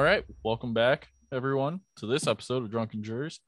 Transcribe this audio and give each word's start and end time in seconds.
All 0.00 0.06
right, 0.06 0.24
welcome 0.42 0.72
back, 0.72 1.08
everyone, 1.30 1.80
to 1.96 2.06
this 2.06 2.26
episode 2.26 2.62
of 2.62 2.70
Drunken 2.70 3.02
Jurors. 3.02 3.38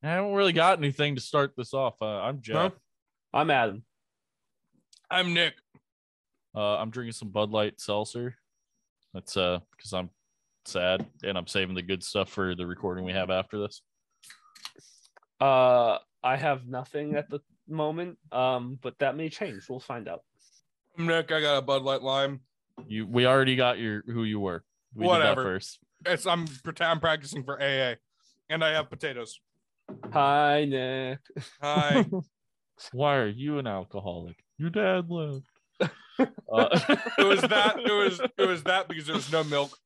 I 0.00 0.06
haven't 0.06 0.34
really 0.34 0.52
got 0.52 0.78
anything 0.78 1.16
to 1.16 1.20
start 1.20 1.54
this 1.56 1.74
off. 1.74 1.94
Uh, 2.00 2.20
I'm 2.20 2.40
Jeff. 2.40 2.56
Huh? 2.56 2.70
I'm 3.34 3.50
Adam. 3.50 3.82
I'm 5.10 5.34
Nick. 5.34 5.54
Uh, 6.54 6.76
I'm 6.76 6.90
drinking 6.90 7.14
some 7.14 7.30
Bud 7.30 7.50
Light 7.50 7.80
seltzer. 7.80 8.36
That's 9.14 9.36
uh 9.36 9.58
because 9.76 9.92
I'm 9.92 10.10
sad 10.64 11.04
and 11.24 11.36
I'm 11.36 11.48
saving 11.48 11.74
the 11.74 11.82
good 11.82 12.04
stuff 12.04 12.28
for 12.28 12.54
the 12.54 12.64
recording 12.64 13.04
we 13.04 13.12
have 13.12 13.28
after 13.28 13.58
this. 13.58 13.82
Uh, 15.40 15.98
I 16.22 16.36
have 16.36 16.68
nothing 16.68 17.16
at 17.16 17.28
the 17.28 17.40
moment, 17.66 18.16
um, 18.30 18.78
but 18.80 18.96
that 19.00 19.16
may 19.16 19.28
change. 19.28 19.68
We'll 19.68 19.80
find 19.80 20.06
out. 20.06 20.20
Nick. 20.96 21.32
I 21.32 21.40
got 21.40 21.58
a 21.58 21.62
Bud 21.62 21.82
Light 21.82 22.02
Lime. 22.02 22.42
You, 22.86 23.08
we 23.08 23.26
already 23.26 23.56
got 23.56 23.80
your 23.80 24.04
who 24.06 24.22
you 24.22 24.38
were. 24.38 24.62
We 24.96 25.06
Whatever. 25.06 25.28
did 25.34 25.38
that 25.38 25.42
first. 25.42 25.78
It's 26.06 26.26
I'm 26.26 26.46
I'm 26.80 27.00
practicing 27.00 27.44
for 27.44 27.60
AA, 27.60 27.94
and 28.48 28.64
I 28.64 28.72
have 28.72 28.88
potatoes. 28.88 29.38
Hi, 30.12 30.64
Nick. 30.64 31.18
Hi. 31.60 32.06
Why 32.92 33.16
are 33.16 33.28
you 33.28 33.58
an 33.58 33.66
alcoholic? 33.66 34.36
Your 34.58 34.70
dad 34.70 35.10
left. 35.10 35.46
uh, 36.18 36.28
it 37.18 37.24
was 37.26 37.42
that. 37.42 37.76
It 37.78 37.92
was 37.92 38.20
it 38.38 38.46
was 38.48 38.62
that 38.64 38.88
because 38.88 39.06
there 39.06 39.16
was 39.16 39.30
no 39.30 39.44
milk. 39.44 39.76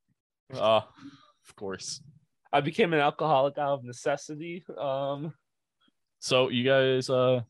uh, 0.54 0.80
of 1.48 1.56
course. 1.56 2.00
I 2.52 2.60
became 2.60 2.92
an 2.92 3.00
alcoholic 3.00 3.58
out 3.58 3.74
of 3.78 3.84
necessity. 3.84 4.64
Um, 4.78 5.32
So 6.18 6.48
you 6.50 6.64
guys, 6.64 7.08
uh, 7.08 7.40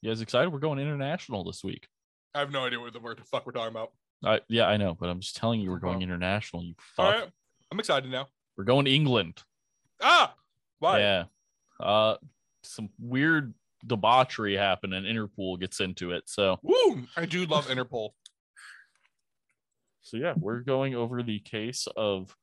you 0.00 0.10
guys 0.10 0.20
excited? 0.20 0.50
We're 0.52 0.58
going 0.58 0.78
international 0.78 1.44
this 1.44 1.62
week. 1.64 1.86
I 2.34 2.40
have 2.40 2.50
no 2.50 2.64
idea 2.64 2.80
what 2.80 2.92
the 2.92 3.00
word 3.00 3.18
the 3.18 3.24
fuck 3.24 3.44
we're 3.46 3.52
talking 3.52 3.74
about. 3.74 3.92
I 4.24 4.40
yeah, 4.48 4.66
I 4.66 4.76
know, 4.76 4.94
but 4.98 5.08
I'm 5.08 5.20
just 5.20 5.36
telling 5.36 5.60
you, 5.60 5.70
we're 5.70 5.78
going 5.78 6.02
international. 6.02 6.62
You 6.62 6.74
fuck. 6.96 7.14
right, 7.14 7.30
I'm 7.70 7.78
excited 7.78 8.10
now. 8.10 8.28
We're 8.56 8.64
going 8.64 8.84
to 8.84 8.90
England. 8.90 9.42
Ah, 10.00 10.34
why? 10.78 11.00
Yeah. 11.00 11.24
Uh, 11.80 12.16
some 12.62 12.90
weird 13.00 13.54
debauchery 13.86 14.56
happened, 14.56 14.94
and 14.94 15.06
Interpol 15.06 15.58
gets 15.58 15.80
into 15.80 16.12
it. 16.12 16.24
So 16.26 16.58
Woo! 16.62 17.04
I 17.16 17.26
do 17.26 17.46
love 17.46 17.66
Interpol. 17.66 18.10
so 20.02 20.16
yeah, 20.16 20.34
we're 20.36 20.60
going 20.60 20.94
over 20.94 21.22
the 21.22 21.38
case 21.40 21.88
of. 21.96 22.34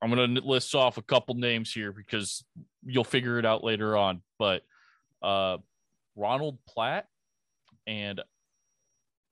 I'm 0.00 0.10
gonna 0.10 0.40
list 0.40 0.74
off 0.74 0.98
a 0.98 1.02
couple 1.02 1.36
names 1.36 1.72
here 1.72 1.92
because 1.92 2.44
you'll 2.84 3.04
figure 3.04 3.38
it 3.38 3.46
out 3.46 3.62
later 3.62 3.96
on. 3.96 4.22
But 4.36 4.62
uh, 5.22 5.58
Ronald 6.16 6.58
Platt 6.66 7.06
and 7.86 8.20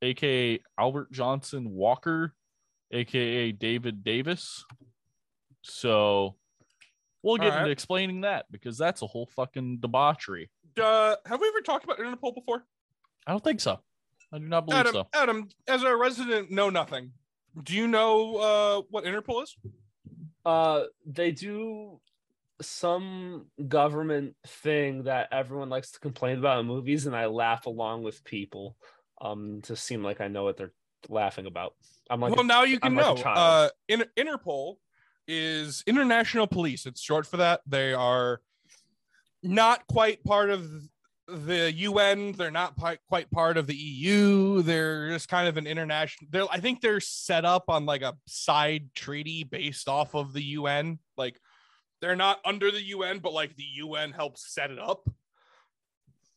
aka 0.03 0.61
Albert 0.79 1.13
Johnson 1.13 1.71
Walker, 1.71 2.35
aka 2.91 3.53
David 3.53 4.05
Davis. 4.05 4.65
So 5.63 6.37
we'll 7.23 7.37
get 7.37 7.47
All 7.47 7.51
right. 7.51 7.59
into 7.61 7.71
explaining 7.71 8.23
that 8.23 8.47
because 8.51 8.79
that's 8.79 9.03
a 9.03 9.07
whole 9.07 9.27
fucking 9.27 9.79
debauchery. 9.81 10.51
Uh, 10.81 11.17
have 11.27 11.41
we 11.41 11.49
ever 11.49 11.61
talked 11.61 11.85
about 11.85 11.99
Interpol 11.99 12.35
before? 12.35 12.65
I 13.27 13.33
don't 13.33 13.45
think 13.45 13.61
so. 13.61 13.79
I 14.33 14.39
do 14.39 14.47
not 14.47 14.65
believe 14.67 14.81
Adam, 14.81 14.93
so. 14.93 15.09
Adam, 15.13 15.49
as 15.67 15.83
a 15.83 15.95
resident, 15.95 16.51
know 16.51 16.71
nothing. 16.71 17.13
Do 17.65 17.75
you 17.75 17.89
know 17.89 18.37
uh 18.37 18.83
what 18.91 19.05
Interpol 19.05 19.43
is? 19.43 19.57
uh, 20.45 20.85
they 21.07 21.33
do 21.33 22.01
some 22.63 23.47
government 23.69 24.37
thing 24.47 25.05
that 25.05 25.29
everyone 25.33 25.69
likes 25.69 25.93
to 25.93 26.01
complain 26.01 26.39
about 26.39 26.61
in 26.61 26.67
movies, 26.67 27.07
and 27.07 27.17
I 27.17 27.27
laugh 27.27 27.67
along 27.67 28.03
with 28.03 28.23
people, 28.25 28.77
um, 29.21 29.61
to 29.65 29.77
seem 29.77 30.03
like 30.03 30.21
I 30.21 30.29
know 30.29 30.45
what 30.45 30.57
they're 30.57 30.73
laughing 31.09 31.47
about. 31.47 31.75
I'm 32.09 32.21
like, 32.21 32.35
well, 32.35 32.45
now 32.45 32.65
you 32.65 32.81
can 32.81 32.95
like 32.95 33.25
know. 33.25 33.31
uh, 33.31 33.69
In- 33.89 34.05
Interpol 34.19 34.77
is 35.29 35.85
International 35.87 36.47
Police. 36.47 36.87
It's 36.87 37.01
short 37.01 37.27
for 37.27 37.37
that. 37.39 37.61
They 37.67 37.93
are 37.93 38.41
not 39.43 39.87
quite 39.87 40.25
part 40.25 40.51
of 40.51 40.69
the 41.29 41.73
UN. 41.73 42.33
They're 42.33 42.51
not 42.51 42.77
pi- 42.77 42.99
quite 43.09 43.31
part 43.31 43.57
of 43.57 43.67
the 43.69 43.77
EU. 43.77 44.63
They're 44.63 45.11
just 45.11 45.29
kind 45.29 45.47
of 45.47 45.57
an 45.57 45.67
international. 45.67 46.29
They're, 46.33 46.47
I 46.51 46.59
think 46.59 46.81
they're 46.81 47.01
set 47.01 47.45
up 47.45 47.65
on 47.69 47.87
like 47.87 48.03
a 48.03 48.17
side 48.27 48.91
treaty 48.95 49.45
based 49.45 49.89
off 49.89 50.15
of 50.15 50.33
the 50.33 50.43
UN. 50.43 50.99
Like 51.17 51.41
they're 52.01 52.17
not 52.17 52.41
under 52.45 52.71
the 52.73 52.83
UN, 52.83 53.21
but 53.21 53.33
like 53.33 53.55
the 53.57 53.67
UN 53.75 54.11
helps 54.11 54.53
set 54.53 54.71
it 54.73 54.79
up. 54.81 55.09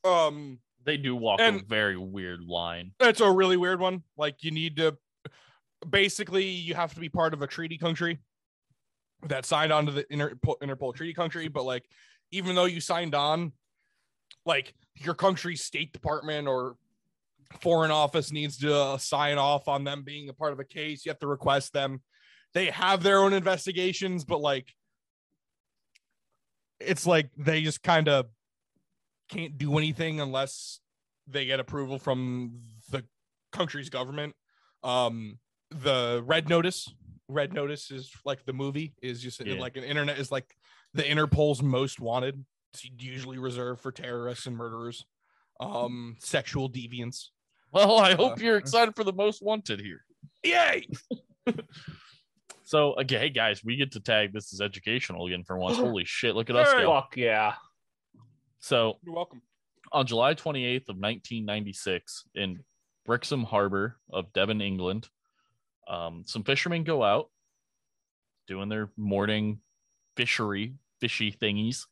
Um, 0.05 0.59
They 0.85 0.97
do 0.97 1.16
walk 1.16 1.39
a 1.39 1.59
very 1.67 1.97
weird 1.97 2.41
line. 2.41 2.91
it's 2.99 3.21
a 3.21 3.31
really 3.31 3.57
weird 3.57 3.79
one. 3.79 4.03
Like 4.17 4.44
you 4.44 4.51
need 4.51 4.77
to 4.77 4.97
basically 5.89 6.45
you 6.45 6.75
have 6.75 6.94
to 6.94 6.99
be 6.99 7.09
part 7.09 7.33
of 7.33 7.41
a 7.41 7.47
treaty 7.47 7.77
country 7.77 8.19
that 9.27 9.45
signed 9.45 9.71
on 9.71 9.85
to 9.85 9.91
the 9.91 10.03
Interpol, 10.05 10.59
Interpol 10.61 10.94
treaty 10.94 11.13
country, 11.13 11.47
but 11.47 11.63
like 11.63 11.85
even 12.31 12.55
though 12.55 12.66
you 12.66 12.81
signed 12.81 13.16
on, 13.16 13.53
like 14.45 14.73
your 14.95 15.13
country's 15.13 15.63
state 15.63 15.94
department 15.94 16.47
or 16.47 16.75
foreign 17.61 17.91
office 17.91 18.31
needs 18.31 18.57
to 18.57 18.75
uh, 18.75 18.97
sign 18.97 19.38
off 19.38 19.67
on 19.67 19.83
them 19.83 20.03
being 20.03 20.29
a 20.29 20.33
part 20.33 20.53
of 20.53 20.59
a 20.59 20.65
case. 20.65 21.05
You 21.05 21.11
have 21.11 21.19
to 21.19 21.27
request 21.27 21.73
them. 21.73 22.01
They 22.53 22.65
have 22.67 23.03
their 23.03 23.19
own 23.19 23.33
investigations, 23.33 24.25
but 24.25 24.41
like 24.41 24.73
it's 26.79 27.07
like 27.07 27.29
they 27.38 27.61
just 27.61 27.81
kind 27.81 28.09
of 28.09 28.25
can't 29.29 29.57
do 29.57 29.78
anything 29.78 30.19
unless 30.22 30.79
they 31.28 31.45
get 31.45 31.59
approval 31.59 32.00
from 32.00 32.59
the 32.91 33.03
country's 33.51 33.89
government. 33.89 34.34
Um, 34.84 35.39
the 35.72 36.22
Red 36.25 36.50
Notice, 36.50 36.94
Red 37.28 37.53
Notice 37.53 37.89
is 37.91 38.12
like 38.25 38.45
the 38.45 38.53
movie 38.53 38.94
is 39.01 39.22
just 39.22 39.39
Yeah. 39.45 39.56
like 39.59 39.78
an 39.78 39.83
internet 39.83 40.19
is 40.19 40.31
like 40.31 40.56
the 40.94 41.03
Interpol's 41.09 41.62
most 41.63 42.00
wanted. 42.00 42.44
It's 42.73 42.83
usually 43.00 43.38
reserved 43.38 43.81
for 43.81 43.91
terrorists 43.91 44.45
and 44.45 44.57
murderers, 44.57 45.06
um, 45.59 46.17
sexual 46.19 46.69
deviants. 46.69 47.28
Well, 47.72 47.97
I 47.97 48.13
hope 48.16 48.33
Uh, 48.33 48.41
you're 48.44 48.57
excited 48.57 48.95
for 48.95 49.03
the 49.03 49.13
most 49.13 49.41
wanted 49.41 49.79
here. 49.79 50.06
Yay! 50.44 50.88
So, 52.66 52.94
okay, 52.94 53.19
hey 53.19 53.29
guys, 53.29 53.62
we 53.63 53.75
get 53.75 53.91
to 53.91 54.00
tag 54.00 54.31
this 54.33 54.53
as 54.53 54.62
educational 54.62 55.28
again 55.28 55.44
for 55.44 55.57
once. 55.57 55.78
Holy 55.78 56.06
shit, 56.06 56.33
look 56.33 56.50
at 56.50 56.56
us 56.56 56.72
go. 56.73 56.88
fuck 56.94 57.16
yeah. 57.17 57.56
So, 58.63 58.97
You're 59.03 59.13
welcome. 59.13 59.41
on 59.91 60.07
July 60.07 60.35
28th 60.35 60.88
of 60.88 60.96
1996 60.96 62.29
in 62.34 62.63
Brixham 63.06 63.44
Harbor 63.44 63.97
of 64.09 64.31
Devon, 64.31 64.62
England, 64.62 65.09
um, 65.85 66.24
some 66.25 66.46
fishermen 66.46 66.85
go 66.85 67.03
out 67.03 67.29
doing 68.47 68.69
their 68.69 68.90
morning 68.96 69.59
fishery, 70.16 70.75
fishy 71.01 71.29
thingies. 71.34 71.88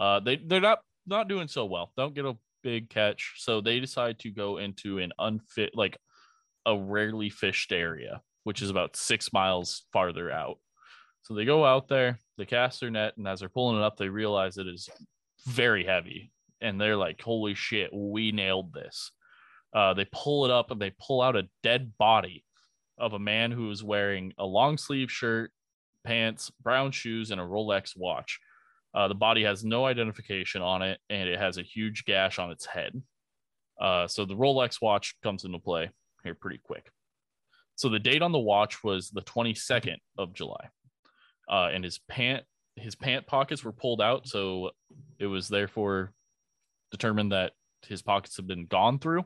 Uh, 0.00 0.20
they 0.20 0.36
they're 0.36 0.62
not 0.62 0.78
not 1.06 1.28
doing 1.28 1.46
so 1.46 1.66
well. 1.66 1.92
Don't 1.94 2.14
get 2.14 2.24
a 2.24 2.38
big 2.62 2.88
catch, 2.88 3.34
so 3.36 3.60
they 3.60 3.78
decide 3.78 4.18
to 4.20 4.30
go 4.30 4.56
into 4.56 5.00
an 5.00 5.12
unfit, 5.18 5.72
like 5.74 5.98
a 6.64 6.74
rarely 6.74 7.28
fished 7.28 7.70
area, 7.70 8.22
which 8.44 8.62
is 8.62 8.70
about 8.70 8.96
six 8.96 9.30
miles 9.30 9.84
farther 9.92 10.30
out. 10.30 10.56
So 11.20 11.34
they 11.34 11.44
go 11.44 11.66
out 11.66 11.86
there, 11.88 12.18
they 12.38 12.46
cast 12.46 12.80
their 12.80 12.90
net, 12.90 13.18
and 13.18 13.28
as 13.28 13.40
they're 13.40 13.50
pulling 13.50 13.76
it 13.76 13.82
up, 13.82 13.98
they 13.98 14.08
realize 14.08 14.56
it 14.56 14.66
is 14.66 14.88
very 15.48 15.84
heavy 15.84 16.32
and 16.60 16.80
they're 16.80 16.96
like, 16.96 17.20
"Holy 17.20 17.54
shit, 17.54 17.90
we 17.92 18.32
nailed 18.32 18.72
this!" 18.72 19.12
Uh, 19.72 19.94
they 19.94 20.06
pull 20.12 20.44
it 20.44 20.50
up 20.50 20.70
and 20.70 20.80
they 20.80 20.92
pull 20.98 21.20
out 21.20 21.36
a 21.36 21.48
dead 21.62 21.96
body 21.98 22.44
of 22.96 23.12
a 23.12 23.18
man 23.18 23.50
who 23.50 23.70
is 23.70 23.84
wearing 23.84 24.32
a 24.38 24.44
long 24.44 24.76
sleeve 24.76 25.10
shirt, 25.10 25.52
pants, 26.04 26.50
brown 26.62 26.90
shoes, 26.90 27.30
and 27.30 27.40
a 27.40 27.44
Rolex 27.44 27.92
watch. 27.96 28.40
Uh, 28.94 29.08
the 29.08 29.14
body 29.14 29.44
has 29.44 29.64
no 29.64 29.84
identification 29.84 30.62
on 30.62 30.82
it, 30.82 30.98
and 31.10 31.28
it 31.28 31.38
has 31.38 31.58
a 31.58 31.62
huge 31.62 32.04
gash 32.04 32.38
on 32.38 32.50
its 32.50 32.66
head. 32.66 33.00
Uh, 33.80 34.08
so 34.08 34.24
the 34.24 34.34
Rolex 34.34 34.82
watch 34.82 35.14
comes 35.22 35.44
into 35.44 35.58
play 35.58 35.90
here 36.24 36.34
pretty 36.34 36.58
quick. 36.62 36.90
So 37.76 37.88
the 37.88 38.00
date 38.00 38.22
on 38.22 38.32
the 38.32 38.38
watch 38.38 38.82
was 38.82 39.10
the 39.10 39.22
22nd 39.22 39.98
of 40.16 40.34
July, 40.34 40.70
uh, 41.48 41.68
and 41.72 41.84
his 41.84 42.00
pant 42.08 42.44
his 42.78 42.94
pant 42.94 43.26
pockets 43.26 43.64
were 43.64 43.72
pulled 43.72 44.00
out, 44.00 44.26
so 44.26 44.70
it 45.18 45.26
was 45.26 45.48
therefore 45.48 46.12
determined 46.90 47.32
that 47.32 47.52
his 47.86 48.02
pockets 48.02 48.36
had 48.36 48.46
been 48.46 48.66
gone 48.66 48.98
through. 48.98 49.24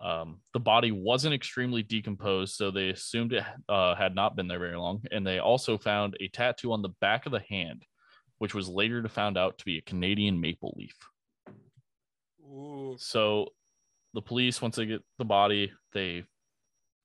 Um, 0.00 0.40
the 0.52 0.60
body 0.60 0.90
wasn't 0.90 1.34
extremely 1.34 1.82
decomposed, 1.82 2.54
so 2.54 2.70
they 2.70 2.90
assumed 2.90 3.32
it 3.32 3.44
uh, 3.68 3.94
had 3.94 4.14
not 4.14 4.36
been 4.36 4.48
there 4.48 4.58
very 4.58 4.76
long. 4.76 5.02
And 5.10 5.26
they 5.26 5.38
also 5.38 5.78
found 5.78 6.16
a 6.20 6.28
tattoo 6.28 6.72
on 6.72 6.82
the 6.82 6.92
back 7.00 7.26
of 7.26 7.32
the 7.32 7.42
hand, 7.48 7.84
which 8.38 8.54
was 8.54 8.68
later 8.68 9.06
found 9.08 9.38
out 9.38 9.58
to 9.58 9.64
be 9.64 9.78
a 9.78 9.82
Canadian 9.82 10.40
maple 10.40 10.74
leaf. 10.76 10.96
Ooh. 12.42 12.96
So 12.98 13.48
the 14.12 14.20
police, 14.20 14.60
once 14.60 14.76
they 14.76 14.86
get 14.86 15.02
the 15.18 15.24
body, 15.24 15.72
they 15.92 16.24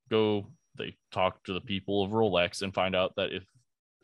go, 0.10 0.48
they 0.78 0.96
talk 1.12 1.44
to 1.46 1.54
the 1.54 1.62
people 1.62 2.04
of 2.04 2.12
Rolex 2.12 2.62
and 2.62 2.74
find 2.74 2.96
out 2.96 3.14
that 3.16 3.32
if 3.32 3.44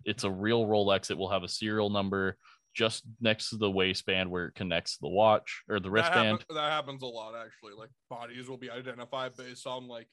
it's 0.06 0.24
a 0.24 0.32
real 0.32 0.66
Rolex, 0.66 1.10
it 1.12 1.18
will 1.18 1.30
have 1.30 1.44
a 1.44 1.48
serial 1.50 1.90
number 1.90 2.38
just 2.74 3.04
next 3.22 3.50
to 3.50 3.58
the 3.58 3.70
waistband 3.72 4.30
where 4.30 4.48
it 4.48 4.56
connects 4.56 4.94
to 4.96 5.02
the 5.02 5.10
watch 5.10 5.64
or 5.70 5.80
the 5.80 5.84
That, 5.84 5.92
wristband. 5.92 6.40
happen- 6.42 6.56
that 6.56 6.72
happens 6.72 7.04
a 7.04 7.08
lot, 7.08 7.34
actually. 7.36 7.74
Like 7.74 7.90
bodies 8.10 8.48
will 8.50 8.58
be 8.58 8.70
identified 8.70 9.36
based 9.38 9.66
on 9.66 9.88
like 9.88 10.08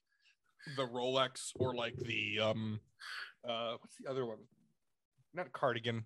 the 0.77 0.87
Rolex 0.87 1.51
or 1.57 1.75
like 1.75 1.97
the 1.97 2.39
um 2.39 2.81
uh 3.49 3.75
what's 3.81 3.97
the 3.97 4.09
other 4.09 4.25
one? 4.27 4.39
Not 5.35 5.53
cardigan. 5.53 6.05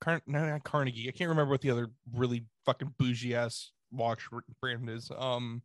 Car- 0.00 0.22
no, 0.26 0.44
not 0.44 0.64
Carnegie. 0.64 1.08
I 1.08 1.12
can't 1.12 1.30
remember 1.30 1.52
what 1.52 1.60
the 1.60 1.70
other 1.70 1.90
really 2.12 2.46
fucking 2.66 2.94
bougie 2.98 3.36
ass 3.36 3.70
watch 3.92 4.26
brand 4.60 4.90
is. 4.90 5.08
Um 5.16 5.62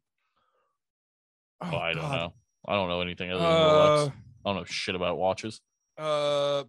Oh, 1.61 1.75
I 1.75 1.93
don't 1.93 2.03
know. 2.11 2.33
I 2.67 2.73
don't 2.73 2.89
know 2.89 3.01
anything 3.01 3.31
other 3.31 3.41
than 3.41 3.51
Uh, 3.51 3.55
Rolex. 3.59 4.07
I 4.11 4.49
don't 4.49 4.55
know 4.57 4.63
shit 4.65 4.93
about 4.93 5.17
watches. 5.17 5.59
Uh, 5.97 6.65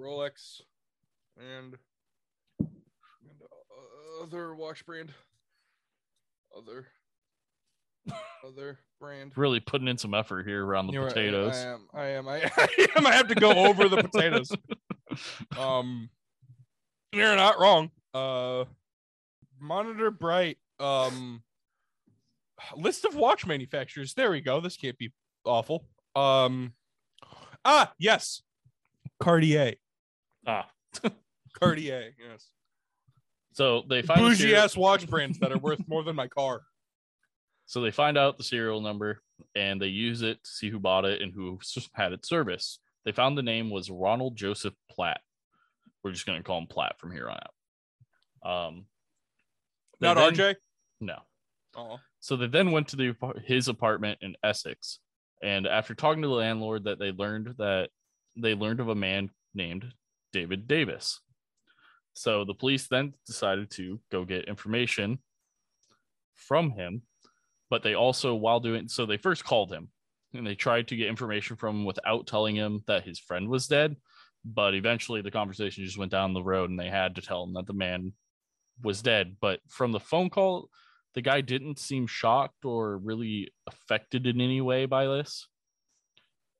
Rolex 0.00 0.60
and, 1.38 1.76
and 2.58 2.70
other 4.22 4.54
watch 4.54 4.84
brand. 4.86 5.12
Other 6.56 6.86
other 8.46 8.78
brand. 9.00 9.32
Really 9.36 9.60
putting 9.60 9.88
in 9.88 9.98
some 9.98 10.14
effort 10.14 10.46
here 10.46 10.64
around 10.64 10.86
the 10.86 10.94
You're 10.94 11.04
right, 11.04 11.14
potatoes. 11.14 11.56
I 11.56 11.68
am. 11.68 11.88
I 11.94 12.06
am. 12.06 12.28
I 12.28 12.36
am. 12.96 13.06
I 13.06 13.12
have 13.12 13.28
to 13.28 13.34
go 13.34 13.50
over 13.50 13.88
the 13.88 14.02
potatoes. 14.02 14.50
Um, 15.56 16.10
you're 17.12 17.36
not 17.36 17.60
wrong. 17.60 17.92
Uh, 18.12 18.64
Monitor 19.60 20.10
Bright. 20.10 20.58
Um, 20.80 21.44
list 22.76 23.04
of 23.04 23.14
watch 23.14 23.46
manufacturers. 23.46 24.14
There 24.14 24.32
we 24.32 24.40
go. 24.40 24.60
This 24.60 24.76
can't 24.76 24.98
be 24.98 25.12
awful. 25.44 25.86
Um, 26.16 26.72
ah, 27.64 27.92
yes, 27.96 28.42
Cartier. 29.20 29.74
Ah. 30.46 30.68
Cartier. 31.60 32.12
Yes. 32.18 32.48
So 33.52 33.84
they 33.88 34.02
find 34.02 34.20
the 34.20 34.28
Bougie 34.30 34.42
serial- 34.42 34.60
ass 34.62 34.76
watch 34.76 35.08
brands 35.08 35.38
that 35.38 35.52
are 35.52 35.58
worth 35.58 35.86
more 35.88 36.02
than 36.02 36.16
my 36.16 36.28
car. 36.28 36.62
So 37.66 37.80
they 37.80 37.90
find 37.90 38.18
out 38.18 38.36
the 38.36 38.44
serial 38.44 38.82
number 38.82 39.22
and 39.56 39.80
they 39.80 39.86
use 39.86 40.20
it 40.20 40.34
to 40.44 40.50
see 40.50 40.68
who 40.68 40.78
bought 40.78 41.06
it 41.06 41.22
and 41.22 41.32
who 41.32 41.58
had 41.94 42.12
it 42.12 42.26
serviced. 42.26 42.78
They 43.06 43.12
found 43.12 43.38
the 43.38 43.42
name 43.42 43.70
was 43.70 43.88
Ronald 43.90 44.36
Joseph 44.36 44.74
Platt. 44.90 45.22
We're 46.02 46.12
just 46.12 46.26
going 46.26 46.38
to 46.38 46.42
call 46.44 46.58
him 46.58 46.66
Platt 46.66 46.98
from 46.98 47.10
here 47.10 47.30
on 47.30 47.38
out. 48.44 48.66
Um, 48.68 48.84
Not 49.98 50.16
then- 50.16 50.34
RJ. 50.34 50.56
No. 51.00 51.16
Oh, 51.74 51.96
So 52.20 52.36
they 52.36 52.48
then 52.48 52.70
went 52.70 52.88
to 52.88 52.96
the 52.96 53.14
his 53.46 53.68
apartment 53.68 54.18
in 54.20 54.36
Essex, 54.44 54.98
and 55.42 55.66
after 55.66 55.94
talking 55.94 56.20
to 56.20 56.28
the 56.28 56.34
landlord, 56.34 56.84
that 56.84 56.98
they 56.98 57.12
learned 57.12 57.54
that 57.56 57.88
they 58.36 58.54
learned 58.54 58.80
of 58.80 58.88
a 58.88 58.94
man 58.94 59.30
named 59.54 59.90
David 60.34 60.66
Davis. 60.66 61.20
So 62.12 62.44
the 62.44 62.54
police 62.54 62.88
then 62.88 63.14
decided 63.24 63.70
to 63.72 64.00
go 64.10 64.24
get 64.24 64.48
information 64.48 65.20
from 66.34 66.72
him, 66.72 67.02
but 67.70 67.82
they 67.82 67.94
also, 67.94 68.34
while 68.34 68.60
doing 68.60 68.88
so, 68.88 69.06
they 69.06 69.16
first 69.16 69.44
called 69.44 69.72
him 69.72 69.88
and 70.34 70.46
they 70.46 70.56
tried 70.56 70.88
to 70.88 70.96
get 70.96 71.08
information 71.08 71.56
from 71.56 71.76
him 71.76 71.84
without 71.84 72.26
telling 72.26 72.56
him 72.56 72.82
that 72.86 73.04
his 73.04 73.18
friend 73.18 73.48
was 73.48 73.68
dead. 73.68 73.96
But 74.44 74.74
eventually, 74.74 75.22
the 75.22 75.30
conversation 75.30 75.84
just 75.84 75.96
went 75.96 76.10
down 76.10 76.34
the 76.34 76.42
road, 76.42 76.68
and 76.68 76.78
they 76.78 76.90
had 76.90 77.14
to 77.14 77.22
tell 77.22 77.44
him 77.44 77.54
that 77.54 77.66
the 77.66 77.72
man 77.72 78.12
was 78.82 79.00
dead. 79.00 79.36
But 79.40 79.60
from 79.68 79.92
the 79.92 80.00
phone 80.00 80.28
call, 80.28 80.68
the 81.14 81.22
guy 81.22 81.40
didn't 81.40 81.78
seem 81.78 82.06
shocked 82.06 82.64
or 82.64 82.98
really 82.98 83.52
affected 83.66 84.26
in 84.26 84.40
any 84.40 84.60
way 84.60 84.84
by 84.86 85.06
this. 85.06 85.48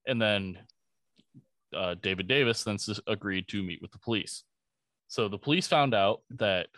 And 0.07 0.23
then 0.23 0.59
uh, 1.75 1.95
David 2.03 2.29
Davis 2.29 2.65
then 2.65 2.79
agreed 3.07 3.49
to 3.49 3.63
meet 3.63 3.83
with 3.83 3.93
the 3.93 3.99
police. 3.99 4.45
So 5.09 5.29
the 5.29 5.39
police 5.39 5.67
found 5.67 5.95
out 5.95 6.23
that 6.31 6.69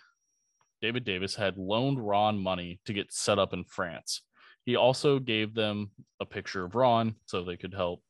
David 0.82 1.04
Davis 1.04 1.34
had 1.34 1.56
loaned 1.56 2.06
Ron 2.06 2.38
money 2.38 2.80
to 2.86 2.92
get 2.92 3.12
set 3.12 3.38
up 3.38 3.52
in 3.52 3.64
France. 3.64 4.22
He 4.64 4.76
also 4.76 5.18
gave 5.18 5.54
them 5.54 5.90
a 6.20 6.26
picture 6.26 6.64
of 6.64 6.74
Ron 6.74 7.14
so 7.26 7.42
they 7.42 7.56
could 7.56 7.72
help 7.72 8.02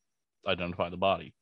identify 0.47 0.88
the 0.88 0.97
body. 0.97 1.35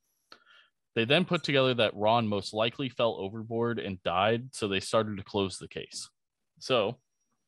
They 0.94 1.04
then 1.04 1.24
put 1.24 1.42
together 1.42 1.74
that 1.74 1.96
Ron 1.96 2.28
most 2.28 2.54
likely 2.54 2.88
fell 2.88 3.16
overboard 3.18 3.78
and 3.78 4.02
died, 4.02 4.48
so 4.52 4.68
they 4.68 4.80
started 4.80 5.16
to 5.16 5.24
close 5.24 5.58
the 5.58 5.68
case. 5.68 6.08
So 6.58 6.88
a 6.88 6.96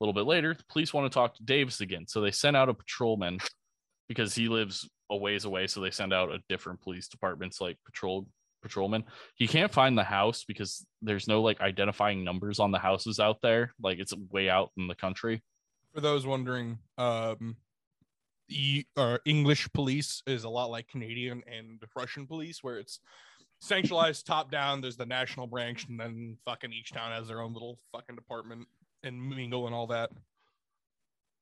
little 0.01 0.13
bit 0.13 0.27
later, 0.27 0.55
the 0.55 0.65
police 0.69 0.93
want 0.93 1.11
to 1.11 1.15
talk 1.15 1.35
to 1.37 1.45
Davis 1.45 1.81
again. 1.81 2.07
So 2.09 2.21
they 2.21 2.31
sent 2.31 2.57
out 2.57 2.69
a 2.69 2.75
patrolman 2.75 3.39
because 4.09 4.35
he 4.35 4.49
lives 4.49 4.89
a 5.11 5.17
ways 5.17 5.45
away. 5.45 5.67
So 5.67 5.81
they 5.81 5.91
send 5.91 6.13
out 6.13 6.33
a 6.33 6.39
different 6.49 6.81
police 6.81 7.09
departments 7.09 7.61
like 7.61 7.79
patrol 7.85 8.27
patrolman. 8.63 9.05
He 9.37 9.47
can't 9.47 9.73
find 9.73 9.97
the 9.97 10.05
house 10.05 10.45
because 10.47 10.85
there's 11.03 11.29
no 11.29 11.43
like 11.43 11.61
identifying 11.61 12.25
numbers 12.25 12.59
on 12.59 12.73
the 12.73 12.79
houses 12.79 13.21
out 13.21 13.39
there. 13.43 13.73
Like 13.81 13.99
it's 13.99 14.15
way 14.31 14.49
out 14.49 14.71
in 14.77 14.89
the 14.89 14.95
country. 14.95 15.43
for 15.95 16.01
those 16.01 16.27
wondering, 16.27 16.79
um, 16.99 17.57
e- 18.49 18.85
English 19.25 19.69
police 19.73 20.23
is 20.27 20.45
a 20.45 20.49
lot 20.49 20.71
like 20.71 20.89
Canadian 20.89 21.43
and 21.47 21.83
Russian 21.95 22.27
police, 22.27 22.63
where 22.63 22.79
it's 22.79 23.01
centralized 23.61 24.27
top 24.27 24.51
down. 24.51 24.81
There's 24.81 24.97
the 24.97 25.07
national 25.07 25.47
branch, 25.47 25.87
and 25.89 25.99
then 25.99 26.37
fucking 26.45 26.73
each 26.73 26.93
town 26.93 27.13
has 27.13 27.29
their 27.29 27.41
own 27.41 27.53
little 27.53 27.79
fucking 27.93 28.17
department 28.17 28.67
and 29.03 29.21
mingle 29.23 29.67
and 29.67 29.75
all 29.75 29.87
that. 29.89 30.11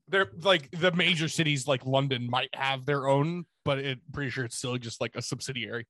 They're 0.08 0.30
like 0.42 0.70
the 0.70 0.92
major 0.92 1.28
cities, 1.28 1.66
like 1.66 1.86
London, 1.86 2.28
might 2.28 2.54
have 2.54 2.84
their 2.84 3.08
own, 3.08 3.46
but 3.64 3.78
it 3.78 4.00
pretty 4.12 4.30
sure 4.30 4.44
it's 4.44 4.56
still 4.56 4.76
just 4.76 5.00
like 5.00 5.16
a 5.16 5.22
subsidiary. 5.22 5.86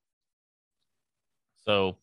So 1.65 1.99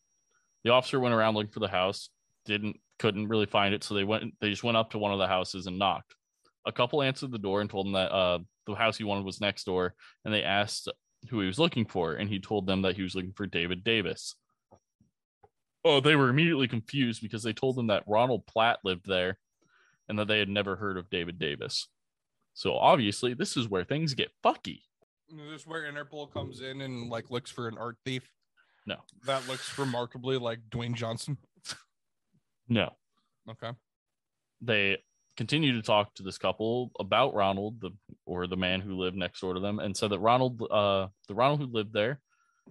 the 0.63 0.72
officer 0.72 1.00
went 1.00 1.16
around 1.16 1.36
looking 1.36 1.52
for 1.52 1.60
the 1.60 1.68
house, 1.68 2.10
didn't 2.46 2.78
couldn't 3.00 3.30
really 3.30 3.46
find 3.46 3.74
it. 3.74 3.84
So 3.84 3.94
they 3.94 4.04
went 4.04 4.34
they 4.42 4.50
just 4.50 4.63
went 4.63 4.78
up 4.78 4.92
to 4.92 4.98
one 4.98 5.13
of 5.13 5.19
the 5.19 5.28
houses 5.28 5.68
and 5.68 5.80
knocked. 5.80 6.16
A 6.66 6.72
couple 6.72 7.02
answered 7.02 7.31
the 7.31 7.40
door 7.40 7.62
and 7.62 7.69
told 7.69 7.88
him 7.88 7.94
that 7.94 8.12
uh, 8.12 8.40
the 8.68 8.75
house 8.75 8.98
he 8.98 9.04
wanted 9.04 9.25
was 9.25 9.42
next 9.42 9.63
door, 9.63 9.96
and 10.25 10.34
they 10.34 10.44
asked 10.44 10.90
who 11.30 11.40
he 11.40 11.48
was 11.48 11.60
looking 11.60 11.86
for, 11.86 12.13
and 12.13 12.30
he 12.30 12.40
told 12.40 12.68
them 12.68 12.84
that 12.84 12.96
he 12.96 13.02
was 13.02 13.16
looking 13.16 13.34
for 13.34 13.46
David 13.46 13.84
Davis. 13.84 14.36
Oh, 15.84 16.00
they 16.00 16.16
were 16.16 16.30
immediately 16.30 16.68
confused 16.68 17.22
because 17.22 17.42
they 17.42 17.54
told 17.54 17.75
them 17.75 17.88
that 17.88 18.04
Ronald 18.06 18.46
Platt 18.46 18.80
lived 18.84 19.08
there 19.08 19.40
and 20.08 20.19
that 20.19 20.28
they 20.28 20.38
had 20.38 20.50
never 20.50 20.75
heard 20.75 20.98
of 20.98 21.10
David 21.10 21.40
Davis. 21.40 21.88
So 22.53 22.75
obviously, 22.75 23.33
this 23.33 23.56
is 23.57 23.68
where 23.69 23.83
things 23.83 24.13
get 24.13 24.30
fucky. 24.44 24.81
Is 25.30 25.50
this 25.50 25.68
where 25.68 25.89
Interpol 25.92 26.31
comes 26.33 26.62
in 26.62 26.81
and 26.81 27.09
like 27.09 27.31
looks 27.31 27.50
for 27.51 27.67
an 27.67 27.77
art 27.77 27.98
thief? 28.05 28.29
No. 28.86 28.98
That 29.25 29.48
looks 29.48 29.77
remarkably 29.77 30.38
like 30.38 30.60
Dwayne 30.70 30.96
Johnson. 30.96 31.38
No, 32.67 32.93
Okay. 33.50 33.72
they 34.62 34.98
continue 35.36 35.74
to 35.74 35.81
talk 35.81 36.13
to 36.15 36.24
this 36.24 36.38
couple 36.38 36.91
about 37.00 37.34
Ronald, 37.34 37.81
the 37.81 37.91
or 38.25 38.48
the 38.48 38.55
man 38.58 38.79
who 38.81 38.96
lived 38.98 39.17
next 39.17 39.41
door 39.41 39.53
to 39.53 39.60
them, 39.60 39.79
and 39.79 39.96
said 39.96 40.12
that 40.12 40.20
Ronald, 40.20 40.62
uh, 40.72 41.08
the 41.27 41.36
Ronald 41.36 41.60
who 41.60 41.65
lived 41.67 41.91
there, 41.93 42.22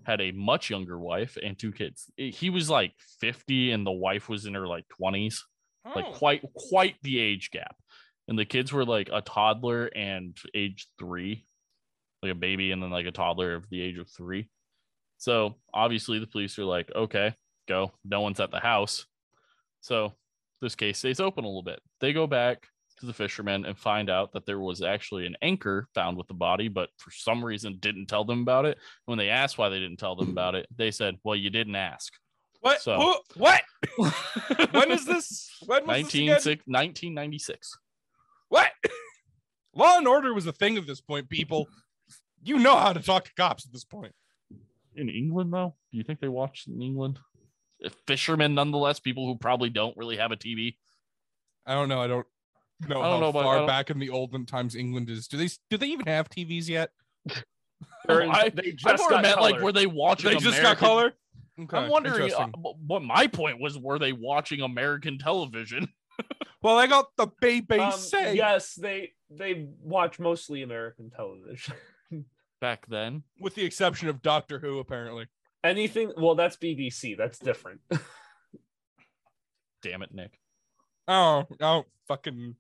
had 0.04 0.20
a 0.20 0.32
much 0.32 0.70
younger 0.70 0.99
wife 0.99 1.37
and 1.42 1.58
two 1.58 1.72
kids. 1.72 2.10
He 2.16 2.49
was 2.50 2.70
like 2.70 2.94
fifty, 3.20 3.72
and 3.72 3.87
the 3.87 3.90
wife 3.92 4.28
was 4.28 4.46
in 4.46 4.54
her 4.54 4.66
like 4.66 4.88
twenties, 4.88 5.44
like 5.84 6.06
Oh. 6.06 6.12
quite 6.12 6.42
quite 6.54 6.96
the 7.02 7.18
age 7.18 7.50
gap. 7.50 7.76
And 8.30 8.38
the 8.38 8.44
kids 8.44 8.72
were 8.72 8.84
like 8.84 9.10
a 9.12 9.20
toddler 9.20 9.87
and 9.87 10.37
age 10.54 10.87
three, 10.99 11.44
like 12.22 12.30
a 12.32 12.37
baby, 12.37 12.70
and 12.70 12.80
then 12.82 12.90
like 12.90 13.06
a 13.06 13.10
toddler 13.10 13.54
of 13.56 13.68
the 13.68 13.82
age 13.82 13.99
of 13.99 14.08
three. 14.08 14.49
So 15.18 15.56
obviously 15.75 16.20
the 16.20 16.28
police 16.28 16.56
are 16.58 16.64
like, 16.64 16.90
okay, 16.94 17.34
go. 17.68 17.92
No 18.04 18.20
one's 18.20 18.38
at 18.40 18.52
the 18.52 18.60
house. 18.60 19.04
So 19.80 20.14
this 20.62 20.76
case 20.76 20.99
stays 20.99 21.18
open 21.18 21.44
a 21.44 21.49
little 21.49 21.64
bit. 21.64 21.80
They 22.00 22.12
go 22.12 22.28
back 22.28 22.68
to 23.00 23.06
the 23.06 23.12
fishermen 23.12 23.64
and 23.64 23.76
find 23.76 24.08
out 24.08 24.32
that 24.34 24.46
there 24.46 24.60
was 24.60 24.80
actually 24.80 25.26
an 25.26 25.37
anchor 25.42 25.88
found 25.94 26.16
with 26.16 26.28
the 26.28 26.34
body, 26.34 26.68
but 26.68 26.90
for 26.99 27.10
some 27.10 27.44
reason 27.44 27.78
didn't 27.80 28.06
tell 28.06 28.25
them 28.25 28.42
about 28.42 28.64
it. 28.64 28.78
When 29.06 29.18
they 29.18 29.30
asked 29.30 29.58
why 29.58 29.70
they 29.70 29.80
didn't 29.80 29.99
tell 29.99 30.14
them 30.14 30.28
about 30.30 30.54
it, 30.54 30.66
they 30.76 30.90
said, 30.92 31.16
"Well, 31.25 31.34
you 31.37 31.50
didn't 31.50 31.75
ask." 31.76 32.12
What? 32.60 32.80
So- 32.80 32.96
Who- 33.00 33.40
what? 33.40 33.62
when 34.72 34.92
is 34.92 35.04
this? 35.04 35.50
When 35.66 35.82
was 35.87 36.02
19, 36.02 36.26
this 36.28 36.46
again? 36.46 36.62
1996. 36.66 37.76
What? 38.50 38.69
Law 39.75 39.97
and 39.99 40.07
order 40.07 40.35
was 40.35 40.47
a 40.47 40.52
thing 40.52 40.76
at 40.76 40.87
this 40.87 41.00
point, 41.00 41.28
people. 41.30 41.69
You 42.42 42.59
know 42.59 42.76
how 42.76 42.92
to 42.92 43.00
talk 43.00 43.25
to 43.25 43.35
cops 43.35 43.64
at 43.66 43.73
this 43.73 43.85
point. 43.85 44.12
In 44.97 45.09
England, 45.09 45.52
though, 45.52 45.75
do 45.90 45.99
you 45.99 46.04
think 46.04 46.21
they 46.21 46.28
watch 46.28 46.64
in 46.69 46.83
England? 46.83 47.19
Fishermen, 48.07 48.54
nonetheless, 48.54 49.00
people 49.00 49.26
who 49.26 49.37
probably 49.38 49.71
don't 49.71 49.97
really 49.97 50.16
have 50.16 50.33
a 50.33 50.37
TV. 50.37 50.76
I 51.64 51.75
don't 51.75 51.88
know. 51.88 52.00
I 52.02 52.07
don't 52.09 52.26
know 52.88 53.00
I 53.00 53.04
don't 53.04 53.12
how 53.14 53.21
know 53.21 53.28
about- 53.28 53.40
I 53.40 53.45
far 53.45 53.59
don't- 53.59 53.66
back 53.66 53.90
in 53.90 53.99
the 53.99 54.11
olden 54.11 54.45
times 54.47 54.75
England 54.75 55.09
is. 55.09 55.28
Do 55.28 55.37
they 55.37 55.49
do 55.71 55.76
they 55.78 55.87
even 55.87 56.07
have 56.07 56.28
TVs 56.28 56.69
yet? 56.69 56.90
They're 58.07 58.21
in- 58.23 58.30
I- 58.30 58.49
they 58.49 58.69
I 58.69 58.73
just 58.73 58.99
more 59.02 59.11
got 59.11 59.23
meant 59.23 59.40
like 59.40 59.54
color. 59.54 59.64
were 59.64 59.73
they 59.73 59.87
watching? 59.87 60.30
They 60.30 60.37
just 60.38 60.61
got 60.61 60.76
American- 60.76 60.87
color. 60.88 61.12
Okay, 61.62 61.76
I'm 61.76 61.90
wondering 61.90 62.23
uh, 62.23 62.25
interesting. 62.25 62.52
what 62.87 63.02
my 63.02 63.26
point 63.26 63.61
was. 63.61 63.78
Were 63.78 63.99
they 63.99 64.12
watching 64.12 64.62
American 64.62 65.19
television? 65.19 65.87
Well, 66.62 66.76
I 66.76 66.86
got 66.86 67.06
the 67.16 67.28
baby 67.40 67.78
Um, 67.78 67.92
say. 67.92 68.34
yes, 68.36 68.74
they 68.74 69.12
they 69.30 69.66
watch 69.82 70.18
mostly 70.18 70.62
American 70.62 71.10
television. 71.10 71.74
back 72.60 72.86
then? 72.88 73.22
with 73.40 73.54
the 73.54 73.64
exception 73.64 74.08
of 74.08 74.20
Doctor 74.22 74.58
Who, 74.58 74.78
apparently. 74.78 75.26
Anything? 75.64 76.12
Well, 76.16 76.34
that's 76.34 76.56
BBC. 76.56 77.16
That's 77.16 77.38
different. 77.38 77.80
Damn 79.82 80.02
it, 80.02 80.12
Nick. 80.12 80.38
Oh, 81.08 81.44
oh, 81.60 81.84
fucking. 82.08 82.56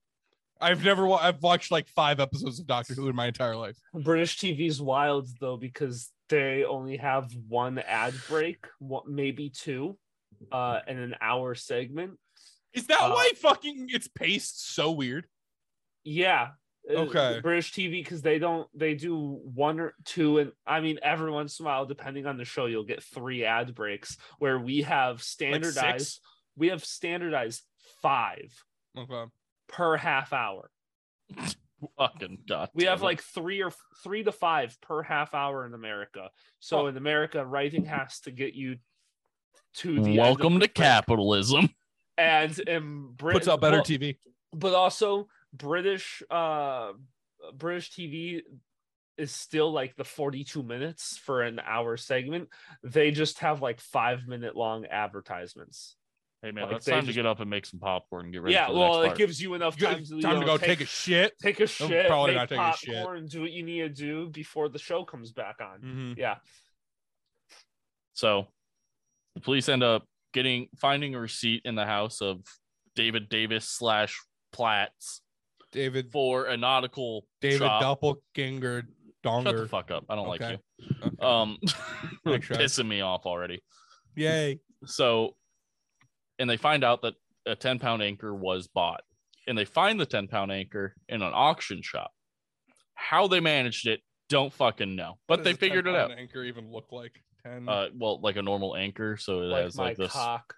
I've 0.60 0.84
never 0.84 1.06
wa- 1.06 1.20
I've 1.20 1.42
watched 1.42 1.70
like 1.70 1.88
five 1.88 2.20
episodes 2.20 2.60
of 2.60 2.66
Doctor 2.66 2.94
Who 2.94 3.08
in 3.08 3.16
my 3.16 3.26
entire 3.26 3.56
life. 3.56 3.76
British 3.94 4.38
TV's 4.38 4.80
wild 4.80 5.28
though 5.40 5.56
because 5.56 6.10
they 6.28 6.64
only 6.64 6.96
have 6.98 7.30
one 7.48 7.78
ad 7.78 8.14
break, 8.28 8.66
one, 8.78 9.02
maybe 9.08 9.50
two, 9.50 9.98
uh, 10.52 10.80
and 10.86 10.98
an 10.98 11.14
hour 11.20 11.54
segment. 11.54 12.12
Is 12.72 12.86
that 12.86 13.00
Uh, 13.00 13.10
why 13.10 13.30
fucking 13.36 13.88
it's 13.90 14.08
paced 14.08 14.72
so 14.74 14.90
weird? 14.92 15.26
Yeah. 16.04 16.50
uh, 16.88 16.92
Okay. 16.94 17.40
British 17.40 17.72
TV 17.72 18.02
because 18.02 18.22
they 18.22 18.38
don't 18.38 18.68
they 18.76 18.94
do 18.94 19.16
one 19.54 19.80
or 19.80 19.94
two 20.04 20.38
and 20.38 20.52
I 20.66 20.80
mean 20.80 20.98
every 21.02 21.30
once 21.30 21.58
in 21.60 21.66
a 21.66 21.68
while 21.68 21.84
depending 21.86 22.26
on 22.26 22.36
the 22.38 22.44
show 22.44 22.66
you'll 22.66 22.84
get 22.84 23.02
three 23.02 23.44
ad 23.44 23.74
breaks 23.74 24.16
where 24.38 24.58
we 24.58 24.82
have 24.82 25.22
standardized 25.22 26.06
six? 26.06 26.20
we 26.56 26.68
have 26.68 26.84
standardized 26.84 27.62
five 28.02 28.52
Okay. 28.96 29.24
per 29.68 29.96
half 29.96 30.32
hour. 30.32 30.70
Fucking 31.98 32.38
god. 32.48 32.70
We 32.74 32.84
have 32.84 33.02
like 33.02 33.22
three 33.22 33.62
or 33.62 33.72
three 34.02 34.22
to 34.24 34.32
five 34.32 34.78
per 34.80 35.02
half 35.02 35.32
hour 35.34 35.64
in 35.66 35.74
America. 35.74 36.30
So 36.60 36.80
Oh. 36.80 36.86
in 36.88 36.96
America, 36.96 37.44
writing 37.44 37.84
has 37.86 38.20
to 38.20 38.30
get 38.30 38.54
you 38.54 38.78
to 39.74 40.02
the 40.02 40.16
welcome 40.18 40.54
to 40.54 40.58
break. 40.60 40.74
capitalism. 40.74 41.68
And 42.20 42.58
in 42.60 43.12
Britain, 43.12 43.38
Puts 43.40 43.48
out 43.48 43.60
better 43.62 43.78
well, 43.78 43.84
TV. 43.84 44.16
but 44.52 44.74
also 44.74 45.28
British 45.54 46.22
uh 46.30 46.92
British 47.54 47.90
TV 47.92 48.42
is 49.16 49.32
still 49.34 49.72
like 49.72 49.96
the 49.96 50.04
42 50.04 50.62
minutes 50.62 51.16
for 51.16 51.42
an 51.42 51.60
hour 51.64 51.96
segment. 51.96 52.48
They 52.82 53.10
just 53.10 53.38
have 53.38 53.62
like 53.62 53.80
five 53.80 54.26
minute 54.26 54.54
long 54.54 54.84
advertisements. 54.86 55.96
Hey 56.42 56.50
man, 56.52 56.64
Like, 56.68 56.76
it's 56.76 56.86
they 56.86 56.92
time 56.92 57.06
to 57.06 57.12
get 57.12 57.24
up 57.26 57.40
and 57.40 57.48
make 57.50 57.64
some 57.66 57.80
popcorn 57.80 58.24
and 58.26 58.32
get 58.32 58.42
ready. 58.42 58.54
yeah, 58.54 58.66
for 58.66 58.72
the 58.72 58.78
well, 58.78 58.92
next 58.92 59.04
it 59.04 59.06
part. 59.08 59.18
gives 59.18 59.42
you 59.42 59.54
enough 59.54 59.76
Good 59.78 59.86
time 59.90 60.04
to, 60.04 60.20
time 60.20 60.34
you 60.34 60.40
to 60.40 60.46
go 60.46 60.56
take, 60.58 60.68
take 60.68 60.80
a 60.82 60.86
shit. 60.86 61.32
take 61.42 61.60
a 61.60 61.66
shit, 61.66 62.06
probably 62.06 62.32
make 62.34 62.36
not 62.36 62.48
taking 62.50 62.64
a 62.64 62.76
shit. 62.76 62.94
popcorn, 62.96 63.26
do 63.26 63.40
what 63.42 63.50
you 63.52 63.62
need 63.62 63.80
to 63.80 63.88
do 63.88 64.28
before 64.30 64.68
the 64.68 64.78
show 64.78 65.04
comes 65.04 65.32
back 65.32 65.56
on. 65.60 65.80
Mhm. 65.80 66.16
Yeah. 66.18 66.36
So 68.14 68.46
the 69.34 69.40
police 69.40 69.68
end 69.68 69.82
up 69.82 70.04
getting 70.32 70.68
finding 70.78 71.14
a 71.14 71.20
receipt 71.20 71.62
in 71.64 71.74
the 71.74 71.86
house 71.86 72.20
of 72.20 72.40
David 72.94 73.28
Davis 73.28 73.66
slash 73.68 74.18
Platts 74.52 75.22
David 75.72 76.10
for 76.10 76.46
a 76.46 76.56
nautical 76.56 77.26
David 77.40 77.58
shop. 77.58 77.80
Doppelganger 77.80 78.82
Shut 79.24 79.44
the 79.44 79.52
Donger. 79.52 79.68
fuck 79.68 79.90
up. 79.90 80.04
I 80.08 80.16
don't 80.16 80.28
Okay. 80.28 80.44
like 80.44 80.58
you. 80.78 80.88
Okay. 81.06 81.16
Um 81.20 81.58
Travis. 82.40 82.78
pissing 82.78 82.88
me 82.88 83.00
off 83.00 83.26
already. 83.26 83.62
Yay. 84.16 84.60
So 84.86 85.36
and 86.38 86.48
they 86.48 86.56
find 86.56 86.82
out 86.84 87.02
that 87.02 87.14
a 87.46 87.54
10 87.54 87.78
pound 87.78 88.02
anchor 88.02 88.34
was 88.34 88.66
bought. 88.68 89.02
And 89.46 89.56
they 89.56 89.64
find 89.64 90.00
the 90.00 90.06
10 90.06 90.26
pound 90.28 90.50
anchor 90.52 90.94
in 91.08 91.22
an 91.22 91.32
auction 91.34 91.82
shop. 91.82 92.10
How 92.94 93.28
they 93.28 93.40
managed 93.40 93.86
it, 93.86 94.00
don't 94.28 94.52
fucking 94.52 94.94
know. 94.96 95.18
But 95.28 95.44
they 95.44 95.52
figured 95.54 95.86
it 95.86 95.94
out. 95.94 96.10
Anchor 96.12 96.44
even 96.44 96.70
look 96.70 96.86
like 96.92 97.22
ten. 97.44 97.68
Uh 97.68 97.88
well, 97.94 98.20
like 98.20 98.36
a 98.36 98.42
normal 98.42 98.76
anchor. 98.76 99.16
So 99.16 99.40
it 99.42 99.46
Like 99.46 99.64
has 99.64 99.76
like 99.76 99.96
this 99.96 100.12
cock. 100.12 100.54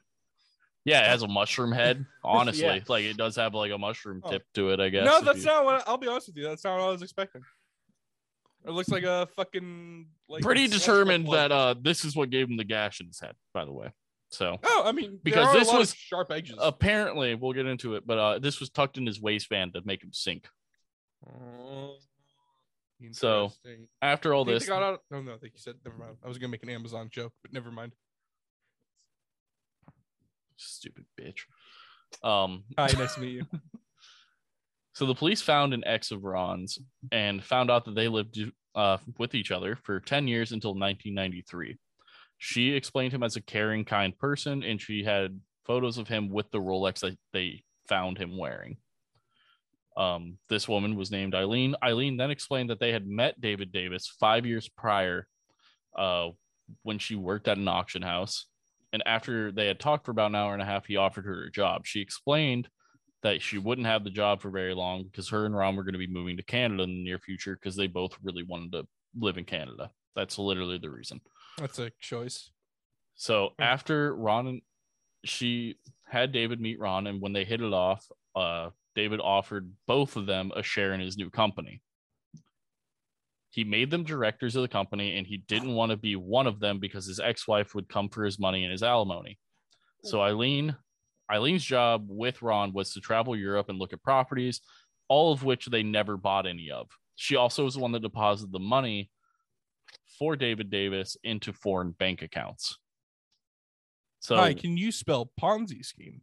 Yeah, 0.84 1.00
it 1.02 1.06
has 1.08 1.22
a 1.22 1.28
mushroom 1.28 1.70
head. 1.72 2.04
Honestly, 2.24 2.64
Yeah. 2.64 2.80
like 2.88 3.04
it 3.04 3.16
does 3.16 3.36
have 3.36 3.54
like 3.54 3.70
a 3.72 3.78
mushroom 3.78 4.20
Oh. 4.24 4.30
tip 4.30 4.42
to 4.54 4.70
it. 4.70 4.80
I 4.80 4.88
guess. 4.88 5.04
no, 5.06 5.20
that's 5.20 5.40
you- 5.40 5.44
not 5.46 5.64
what. 5.64 5.84
I'll 5.86 5.96
be 5.98 6.08
honest 6.08 6.26
with 6.28 6.36
you. 6.36 6.44
That's 6.44 6.64
not 6.64 6.78
what 6.78 6.84
I 6.88 6.90
was 6.90 7.02
expecting. 7.02 7.42
It 8.64 8.70
looks 8.70 8.88
like 8.90 9.02
a 9.04 9.28
fucking 9.36 10.06
like. 10.28 10.42
pretty 10.42 10.68
determined 10.68 11.26
that 11.32 11.50
uh 11.52 11.74
this 11.80 12.04
is 12.04 12.14
what 12.14 12.30
gave 12.30 12.48
him 12.48 12.56
the 12.56 12.64
gash 12.64 13.00
in 13.00 13.06
his 13.08 13.18
head. 13.20 13.34
By 13.52 13.64
the 13.64 13.72
way, 13.72 13.90
so 14.30 14.58
Oh, 14.62 14.82
I 14.86 14.92
mean, 14.92 15.18
because 15.22 15.46
there 15.46 15.54
are 15.54 15.56
a 15.56 15.58
this 15.58 15.68
lot 15.68 15.74
of 15.74 15.80
was- 15.80 15.94
sharp 15.94 16.30
edges. 16.30 16.56
apparently 16.60 17.34
we'll 17.34 17.52
get 17.54 17.66
into 17.66 17.94
it, 17.96 18.06
but 18.06 18.18
uh 18.18 18.38
this 18.38 18.60
was 18.60 18.70
tucked 18.70 18.98
in 18.98 19.06
his 19.06 19.20
waistband 19.20 19.74
to 19.74 19.82
make 19.84 20.02
him 20.02 20.12
sink. 20.12 20.48
Oh, 23.04 23.12
So. 23.12 23.52
After 24.00 24.34
all 24.34 24.44
this, 24.44 24.66
got 24.66 24.82
out. 24.82 25.00
No, 25.10 25.20
no, 25.20 25.32
I 25.32 25.36
you 25.42 25.50
said. 25.56 25.76
Never 25.84 25.96
mind. 25.96 26.16
I 26.24 26.28
was 26.28 26.38
gonna 26.38 26.50
make 26.50 26.62
an 26.62 26.70
Amazon 26.70 27.08
joke, 27.10 27.32
but 27.42 27.52
never 27.52 27.70
mind. 27.70 27.92
stupid 30.56 31.04
bitch. 31.20 31.40
Um, 32.26 32.64
Hi, 32.78 32.86
nice 32.98 33.14
to 33.14 33.20
meet 33.20 33.32
you. 33.32 33.46
so 34.92 35.06
the 35.06 35.14
police 35.14 35.42
found 35.42 35.74
an 35.74 35.82
ex 35.86 36.10
of 36.10 36.24
Ron's 36.24 36.78
and 37.10 37.42
found 37.42 37.70
out 37.70 37.84
that 37.86 37.94
they 37.94 38.08
lived 38.08 38.38
uh, 38.74 38.98
with 39.18 39.34
each 39.34 39.50
other 39.50 39.76
for 39.76 40.00
10 40.00 40.28
years 40.28 40.52
until 40.52 40.70
1993. 40.70 41.78
She 42.38 42.72
explained 42.72 43.12
him 43.12 43.22
as 43.22 43.36
a 43.36 43.40
caring, 43.40 43.84
kind 43.84 44.16
person, 44.18 44.62
and 44.62 44.80
she 44.80 45.04
had 45.04 45.40
photos 45.64 45.98
of 45.98 46.08
him 46.08 46.28
with 46.28 46.50
the 46.50 46.58
Rolex 46.60 47.00
that 47.00 47.16
they 47.32 47.62
found 47.88 48.18
him 48.18 48.36
wearing. 48.36 48.76
Um, 49.96 50.38
this 50.48 50.68
woman 50.68 50.96
was 50.96 51.10
named 51.10 51.34
Eileen. 51.34 51.74
Eileen 51.82 52.16
then 52.16 52.30
explained 52.30 52.70
that 52.70 52.80
they 52.80 52.92
had 52.92 53.06
met 53.06 53.40
David 53.40 53.72
Davis 53.72 54.06
five 54.18 54.46
years 54.46 54.68
prior 54.68 55.26
uh, 55.96 56.28
when 56.82 56.98
she 56.98 57.14
worked 57.14 57.48
at 57.48 57.58
an 57.58 57.68
auction 57.68 58.02
house. 58.02 58.46
And 58.94 59.02
after 59.06 59.52
they 59.52 59.66
had 59.66 59.80
talked 59.80 60.04
for 60.04 60.10
about 60.10 60.30
an 60.30 60.34
hour 60.36 60.52
and 60.52 60.62
a 60.62 60.66
half, 60.66 60.86
he 60.86 60.96
offered 60.96 61.24
her 61.26 61.44
a 61.44 61.50
job. 61.50 61.86
She 61.86 62.00
explained 62.00 62.68
that 63.22 63.40
she 63.40 63.56
wouldn't 63.58 63.86
have 63.86 64.04
the 64.04 64.10
job 64.10 64.42
for 64.42 64.50
very 64.50 64.74
long 64.74 65.04
because 65.04 65.28
her 65.28 65.46
and 65.46 65.54
Ron 65.56 65.76
were 65.76 65.84
going 65.84 65.92
to 65.92 65.98
be 65.98 66.06
moving 66.06 66.36
to 66.36 66.42
Canada 66.42 66.82
in 66.82 66.90
the 66.90 67.04
near 67.04 67.18
future 67.18 67.54
because 67.54 67.76
they 67.76 67.86
both 67.86 68.16
really 68.22 68.42
wanted 68.42 68.72
to 68.72 68.86
live 69.18 69.38
in 69.38 69.44
Canada. 69.44 69.90
That's 70.16 70.38
literally 70.38 70.78
the 70.78 70.90
reason. 70.90 71.20
That's 71.58 71.78
a 71.78 71.90
choice. 72.00 72.50
So 73.14 73.50
Hmm. 73.58 73.62
after 73.62 74.14
Ron 74.16 74.46
and 74.46 74.62
she 75.24 75.76
had 76.06 76.32
David 76.32 76.60
meet 76.60 76.80
Ron, 76.80 77.06
and 77.06 77.20
when 77.20 77.32
they 77.32 77.44
hit 77.44 77.60
it 77.60 77.72
off, 77.72 78.04
uh, 78.34 78.70
David 78.94 79.20
offered 79.20 79.72
both 79.86 80.16
of 80.16 80.26
them 80.26 80.52
a 80.54 80.62
share 80.62 80.92
in 80.92 81.00
his 81.00 81.16
new 81.16 81.30
company. 81.30 81.80
He 83.50 83.64
made 83.64 83.90
them 83.90 84.04
directors 84.04 84.56
of 84.56 84.62
the 84.62 84.68
company, 84.68 85.18
and 85.18 85.26
he 85.26 85.36
didn't 85.36 85.74
want 85.74 85.90
to 85.90 85.96
be 85.96 86.16
one 86.16 86.46
of 86.46 86.58
them 86.58 86.78
because 86.78 87.06
his 87.06 87.20
ex-wife 87.20 87.74
would 87.74 87.88
come 87.88 88.08
for 88.08 88.24
his 88.24 88.38
money 88.38 88.62
and 88.64 88.72
his 88.72 88.82
alimony. 88.82 89.38
So 90.04 90.18
hmm. 90.18 90.24
Eileen, 90.24 90.76
Eileen's 91.30 91.64
job 91.64 92.06
with 92.08 92.42
Ron 92.42 92.72
was 92.72 92.92
to 92.94 93.00
travel 93.00 93.36
Europe 93.36 93.68
and 93.68 93.78
look 93.78 93.92
at 93.92 94.02
properties, 94.02 94.60
all 95.08 95.32
of 95.32 95.44
which 95.44 95.66
they 95.66 95.82
never 95.82 96.16
bought 96.16 96.46
any 96.46 96.70
of. 96.70 96.88
She 97.16 97.36
also 97.36 97.64
was 97.64 97.74
the 97.74 97.80
one 97.80 97.92
that 97.92 98.02
deposited 98.02 98.52
the 98.52 98.58
money 98.58 99.10
for 100.18 100.36
David 100.36 100.70
Davis 100.70 101.16
into 101.22 101.52
foreign 101.52 101.90
bank 101.92 102.22
accounts. 102.22 102.78
So 104.20 104.36
Hi, 104.36 104.54
can 104.54 104.76
you 104.76 104.92
spell 104.92 105.30
Ponzi 105.40 105.84
scheme? 105.84 106.22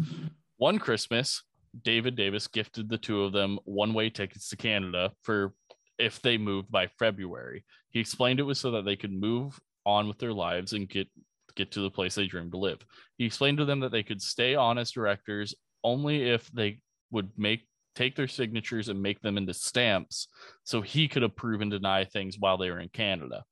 one 0.56 0.78
Christmas, 0.78 1.42
David 1.82 2.16
Davis 2.16 2.46
gifted 2.46 2.88
the 2.88 2.98
two 2.98 3.22
of 3.22 3.32
them 3.32 3.58
one 3.64 3.94
way 3.94 4.10
tickets 4.10 4.48
to 4.48 4.56
Canada 4.56 5.12
for 5.22 5.54
if 5.98 6.20
they 6.22 6.38
moved 6.38 6.70
by 6.70 6.88
February. 6.98 7.64
He 7.90 8.00
explained 8.00 8.40
it 8.40 8.44
was 8.44 8.58
so 8.58 8.72
that 8.72 8.84
they 8.84 8.96
could 8.96 9.12
move 9.12 9.58
on 9.86 10.08
with 10.08 10.18
their 10.18 10.32
lives 10.32 10.72
and 10.72 10.88
get 10.88 11.08
get 11.56 11.72
to 11.72 11.80
the 11.80 11.90
place 11.90 12.14
they 12.14 12.26
dreamed 12.26 12.52
to 12.52 12.58
live. 12.58 12.78
He 13.18 13.24
explained 13.24 13.58
to 13.58 13.64
them 13.64 13.80
that 13.80 13.92
they 13.92 14.02
could 14.02 14.22
stay 14.22 14.54
on 14.54 14.78
as 14.78 14.92
directors 14.92 15.54
only 15.82 16.30
if 16.30 16.50
they 16.52 16.80
would 17.10 17.30
make 17.36 17.66
take 17.94 18.14
their 18.14 18.28
signatures 18.28 18.88
and 18.88 19.02
make 19.02 19.20
them 19.20 19.36
into 19.36 19.52
stamps 19.52 20.28
so 20.64 20.80
he 20.80 21.08
could 21.08 21.22
approve 21.22 21.60
and 21.60 21.70
deny 21.70 22.04
things 22.04 22.36
while 22.38 22.56
they 22.56 22.70
were 22.70 22.80
in 22.80 22.88
Canada. 22.88 23.44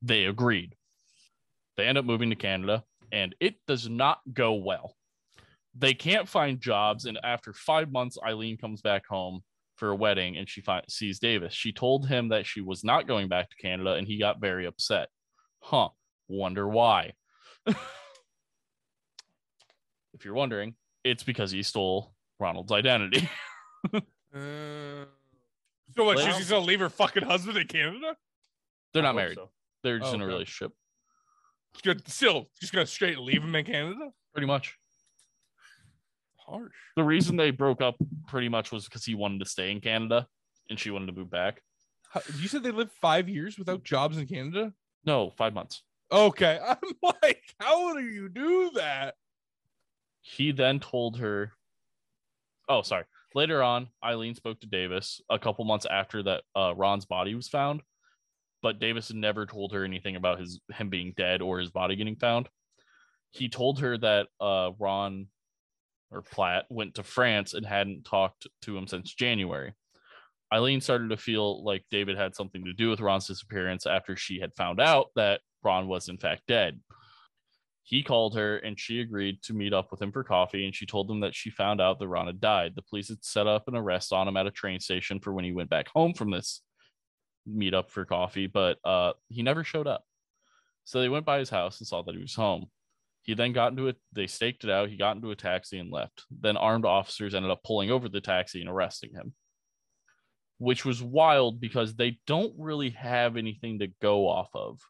They 0.00 0.24
agreed. 0.24 0.74
They 1.76 1.86
end 1.86 1.98
up 1.98 2.04
moving 2.04 2.30
to 2.30 2.36
Canada 2.36 2.84
and 3.10 3.34
it 3.40 3.56
does 3.66 3.88
not 3.88 4.20
go 4.32 4.54
well 4.54 4.94
they 5.78 5.94
can't 5.94 6.28
find 6.28 6.60
jobs 6.60 7.04
and 7.04 7.18
after 7.22 7.52
five 7.52 7.90
months 7.92 8.18
eileen 8.26 8.56
comes 8.56 8.80
back 8.80 9.06
home 9.06 9.40
for 9.76 9.90
a 9.90 9.94
wedding 9.96 10.36
and 10.36 10.48
she 10.48 10.62
sees 10.88 11.18
davis 11.20 11.54
she 11.54 11.72
told 11.72 12.08
him 12.08 12.28
that 12.30 12.44
she 12.46 12.60
was 12.60 12.82
not 12.82 13.06
going 13.06 13.28
back 13.28 13.48
to 13.48 13.56
canada 13.56 13.92
and 13.94 14.06
he 14.08 14.18
got 14.18 14.40
very 14.40 14.66
upset 14.66 15.08
huh 15.62 15.88
wonder 16.28 16.66
why 16.68 17.12
if 17.66 17.76
you're 20.24 20.34
wondering 20.34 20.74
it's 21.04 21.22
because 21.22 21.50
he 21.50 21.62
stole 21.62 22.14
ronald's 22.38 22.72
identity 22.72 23.28
Uh, 24.34 25.06
so 25.96 26.04
what? 26.04 26.16
Well- 26.16 26.36
She's 26.36 26.50
gonna 26.50 26.64
leave 26.66 26.80
her 26.80 26.90
fucking 26.90 27.22
husband 27.24 27.56
in 27.56 27.66
Canada? 27.66 28.14
they're 28.92 29.02
not 29.02 29.14
married 29.14 29.36
so. 29.36 29.48
they're 29.82 29.98
just 29.98 30.10
Oh, 30.10 30.16
in 30.16 30.20
a 30.20 30.24
okay. 30.24 30.32
relationship 30.34 30.72
She's 31.82 31.94
still, 32.12 32.50
just 32.60 32.72
gonna 32.74 32.84
straight 32.86 33.18
leave 33.18 33.42
him 33.42 33.54
in 33.54 33.64
Canada? 33.64 34.10
pretty 34.34 34.46
much 34.46 34.76
Harsh. 36.48 36.72
the 36.96 37.04
reason 37.04 37.36
they 37.36 37.50
broke 37.50 37.80
up 37.82 37.96
pretty 38.26 38.48
much 38.48 38.72
was 38.72 38.84
because 38.84 39.04
he 39.04 39.14
wanted 39.14 39.40
to 39.40 39.44
stay 39.46 39.70
in 39.70 39.80
canada 39.80 40.26
and 40.70 40.78
she 40.78 40.90
wanted 40.90 41.06
to 41.06 41.12
move 41.12 41.30
back 41.30 41.62
How, 42.10 42.20
you 42.38 42.48
said 42.48 42.62
they 42.62 42.70
lived 42.70 42.92
five 43.00 43.28
years 43.28 43.58
without 43.58 43.82
jobs 43.84 44.16
in 44.18 44.26
Canada? 44.26 44.72
no 45.04 45.30
five 45.36 45.54
months 45.54 45.82
Okay, 46.10 46.58
I'm 46.66 46.78
like, 47.22 47.42
how 47.60 47.94
do 47.94 48.00
you 48.02 48.30
do 48.30 48.70
that? 48.76 49.14
he 50.22 50.52
then 50.52 50.80
told 50.80 51.18
her 51.18 51.52
oh 52.68 52.82
sorry 52.82 53.04
later 53.34 53.62
on 53.62 53.88
eileen 54.04 54.34
spoke 54.34 54.60
to 54.60 54.66
davis 54.66 55.20
a 55.30 55.38
couple 55.38 55.64
months 55.64 55.86
after 55.90 56.22
that 56.22 56.42
uh, 56.56 56.74
ron's 56.76 57.06
body 57.06 57.34
was 57.34 57.48
found 57.48 57.80
but 58.62 58.78
davis 58.80 59.08
had 59.08 59.16
never 59.16 59.46
told 59.46 59.72
her 59.72 59.84
anything 59.84 60.16
about 60.16 60.38
his 60.40 60.60
him 60.74 60.88
being 60.90 61.14
dead 61.16 61.40
or 61.40 61.58
his 61.60 61.70
body 61.70 61.94
getting 61.96 62.16
found 62.16 62.48
he 63.30 63.48
told 63.48 63.78
her 63.80 63.96
that 63.96 64.26
uh, 64.40 64.70
ron 64.78 65.26
or 66.10 66.22
Platt 66.22 66.64
went 66.70 66.94
to 66.94 67.02
France 67.02 67.54
and 67.54 67.66
hadn't 67.66 68.04
talked 68.04 68.46
to 68.62 68.76
him 68.76 68.86
since 68.86 69.14
January. 69.14 69.74
Eileen 70.52 70.80
started 70.80 71.10
to 71.10 71.16
feel 71.16 71.62
like 71.62 71.84
David 71.90 72.16
had 72.16 72.34
something 72.34 72.64
to 72.64 72.72
do 72.72 72.88
with 72.88 73.00
Ron's 73.00 73.26
disappearance 73.26 73.86
after 73.86 74.16
she 74.16 74.40
had 74.40 74.54
found 74.54 74.80
out 74.80 75.08
that 75.16 75.40
Ron 75.62 75.88
was 75.88 76.08
in 76.08 76.16
fact 76.16 76.42
dead. 76.48 76.80
He 77.82 78.02
called 78.02 78.36
her 78.36 78.58
and 78.58 78.78
she 78.78 79.00
agreed 79.00 79.42
to 79.42 79.54
meet 79.54 79.72
up 79.72 79.90
with 79.90 80.00
him 80.00 80.12
for 80.12 80.24
coffee. 80.24 80.64
And 80.64 80.74
she 80.74 80.86
told 80.86 81.10
him 81.10 81.20
that 81.20 81.34
she 81.34 81.50
found 81.50 81.80
out 81.80 81.98
that 81.98 82.08
Ron 82.08 82.26
had 82.26 82.40
died. 82.40 82.72
The 82.74 82.82
police 82.82 83.08
had 83.08 83.24
set 83.24 83.46
up 83.46 83.68
an 83.68 83.76
arrest 83.76 84.12
on 84.12 84.28
him 84.28 84.36
at 84.36 84.46
a 84.46 84.50
train 84.50 84.80
station 84.80 85.20
for 85.20 85.32
when 85.32 85.44
he 85.44 85.52
went 85.52 85.70
back 85.70 85.88
home 85.88 86.14
from 86.14 86.30
this 86.30 86.62
meet 87.46 87.74
up 87.74 87.90
for 87.90 88.04
coffee, 88.04 88.46
but 88.46 88.78
uh, 88.84 89.12
he 89.28 89.42
never 89.42 89.64
showed 89.64 89.86
up. 89.86 90.04
So 90.84 91.00
they 91.00 91.08
went 91.08 91.26
by 91.26 91.38
his 91.38 91.50
house 91.50 91.80
and 91.80 91.86
saw 91.86 92.02
that 92.02 92.14
he 92.14 92.20
was 92.20 92.34
home. 92.34 92.66
He 93.28 93.34
then 93.34 93.52
got 93.52 93.72
into 93.72 93.88
it, 93.88 93.96
they 94.14 94.26
staked 94.26 94.64
it 94.64 94.70
out. 94.70 94.88
He 94.88 94.96
got 94.96 95.14
into 95.14 95.30
a 95.30 95.36
taxi 95.36 95.78
and 95.78 95.92
left. 95.92 96.24
Then 96.30 96.56
armed 96.56 96.86
officers 96.86 97.34
ended 97.34 97.50
up 97.50 97.62
pulling 97.62 97.90
over 97.90 98.08
the 98.08 98.22
taxi 98.22 98.62
and 98.62 98.70
arresting 98.70 99.10
him, 99.12 99.34
which 100.56 100.86
was 100.86 101.02
wild 101.02 101.60
because 101.60 101.94
they 101.94 102.20
don't 102.26 102.54
really 102.56 102.88
have 102.88 103.36
anything 103.36 103.80
to 103.80 103.88
go 104.00 104.26
off 104.26 104.48
of. 104.54 104.80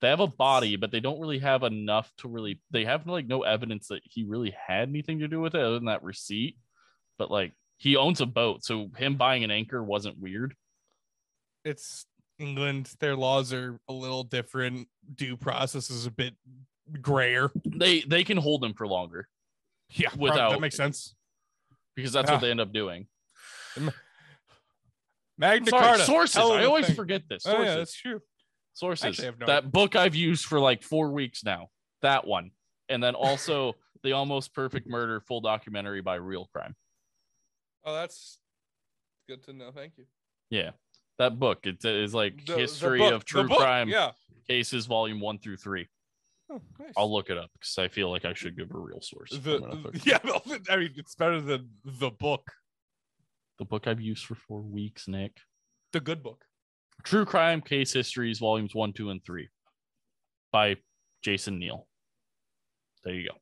They 0.00 0.08
have 0.08 0.20
a 0.20 0.26
body, 0.26 0.76
but 0.76 0.90
they 0.90 1.00
don't 1.00 1.20
really 1.20 1.40
have 1.40 1.64
enough 1.64 2.10
to 2.20 2.28
really, 2.28 2.62
they 2.70 2.86
have 2.86 3.06
like 3.06 3.26
no 3.26 3.42
evidence 3.42 3.88
that 3.88 4.00
he 4.04 4.24
really 4.24 4.56
had 4.66 4.88
anything 4.88 5.18
to 5.18 5.28
do 5.28 5.42
with 5.42 5.54
it 5.54 5.60
other 5.60 5.74
than 5.74 5.84
that 5.84 6.02
receipt. 6.02 6.56
But 7.18 7.30
like 7.30 7.52
he 7.76 7.98
owns 7.98 8.22
a 8.22 8.26
boat, 8.26 8.64
so 8.64 8.88
him 8.96 9.16
buying 9.16 9.44
an 9.44 9.50
anchor 9.50 9.84
wasn't 9.84 10.18
weird. 10.18 10.54
It's 11.62 12.06
England. 12.38 12.90
Their 13.00 13.16
laws 13.16 13.52
are 13.52 13.78
a 13.86 13.92
little 13.92 14.24
different. 14.24 14.88
Due 15.14 15.36
process 15.36 15.90
is 15.90 16.06
a 16.06 16.10
bit 16.10 16.32
grayer. 17.00 17.50
They 17.64 18.00
they 18.02 18.24
can 18.24 18.36
hold 18.36 18.64
him 18.64 18.74
for 18.74 18.86
longer 18.86 19.28
Yeah, 19.90 20.08
Without- 20.16 20.50
that 20.52 20.60
makes 20.60 20.76
sense. 20.76 21.14
because 21.94 22.12
that's 22.12 22.30
Ah. 22.30 22.34
what 22.34 22.40
they 22.40 22.50
end 22.50 22.60
up 22.60 22.72
doing. 22.72 23.08
Magna 25.38 25.70
Sorry, 25.70 25.82
Carta. 25.82 26.04
sources. 26.04 26.36
I 26.36 26.64
always 26.64 26.86
thing. 26.86 26.94
forget 26.96 27.28
this. 27.28 27.46
Oh, 27.46 27.52
Sources. 27.52 27.66
yeah, 27.68 27.74
that's 27.76 27.94
true. 27.94 28.22
sources. 28.74 29.04
Actually, 29.06 29.24
I 29.24 29.26
have 29.30 29.38
no 29.40 29.46
that 29.46 29.72
book 29.72 29.96
I've 29.96 30.14
used 30.14 30.44
for 30.44 30.60
like 30.60 30.82
four 30.82 31.10
weeks 31.10 31.44
now. 31.44 31.68
That 32.02 32.26
one, 32.26 32.50
and 32.88 33.02
then 33.02 33.14
also 33.14 33.74
the 34.02 34.12
Almost 34.12 34.54
Perfect 34.54 34.86
Murder 34.86 35.20
full 35.20 35.40
documentary 35.40 36.00
by 36.00 36.16
Real 36.16 36.46
Crime. 36.52 36.74
Oh, 37.84 37.94
that's 37.94 38.38
good 39.28 39.42
to 39.44 39.52
know. 39.52 39.72
Thank 39.72 39.94
you. 39.98 40.04
Yeah, 40.50 40.70
that 41.18 41.38
book. 41.38 41.66
It 41.66 41.84
is 41.84 42.14
like 42.14 42.44
The- 42.44 42.52
the 42.54 42.58
history 42.60 42.98
book- 42.98 43.12
of 43.14 43.20
the 43.20 43.24
true 43.26 43.48
crime 43.48 43.88
Yeah. 43.88 44.12
cases, 44.48 44.86
volume 44.86 45.20
one 45.20 45.38
through 45.38 45.56
three. 45.56 45.88
Oh, 46.52 46.60
nice. 46.78 46.92
I'll 46.96 47.12
look 47.12 47.30
it 47.30 47.38
up 47.38 47.50
because 47.58 47.78
I 47.78 47.88
feel 47.88 48.10
like 48.10 48.24
I 48.26 48.34
should 48.34 48.56
give 48.56 48.70
a 48.74 48.78
real 48.78 49.00
source. 49.00 49.30
the, 49.30 49.54
I'm 49.56 49.60
gonna 49.62 49.76
put- 49.76 50.06
yeah, 50.06 50.18
I 50.70 50.76
mean, 50.76 50.90
it's 50.96 51.14
better 51.14 51.40
than 51.40 51.70
the 51.84 52.10
book, 52.10 52.50
the 53.58 53.64
book 53.64 53.86
I've 53.86 54.00
used 54.00 54.26
for 54.26 54.34
four 54.34 54.60
weeks, 54.60 55.08
Nick. 55.08 55.38
the 55.92 56.00
good 56.00 56.22
book. 56.22 56.44
True 57.04 57.24
Crime 57.24 57.60
Case 57.62 57.92
Histories, 57.92 58.38
volumes 58.38 58.74
one, 58.74 58.92
two, 58.92 59.10
and 59.10 59.24
three 59.24 59.48
by 60.52 60.76
Jason 61.22 61.58
Neal. 61.58 61.86
There 63.04 63.14
you 63.14 63.28
go. 63.28 63.36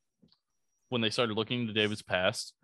When 0.89 1.01
they 1.03 1.11
started 1.11 1.37
looking 1.37 1.63
into 1.63 1.73
David's 1.73 2.03
past, 2.03 2.55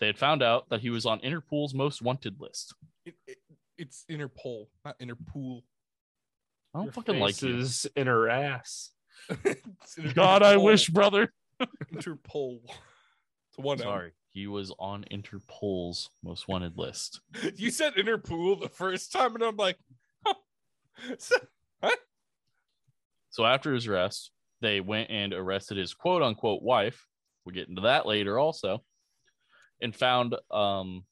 they 0.00 0.06
had 0.06 0.18
found 0.18 0.42
out 0.42 0.68
that 0.70 0.80
he 0.80 0.90
was 0.90 1.06
on 1.06 1.20
Interpol's 1.20 1.74
most 1.74 2.02
wanted 2.02 2.36
list. 2.40 2.74
It, 3.06 3.14
it, 3.26 3.38
it's 3.78 4.04
Interpol, 4.10 4.66
not 4.84 4.98
Interpool. 5.00 5.62
I 6.74 6.78
don't 6.78 6.84
Your 6.84 6.92
fucking 6.92 7.18
like 7.18 7.34
face 7.34 7.42
you. 7.42 7.58
is 7.58 7.86
in 7.96 8.06
her 8.06 8.28
ass. 8.28 8.90
It's 9.44 10.12
God, 10.14 10.42
I 10.42 10.56
wish, 10.56 10.88
brother. 10.88 11.32
Interpol. 11.92 12.60
It's 13.50 13.58
one 13.58 13.78
M. 13.80 13.84
Sorry, 13.84 14.12
he 14.32 14.46
was 14.46 14.72
on 14.78 15.04
Interpol's 15.10 16.10
most 16.22 16.48
wanted 16.48 16.76
list. 16.76 17.20
You 17.56 17.70
said 17.70 17.94
Interpol 17.94 18.60
the 18.60 18.68
first 18.68 19.12
time, 19.12 19.34
and 19.34 19.44
I'm 19.44 19.56
like, 19.56 19.78
huh. 20.26 20.34
So- 21.18 21.36
So 23.30 23.44
after 23.44 23.74
his 23.74 23.86
arrest, 23.88 24.30
they 24.60 24.80
went 24.80 25.10
and 25.10 25.32
arrested 25.32 25.76
his 25.76 25.92
quote 25.92 26.22
unquote 26.22 26.62
wife. 26.62 27.04
We'll 27.44 27.54
get 27.54 27.68
into 27.68 27.82
that 27.82 28.06
later 28.06 28.38
also. 28.38 28.82
And 29.82 29.94
found 29.94 30.36
um 30.50 31.04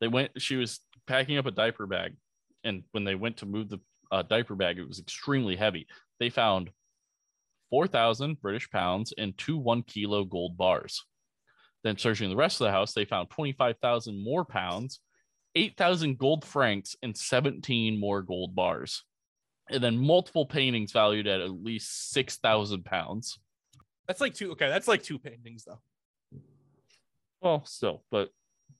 they 0.00 0.08
went 0.08 0.32
she 0.42 0.56
was 0.56 0.80
packing 1.06 1.38
up 1.38 1.46
a 1.46 1.50
diaper 1.52 1.86
bag. 1.86 2.16
And 2.64 2.82
when 2.92 3.04
they 3.04 3.14
went 3.14 3.38
to 3.38 3.46
move 3.46 3.68
the 3.68 3.78
uh, 4.12 4.22
diaper 4.22 4.54
bag, 4.56 4.78
it 4.78 4.88
was 4.88 4.98
extremely 4.98 5.54
heavy. 5.56 5.86
They 6.18 6.30
found 6.30 6.70
4,000 7.70 8.40
British 8.40 8.70
pounds 8.70 9.12
and 9.16 9.36
two 9.38 9.56
one 9.56 9.82
kilo 9.82 10.24
gold 10.24 10.56
bars. 10.56 11.04
Then 11.82 11.96
searching 11.96 12.28
the 12.28 12.36
rest 12.36 12.60
of 12.60 12.66
the 12.66 12.72
house, 12.72 12.92
they 12.92 13.04
found 13.04 13.30
25,000 13.30 14.22
more 14.22 14.44
pounds, 14.44 15.00
8,000 15.54 16.18
gold 16.18 16.44
francs, 16.44 16.94
and 17.02 17.16
17 17.16 17.98
more 17.98 18.22
gold 18.22 18.54
bars 18.54 19.04
and 19.70 19.82
then 19.82 19.96
multiple 19.96 20.44
paintings 20.46 20.92
valued 20.92 21.26
at 21.26 21.40
at 21.40 21.50
least 21.62 22.10
six 22.10 22.36
thousand 22.36 22.84
pounds. 22.84 23.38
that's 24.06 24.20
like 24.20 24.34
two. 24.34 24.52
Okay, 24.52 24.68
that's 24.68 24.88
like 24.88 25.02
two 25.02 25.18
paintings 25.18 25.64
though. 25.64 25.80
Well, 27.40 27.64
still, 27.64 28.04
but 28.10 28.30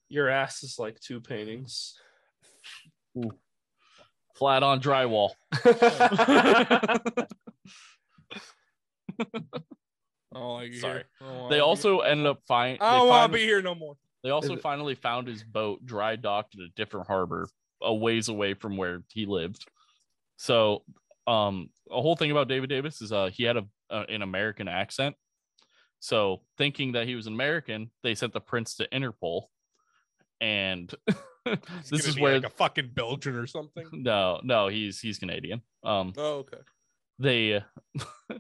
Your 0.09 0.29
ass 0.29 0.63
is 0.63 0.79
like 0.79 1.01
two 1.01 1.21
paintings. 1.21 1.95
flat 4.35 4.63
on 4.63 4.81
drywall. 4.83 5.31
Oh, 10.33 10.55
like 10.55 10.73
Sorry. 10.75 10.99
hear- 10.99 11.05
I 11.21 11.25
don't 11.25 11.37
wanna 11.37 11.49
They 11.51 11.57
be- 11.57 11.61
also 11.61 11.99
ended 12.01 12.27
up 12.27 12.41
find. 12.47 12.79
I 12.81 12.93
They, 12.93 12.99
don't 12.99 13.09
want 13.09 13.33
to 13.33 13.39
be 13.39 13.45
here 13.45 13.61
no 13.63 13.75
more. 13.75 13.97
they 14.23 14.31
also 14.31 14.53
Is 14.53 14.59
it- 14.59 14.63
finally 14.63 14.95
found 14.95 15.27
his 15.27 15.43
boat 15.43 15.85
dry 15.85 16.15
docked 16.17 16.55
at 16.55 16.61
a 16.61 16.69
different 16.77 17.09
harbor, 17.09 17.49
a 17.83 17.93
ways 17.93 18.29
away 18.29 18.55
from 18.55 18.77
where 18.77 19.03
he 19.13 19.27
lived. 19.27 19.67
So, 20.37 20.85
um, 21.27 21.71
a 21.91 22.01
whole 22.01 22.15
thing 22.15 22.31
about 22.31 22.47
David 22.49 22.71
Davis 22.71 23.03
is 23.03 23.11
uh 23.13 23.31
he 23.33 23.43
had 23.43 23.57
a, 23.57 23.65
a 23.91 24.03
an 24.09 24.23
American 24.23 24.69
accent. 24.69 25.17
So, 25.99 26.43
thinking 26.57 26.93
that 26.93 27.07
he 27.09 27.15
was 27.17 27.27
an 27.27 27.35
American, 27.35 27.91
they 28.05 28.15
sent 28.15 28.33
the 28.33 28.41
prince 28.41 28.77
to 28.77 28.89
Interpol, 28.89 29.47
and 30.41 30.95
this 31.91 32.07
is 32.07 32.19
where 32.21 32.37
like 32.37 32.45
a 32.47 32.51
fucking 32.51 32.91
Belgian 32.95 33.35
or 33.35 33.49
something. 33.49 33.85
no, 33.93 34.41
no, 34.45 34.69
he's 34.69 35.01
he's 35.01 35.19
Canadian. 35.19 35.61
Um, 35.83 36.13
Oh, 36.17 36.45
okay. 36.47 36.59
they 37.19 37.63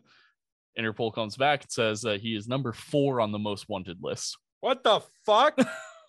Interpol 0.78 1.12
comes 1.14 1.36
back 1.36 1.62
and 1.62 1.70
says 1.72 2.02
that 2.02 2.20
he 2.20 2.34
is 2.34 2.48
number 2.48 2.72
four 2.72 3.20
on 3.20 3.32
the 3.32 3.38
most 3.38 3.68
wanted 3.68 3.98
list. 4.02 4.36
What 4.60 4.84
the 4.84 5.00
fuck? 5.24 5.58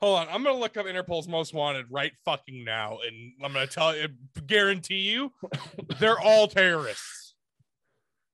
Hold 0.00 0.18
on, 0.20 0.28
I'm 0.30 0.44
gonna 0.44 0.56
look 0.56 0.76
up 0.76 0.86
Interpol's 0.86 1.26
most 1.26 1.52
wanted 1.52 1.86
right 1.90 2.12
fucking 2.24 2.64
now, 2.64 2.98
and 3.06 3.32
I'm 3.44 3.52
gonna 3.52 3.66
tell 3.66 3.96
you, 3.96 4.08
guarantee 4.46 5.00
you, 5.00 5.32
they're 5.98 6.20
all 6.20 6.46
terrorists. 6.46 7.34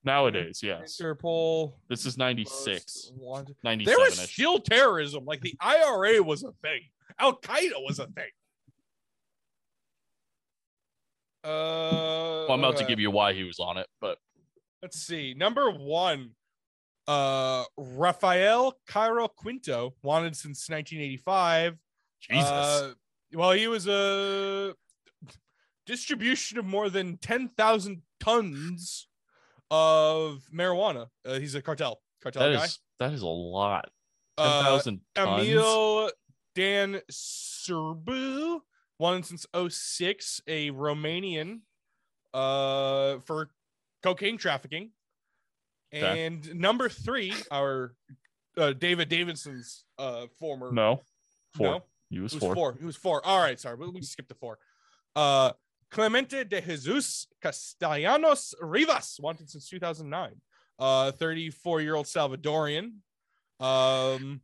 Nowadays, 0.04 0.60
yes. 0.62 0.98
Interpol. 1.00 1.74
This 1.88 2.04
is 2.04 2.18
96, 2.18 3.12
most 3.12 3.14
wanted. 3.18 3.56
97 3.64 3.84
There 3.86 4.04
was 4.04 4.18
still 4.30 4.58
terrorism. 4.58 5.24
Like 5.24 5.40
the 5.40 5.54
IRA 5.58 6.22
was 6.22 6.42
a 6.44 6.52
thing. 6.62 6.80
Al 7.18 7.40
Qaeda 7.40 7.82
was 7.86 7.98
a 7.98 8.06
thing. 8.08 8.30
Uh, 11.42 12.44
Well, 12.46 12.52
I'm 12.52 12.58
about 12.58 12.76
to 12.78 12.84
give 12.84 13.00
you 13.00 13.10
why 13.10 13.32
he 13.32 13.44
was 13.44 13.58
on 13.58 13.78
it, 13.78 13.86
but 14.00 14.18
Let's 14.84 15.00
see. 15.00 15.32
Number 15.32 15.70
one, 15.70 16.32
uh, 17.08 17.64
Rafael 17.78 18.78
Caro 18.86 19.28
Quintero, 19.28 19.94
wanted 20.02 20.36
since 20.36 20.68
1985. 20.68 21.78
Jesus. 22.20 22.50
Uh, 22.50 22.92
well, 23.32 23.52
he 23.52 23.66
was 23.66 23.88
a 23.88 24.74
distribution 25.86 26.58
of 26.58 26.66
more 26.66 26.90
than 26.90 27.16
10,000 27.16 28.02
tons 28.20 29.08
of 29.70 30.42
marijuana. 30.54 31.06
Uh, 31.24 31.38
he's 31.38 31.54
a 31.54 31.62
cartel 31.62 32.02
cartel 32.22 32.42
that 32.42 32.58
guy. 32.58 32.64
is 32.64 32.78
that 32.98 33.12
is 33.14 33.22
a 33.22 33.26
lot. 33.26 33.88
Uh, 34.36 34.64
10,000 34.64 35.00
tons. 35.14 35.48
Emil 35.48 36.10
Dan 36.54 37.00
Serbu, 37.10 38.60
wanted 38.98 39.24
since 39.24 39.46
06, 39.56 40.42
a 40.46 40.72
Romanian 40.72 41.60
uh, 42.34 43.20
for 43.20 43.48
cocaine 44.04 44.36
trafficking. 44.36 44.90
Okay. 45.92 46.26
And 46.26 46.54
number 46.54 46.88
three, 46.88 47.32
our 47.50 47.94
uh, 48.58 48.72
David 48.74 49.08
Davidson's 49.08 49.84
uh, 49.98 50.26
former. 50.38 50.70
no. 50.70 51.00
Four. 51.56 51.66
No? 51.66 51.82
He 52.10 52.20
was, 52.20 52.34
was 52.34 52.40
four. 52.42 52.54
four. 52.54 52.76
It 52.80 52.84
was 52.84 52.96
four. 52.96 53.24
All 53.24 53.40
right, 53.40 53.58
sorry, 53.58 53.76
we, 53.76 53.88
we 53.88 54.02
skipped 54.02 54.28
the 54.28 54.34
four. 54.34 54.58
Uh, 55.16 55.52
Clemente 55.90 56.42
de 56.44 56.60
Jesus 56.60 57.28
Castellanos 57.40 58.54
Rivas, 58.60 59.18
wanted 59.20 59.48
since 59.48 59.68
2009. 59.68 60.32
Uh, 60.78 61.12
34 61.12 61.80
year 61.80 61.94
old 61.94 62.06
Salvadorian. 62.06 62.94
Um, 63.60 64.40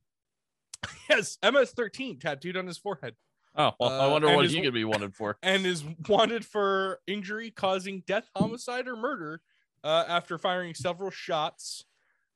yes, 1.10 1.36
MS-13 1.42 2.20
tattooed 2.20 2.56
on 2.56 2.68
his 2.68 2.78
forehead, 2.78 3.16
Oh, 3.56 3.72
well, 3.80 4.00
I 4.00 4.06
Uh, 4.06 4.10
wonder 4.10 4.34
what 4.36 4.48
he 4.48 4.62
could 4.62 4.72
be 4.74 4.84
wanted 4.84 5.14
for. 5.14 5.36
and 5.42 5.66
is 5.66 5.84
wanted 6.08 6.44
for 6.44 7.00
injury 7.08 7.50
causing 7.50 8.04
death, 8.06 8.28
homicide, 8.36 8.86
or 8.86 8.94
murder 8.94 9.42
uh, 9.84 10.04
after 10.08 10.38
firing 10.38 10.74
several 10.74 11.10
shots 11.10 11.84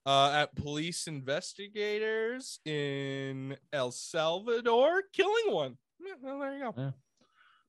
uh, 0.07 0.31
at 0.35 0.55
police 0.55 1.07
investigators 1.07 2.61
in 2.65 3.57
El 3.73 3.91
Salvador, 3.91 5.03
killing 5.13 5.53
one. 5.53 5.77
Yeah, 6.01 6.15
well, 6.23 6.39
there 6.39 6.55
you 6.55 6.65
go. 6.65 6.75
Yeah. 6.77 6.91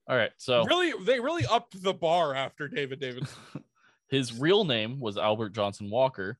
All 0.07 0.17
right. 0.17 0.31
So 0.37 0.65
Really, 0.65 0.93
they 1.03 1.19
really 1.19 1.45
upped 1.45 1.81
the 1.81 1.93
bar 1.93 2.35
after 2.35 2.67
David 2.67 2.99
David. 2.99 3.27
his 4.09 4.37
real 4.37 4.65
name 4.65 4.99
was 4.99 5.17
Albert 5.17 5.49
Johnson 5.49 5.89
Walker, 5.89 6.37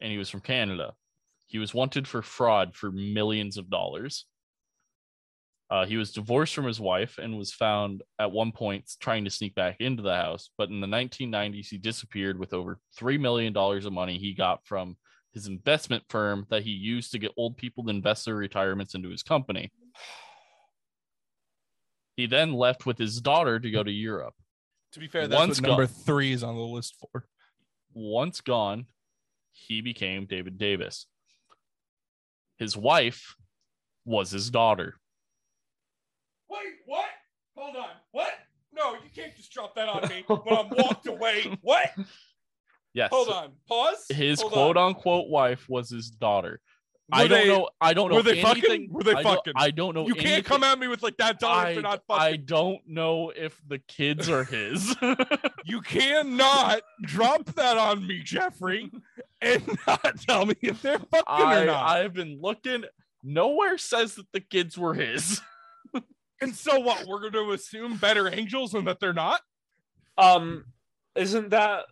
and 0.00 0.10
he 0.10 0.18
was 0.18 0.28
from 0.28 0.40
Canada. 0.40 0.94
He 1.46 1.58
was 1.58 1.72
wanted 1.72 2.06
for 2.06 2.20
fraud 2.20 2.74
for 2.74 2.90
millions 2.90 3.56
of 3.56 3.70
dollars. 3.70 4.26
Uh, 5.70 5.84
he 5.84 5.96
was 5.98 6.12
divorced 6.12 6.54
from 6.54 6.64
his 6.64 6.80
wife 6.80 7.18
and 7.18 7.36
was 7.36 7.52
found 7.52 8.02
at 8.18 8.32
one 8.32 8.52
point 8.52 8.90
trying 9.00 9.24
to 9.24 9.30
sneak 9.30 9.54
back 9.54 9.76
into 9.80 10.02
the 10.02 10.14
house. 10.14 10.48
But 10.56 10.70
in 10.70 10.80
the 10.80 10.86
1990s, 10.86 11.66
he 11.66 11.76
disappeared 11.76 12.38
with 12.38 12.54
over 12.54 12.78
$3 12.98 13.20
million 13.20 13.54
of 13.54 13.92
money 13.92 14.16
he 14.18 14.32
got 14.32 14.64
from 14.64 14.96
his 15.34 15.46
investment 15.46 16.04
firm 16.08 16.46
that 16.48 16.62
he 16.62 16.70
used 16.70 17.12
to 17.12 17.18
get 17.18 17.32
old 17.36 17.58
people 17.58 17.84
to 17.84 17.90
invest 17.90 18.24
their 18.24 18.34
retirements 18.34 18.94
into 18.94 19.10
his 19.10 19.22
company. 19.22 19.70
He 22.16 22.26
then 22.26 22.54
left 22.54 22.86
with 22.86 22.98
his 22.98 23.20
daughter 23.20 23.60
to 23.60 23.70
go 23.70 23.82
to 23.82 23.90
Europe. 23.92 24.34
to 24.92 25.00
be 25.00 25.06
fair, 25.06 25.28
that's 25.28 25.38
Once 25.38 25.60
what 25.60 25.68
number 25.68 25.86
gone. 25.86 25.94
three 26.04 26.32
is 26.32 26.42
on 26.42 26.56
the 26.56 26.62
list 26.62 26.96
for. 26.98 27.26
Once 27.92 28.40
gone, 28.40 28.86
he 29.52 29.82
became 29.82 30.24
David 30.26 30.56
Davis. 30.58 31.06
His 32.56 32.76
wife 32.76 33.36
was 34.04 34.30
his 34.30 34.50
daughter. 34.50 34.96
Wait, 36.50 36.74
what? 36.86 37.06
Hold 37.56 37.76
on. 37.76 37.90
What? 38.12 38.32
No, 38.72 38.94
you 38.94 39.07
can't 39.22 39.36
just 39.36 39.52
drop 39.52 39.74
that 39.76 39.88
on 39.88 40.08
me 40.08 40.24
when 40.26 40.40
I'm 40.56 40.68
walked 40.70 41.06
away. 41.06 41.56
What? 41.62 41.90
Yes. 42.94 43.10
Hold 43.12 43.28
on. 43.28 43.52
Pause. 43.68 44.06
His 44.10 44.40
Hold 44.40 44.52
quote 44.52 44.76
on. 44.76 44.88
unquote 44.88 45.28
wife 45.28 45.68
was 45.68 45.90
his 45.90 46.10
daughter. 46.10 46.60
I 47.10 47.22
Were 47.22 47.28
don't 47.28 47.38
they- 47.40 47.48
know. 47.48 47.68
I 47.80 47.94
don't 47.94 48.10
know. 48.10 48.16
were 48.16 48.22
they 48.22 48.42
fucking? 48.42 48.64
anything- 48.64 48.92
Were 48.92 49.02
they 49.02 49.12
I 49.12 49.22
don't- 49.22 49.34
fucking? 49.36 49.52
I 49.56 49.70
don't 49.70 49.94
know. 49.94 50.06
You 50.06 50.14
can't 50.14 50.44
come 50.44 50.62
at 50.62 50.78
me 50.78 50.88
with 50.88 51.02
like 51.02 51.16
that 51.18 51.38
daughter 51.40 51.68
I, 51.68 51.74
not 51.80 52.02
I 52.10 52.36
don't 52.36 52.80
know 52.86 53.30
if 53.34 53.58
the 53.66 53.78
kids 53.78 54.28
are 54.28 54.44
his. 54.44 54.94
You 55.64 55.82
cannot 55.82 56.80
drop 57.02 57.44
that 57.56 57.76
on 57.76 58.06
me, 58.06 58.22
Jeffrey, 58.22 58.90
and 59.42 59.78
not 59.86 60.18
tell 60.26 60.46
me 60.46 60.54
if 60.62 60.80
they're 60.80 60.98
fucking 60.98 61.24
or 61.28 61.66
not. 61.66 61.88
I've 61.90 62.14
been 62.14 62.38
looking. 62.40 62.84
Nowhere 63.22 63.76
says 63.76 64.14
that 64.14 64.26
the 64.32 64.40
kids 64.40 64.78
were 64.78 64.94
his. 64.94 65.40
and 66.40 66.54
so 66.54 66.78
what? 66.80 67.06
We're 67.06 67.20
going 67.20 67.32
to 67.32 67.52
assume 67.52 67.96
better 67.96 68.32
angels 68.32 68.74
and 68.74 68.86
that 68.86 69.00
they're 69.00 69.12
not. 69.12 69.40
Um, 70.16 70.64
isn't 71.14 71.50
that 71.50 71.84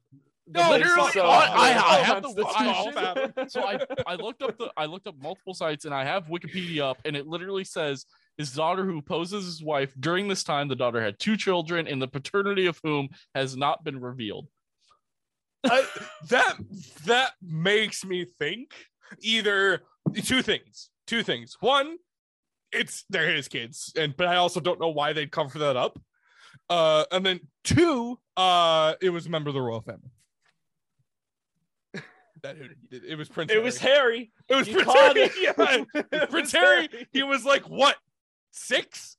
the 0.48 0.60
No, 0.60 0.70
basis 0.70 0.88
literally, 0.96 1.20
of 1.20 1.26
I- 1.26 1.46
I- 1.46 1.96
I 1.96 1.98
have 1.98 2.22
the- 2.22 2.44
Constitution? 2.44 3.48
So 3.48 3.62
I, 3.66 3.78
I 4.06 4.14
looked 4.14 4.42
up 4.42 4.56
the 4.58 4.70
I 4.76 4.86
looked 4.86 5.06
up 5.08 5.16
multiple 5.20 5.54
sites 5.54 5.84
and 5.84 5.94
I 5.94 6.04
have 6.04 6.26
Wikipedia 6.26 6.80
up 6.82 6.98
and 7.04 7.16
it 7.16 7.26
literally 7.26 7.64
says 7.64 8.06
his 8.38 8.52
daughter 8.52 8.84
who 8.84 9.00
poses 9.02 9.44
his 9.44 9.62
wife 9.62 9.92
during 9.98 10.28
this 10.28 10.44
time 10.44 10.68
the 10.68 10.76
daughter 10.76 11.00
had 11.00 11.18
two 11.18 11.36
children 11.36 11.88
and 11.88 12.00
the 12.00 12.06
paternity 12.08 12.66
of 12.66 12.78
whom 12.84 13.08
has 13.34 13.56
not 13.56 13.82
been 13.82 14.00
revealed. 14.00 14.46
I, 15.64 15.84
that 16.28 16.56
that 17.06 17.32
makes 17.42 18.04
me 18.04 18.24
think 18.24 18.72
either 19.20 19.82
two 20.22 20.42
things. 20.42 20.90
Two 21.08 21.22
things. 21.24 21.56
One, 21.60 21.96
it's 22.72 23.04
they're 23.10 23.34
his 23.34 23.48
kids, 23.48 23.92
and 23.96 24.16
but 24.16 24.26
I 24.28 24.36
also 24.36 24.60
don't 24.60 24.80
know 24.80 24.88
why 24.88 25.12
they'd 25.12 25.30
cover 25.30 25.58
that 25.60 25.76
up. 25.76 25.98
Uh, 26.68 27.04
and 27.12 27.24
then 27.24 27.40
two, 27.64 28.18
uh, 28.36 28.94
it 29.00 29.10
was 29.10 29.26
a 29.26 29.30
member 29.30 29.48
of 29.50 29.54
the 29.54 29.60
royal 29.62 29.82
family. 29.82 30.10
That 32.42 32.56
it, 32.90 33.02
it 33.08 33.16
was 33.16 33.28
Prince. 33.30 33.50
It 33.50 33.62
was 33.62 33.78
Harry. 33.78 33.96
Harry. 33.96 34.32
It 34.48 34.54
was 34.56 34.68
You 34.68 34.74
Prince 34.74 34.86
caught 34.92 35.16
Harry. 35.16 35.30
it. 35.32 35.32
Yeah. 35.58 36.02
It 36.22 36.30
Prince 36.30 36.52
was 36.52 36.62
Harry. 36.62 36.88
He 37.12 37.22
was 37.22 37.44
like 37.46 37.62
what 37.62 37.96
six? 38.50 39.16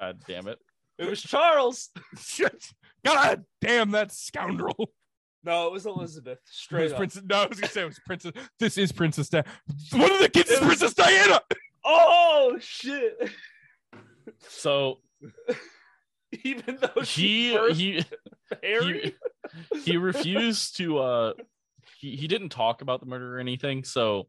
God 0.00 0.18
damn 0.26 0.48
it. 0.48 0.58
It 0.98 1.08
was 1.08 1.22
Charles. 1.22 1.90
Shit. 2.18 2.64
God 3.04 3.44
damn 3.60 3.92
that 3.92 4.10
scoundrel. 4.12 4.90
No, 5.44 5.66
it 5.68 5.72
was 5.72 5.86
Elizabeth. 5.86 6.38
It 6.38 6.48
Straight 6.50 6.84
was 6.84 6.92
up. 6.92 6.98
Princess. 6.98 7.22
No, 7.24 7.42
I 7.42 7.46
was 7.46 7.60
gonna 7.60 7.72
say 7.72 7.82
it 7.82 7.86
was 7.86 8.00
Princess. 8.04 8.32
This 8.58 8.78
is 8.78 8.92
Princess 8.92 9.28
Diana. 9.28 9.46
One 9.92 10.10
of 10.10 10.18
the 10.18 10.28
kids 10.28 10.50
is 10.50 10.58
Princess 10.58 10.94
Diana. 10.94 11.40
Oh 11.84 12.56
shit! 12.60 13.30
So 14.48 14.98
Even 16.44 16.78
though 16.80 17.02
she 17.02 17.56
he 17.74 17.74
he 17.74 18.04
he, 18.62 19.14
he 19.84 19.96
refused 19.96 20.76
to 20.78 20.98
uh 20.98 21.32
he, 21.98 22.16
he 22.16 22.26
didn't 22.26 22.48
talk 22.48 22.82
about 22.82 23.00
the 23.00 23.06
murder 23.06 23.36
or 23.36 23.40
anything. 23.40 23.84
So 23.84 24.28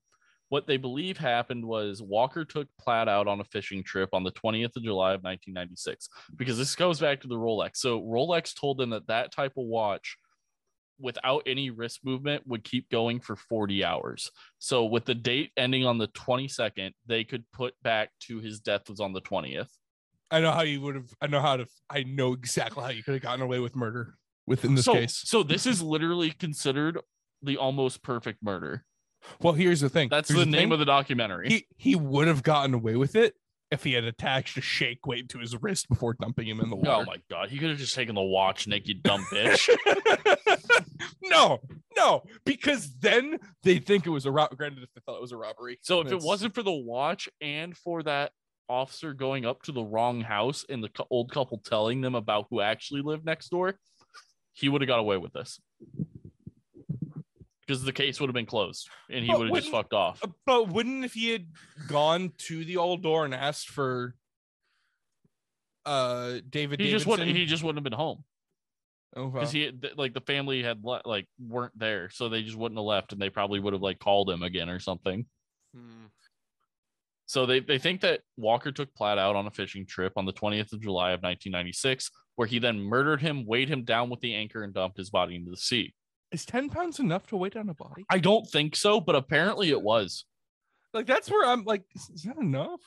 what 0.49 0.67
they 0.67 0.77
believe 0.77 1.17
happened 1.17 1.65
was 1.65 2.01
walker 2.01 2.45
took 2.45 2.67
platt 2.79 3.09
out 3.09 3.27
on 3.27 3.39
a 3.39 3.45
fishing 3.45 3.83
trip 3.83 4.09
on 4.13 4.23
the 4.23 4.31
20th 4.31 4.75
of 4.75 4.83
july 4.83 5.13
of 5.13 5.23
1996 5.23 6.07
because 6.35 6.57
this 6.57 6.75
goes 6.75 6.99
back 6.99 7.21
to 7.21 7.27
the 7.27 7.35
rolex. 7.35 7.77
So 7.77 8.01
rolex 8.01 8.53
told 8.59 8.77
them 8.77 8.91
that 8.91 9.07
that 9.07 9.31
type 9.31 9.53
of 9.57 9.65
watch 9.65 10.17
without 10.99 11.43
any 11.45 11.69
wrist 11.69 11.99
movement 12.03 12.45
would 12.47 12.63
keep 12.63 12.89
going 12.89 13.19
for 13.19 13.35
40 13.35 13.83
hours 13.83 14.31
so 14.59 14.85
with 14.85 15.05
the 15.05 15.15
date 15.15 15.51
ending 15.57 15.85
on 15.85 15.97
the 15.97 16.07
22nd 16.09 16.91
they 17.05 17.23
could 17.23 17.43
put 17.51 17.73
back 17.83 18.09
to 18.21 18.39
his 18.39 18.59
death 18.59 18.89
was 18.89 18.99
on 18.99 19.13
the 19.13 19.21
20th 19.21 19.69
I 20.31 20.39
know 20.39 20.51
how 20.51 20.63
you 20.63 20.81
would 20.81 20.95
have. 20.95 21.09
I 21.21 21.27
know 21.27 21.39
how 21.39 21.57
to. 21.57 21.67
I 21.89 22.03
know 22.03 22.33
exactly 22.33 22.83
how 22.83 22.89
you 22.89 23.03
could 23.03 23.13
have 23.13 23.21
gotten 23.21 23.41
away 23.41 23.59
with 23.59 23.75
murder 23.75 24.15
within 24.47 24.75
this 24.75 24.85
so, 24.85 24.93
case. 24.93 25.21
so 25.23 25.43
this 25.43 25.65
is 25.65 25.81
literally 25.81 26.31
considered 26.31 26.99
the 27.41 27.57
almost 27.57 28.01
perfect 28.01 28.41
murder 28.43 28.85
Well, 29.41 29.53
here's 29.53 29.81
the 29.81 29.89
thing. 29.89 30.09
That's 30.09 30.29
Here's 30.29 30.39
the, 30.39 30.45
name 30.45 30.69
thing. 30.69 30.71
of 30.73 30.79
the 30.79 30.85
documentary. 30.85 31.49
He 31.49 31.67
he 31.77 31.95
would 31.95 32.27
have 32.27 32.43
gotten 32.43 32.73
away 32.73 32.95
with 32.95 33.15
it 33.15 33.35
he 33.83 33.93
had 33.93 34.03
attached 34.03 34.57
a 34.57 34.61
shake 34.61 35.05
weight 35.05 35.29
to 35.29 35.39
his 35.39 35.55
wrist 35.61 35.89
before 35.89 36.13
dumping 36.13 36.47
him 36.47 36.59
in 36.59 36.69
the 36.69 36.75
oh 36.75 36.79
water. 36.79 37.03
oh 37.03 37.05
my 37.05 37.17
god, 37.29 37.49
he 37.49 37.57
could 37.57 37.69
have 37.69 37.77
just 37.77 37.95
taken 37.95 38.15
the 38.15 38.21
watch, 38.21 38.67
Nick, 38.67 38.87
you 38.87 38.93
dumb 38.95 39.25
bitch. 39.31 39.69
no, 41.23 41.59
no, 41.95 42.23
because 42.45 42.93
then 42.99 43.39
they 43.63 43.79
think 43.79 44.05
it 44.05 44.11
was 44.11 44.25
a 44.25 44.31
rob. 44.31 44.55
Granted, 44.57 44.83
if 44.83 44.89
they 44.93 45.01
thought 45.05 45.17
it 45.17 45.21
was 45.21 45.31
a 45.31 45.37
robbery. 45.37 45.79
So 45.81 46.01
if 46.01 46.11
it 46.11 46.21
wasn't 46.21 46.55
for 46.55 46.63
the 46.63 46.71
watch 46.71 47.29
and 47.41 47.75
for 47.75 48.03
that 48.03 48.31
officer 48.67 49.13
going 49.13 49.45
up 49.45 49.61
to 49.63 49.71
the 49.71 49.83
wrong 49.83 50.21
house 50.21 50.65
and 50.67 50.83
the 50.83 50.89
old 51.11 51.31
couple 51.31 51.59
telling 51.59 52.01
them 52.01 52.15
about 52.15 52.47
who 52.49 52.61
actually 52.61 53.01
lived 53.01 53.25
next 53.25 53.49
door, 53.49 53.77
he 54.53 54.69
would 54.69 54.81
have 54.81 54.87
got 54.87 54.99
away 54.99 55.17
with 55.17 55.33
this. 55.33 55.59
Because 57.65 57.83
the 57.83 57.93
case 57.93 58.19
would 58.19 58.27
have 58.27 58.35
been 58.35 58.45
closed 58.45 58.89
and 59.09 59.25
he 59.25 59.33
would 59.33 59.47
have 59.47 59.55
just 59.55 59.71
fucked 59.71 59.93
off. 59.93 60.23
Uh, 60.23 60.27
But 60.45 60.69
wouldn't 60.69 61.03
if 61.03 61.13
he 61.13 61.29
had 61.31 61.47
gone 61.87 62.31
to 62.37 62.63
the 62.63 62.77
old 62.77 63.01
door 63.01 63.25
and 63.25 63.33
asked 63.33 63.69
for 63.69 64.15
uh 65.85 66.39
David 66.49 66.79
He 66.79 66.91
just 66.91 67.05
wouldn't 67.05 67.29
he 67.35 67.45
just 67.45 67.63
wouldn't 67.63 67.77
have 67.77 67.83
been 67.83 67.97
home. 67.97 68.23
Oh, 69.15 69.27
wow. 69.27 69.31
Because 69.31 69.51
he 69.51 69.71
like 69.95 70.13
the 70.13 70.21
family 70.21 70.61
had 70.61 70.83
le- 70.83 71.01
like 71.05 71.27
weren't 71.39 71.77
there, 71.77 72.09
so 72.09 72.27
they 72.29 72.43
just 72.43 72.57
wouldn't 72.57 72.77
have 72.77 72.85
left 72.85 73.13
and 73.13 73.21
they 73.21 73.29
probably 73.29 73.59
would 73.59 73.73
have 73.73 73.81
like 73.81 73.99
called 73.99 74.29
him 74.29 74.43
again 74.43 74.69
or 74.69 74.79
something. 74.79 75.25
Hmm. 75.73 76.05
So 77.27 77.45
they, 77.47 77.59
they 77.59 77.79
think 77.79 78.01
that 78.01 78.21
Walker 78.37 78.71
took 78.71 78.93
Platt 78.93 79.17
out 79.17 79.35
on 79.35 79.47
a 79.47 79.51
fishing 79.51 79.85
trip 79.87 80.13
on 80.15 80.25
the 80.25 80.33
20th 80.33 80.73
of 80.73 80.81
July 80.81 81.09
of 81.11 81.23
1996, 81.23 82.11
where 82.35 82.47
he 82.47 82.59
then 82.59 82.79
murdered 82.79 83.19
him, 83.19 83.47
weighed 83.47 83.67
him 83.67 83.83
down 83.83 84.11
with 84.11 84.19
the 84.19 84.35
anchor, 84.35 84.61
and 84.63 84.75
dumped 84.75 84.97
his 84.97 85.09
body 85.09 85.35
into 85.35 85.49
the 85.49 85.57
sea. 85.57 85.93
Is 86.31 86.45
10 86.45 86.69
pounds 86.69 86.99
enough 86.99 87.27
to 87.27 87.37
weigh 87.37 87.49
down 87.49 87.69
a 87.69 87.73
body? 87.73 88.05
I 88.09 88.17
don't 88.19 88.45
think 88.47 88.75
so, 88.75 88.99
but 88.99 89.15
apparently 89.15 89.69
it 89.69 89.81
was. 89.81 90.25
Like 90.93 91.05
that's 91.05 91.29
where 91.29 91.45
I'm 91.47 91.63
like, 91.65 91.83
is, 91.95 92.09
is 92.09 92.23
that 92.23 92.37
enough? 92.37 92.81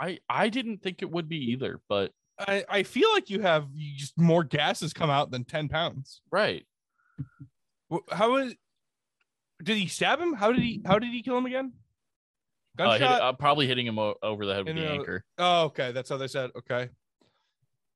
I 0.00 0.18
I 0.28 0.48
didn't 0.48 0.82
think 0.82 1.02
it 1.02 1.10
would 1.10 1.28
be 1.28 1.52
either, 1.52 1.80
but 1.88 2.12
I, 2.38 2.64
I 2.68 2.82
feel 2.84 3.10
like 3.12 3.30
you 3.30 3.40
have 3.40 3.66
you 3.74 3.96
just 3.98 4.16
more 4.18 4.44
gases 4.44 4.92
come 4.92 5.10
out 5.10 5.30
than 5.30 5.44
10 5.44 5.68
pounds. 5.68 6.20
right. 6.30 6.64
How 8.10 8.36
is 8.36 8.54
did 9.62 9.76
he 9.76 9.86
stab 9.88 10.20
him? 10.20 10.34
How 10.34 10.52
did 10.52 10.62
he 10.62 10.82
how 10.86 10.98
did 10.98 11.10
he 11.10 11.22
kill 11.22 11.38
him 11.38 11.46
again? 11.46 11.72
Uh, 12.78 12.92
hit, 12.92 13.00
Gunshot. 13.00 13.20
uh, 13.22 13.32
probably 13.32 13.66
hitting 13.66 13.86
him 13.86 13.98
o- 13.98 14.14
over 14.22 14.46
the 14.46 14.54
head 14.54 14.66
with 14.66 14.76
In 14.76 14.82
the 14.82 14.88
a- 14.88 14.92
anchor. 14.92 15.24
oh, 15.38 15.64
okay. 15.64 15.90
That's 15.92 16.08
how 16.10 16.16
they 16.16 16.28
said. 16.28 16.50
Okay. 16.56 16.90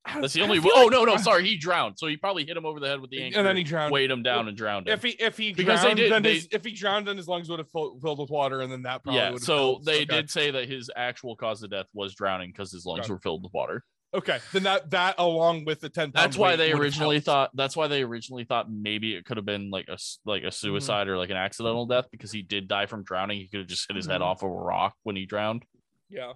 That's 0.04 0.32
the 0.32 0.42
only. 0.42 0.58
Oh 0.58 0.82
like- 0.82 0.90
no, 0.90 1.04
no, 1.04 1.16
sorry, 1.16 1.44
he 1.46 1.56
drowned. 1.56 1.98
So 1.98 2.06
he 2.08 2.16
probably 2.16 2.44
hit 2.44 2.56
him 2.56 2.66
over 2.66 2.80
the 2.80 2.88
head 2.88 3.00
with 3.00 3.10
the 3.10 3.22
anchor, 3.22 3.38
And 3.38 3.46
then 3.46 3.56
he 3.56 3.62
drowned. 3.62 3.92
weighed 3.92 4.10
him 4.10 4.22
down, 4.22 4.48
and 4.48 4.56
drowned 4.56 4.88
him. 4.88 4.94
If 4.94 5.02
he 5.02 5.10
if 5.10 5.38
he 5.38 5.52
Because 5.52 5.80
they 5.80 5.86
drowned, 5.88 5.96
did- 5.98 6.12
then 6.12 6.22
they- 6.22 6.34
his, 6.34 6.48
if 6.50 6.64
he 6.64 6.72
drowned, 6.72 7.06
then 7.06 7.16
his 7.16 7.28
lungs 7.28 7.48
would 7.48 7.60
have 7.60 7.70
fill, 7.70 7.98
filled 8.00 8.18
with 8.18 8.30
water, 8.30 8.60
and 8.62 8.72
then 8.72 8.82
that 8.82 9.04
probably 9.04 9.20
yeah, 9.20 9.36
so 9.36 9.56
filled. 9.56 9.84
they 9.84 9.96
okay. 10.02 10.04
did 10.06 10.30
say 10.30 10.50
that 10.50 10.68
his 10.68 10.90
actual 10.96 11.36
cause 11.36 11.62
of 11.62 11.70
death 11.70 11.86
was 11.94 12.14
drowning 12.14 12.50
because 12.50 12.72
his 12.72 12.84
lungs 12.84 13.08
were 13.08 13.18
filled 13.20 13.44
with 13.44 13.52
water. 13.54 13.84
Okay, 14.14 14.40
then 14.52 14.64
that 14.64 14.90
that 14.90 15.14
along 15.18 15.64
with 15.64 15.80
the 15.80 15.88
ten. 15.88 16.10
That's 16.12 16.36
why 16.36 16.56
they 16.56 16.72
originally 16.72 17.20
thought. 17.20 17.50
That's 17.54 17.74
why 17.76 17.86
they 17.86 18.02
originally 18.02 18.44
thought 18.44 18.70
maybe 18.70 19.14
it 19.14 19.24
could 19.24 19.38
have 19.38 19.46
been 19.46 19.70
like 19.70 19.88
a 19.88 19.96
like 20.26 20.42
a 20.42 20.50
suicide 20.52 21.08
or 21.08 21.16
like 21.16 21.30
an 21.30 21.38
accidental 21.38 21.86
death 21.86 22.08
because 22.10 22.30
he 22.30 22.42
did 22.42 22.68
die 22.68 22.84
from 22.86 23.04
drowning. 23.04 23.38
He 23.38 23.48
could 23.48 23.60
have 23.60 23.68
just 23.68 23.86
hit 23.88 23.96
his 23.96 24.06
head 24.06 24.20
Mhm. 24.20 24.24
off 24.24 24.42
of 24.42 24.50
a 24.50 24.52
rock 24.52 24.94
when 25.04 25.16
he 25.16 25.24
drowned. 25.26 25.64
Yeah. 26.10 26.32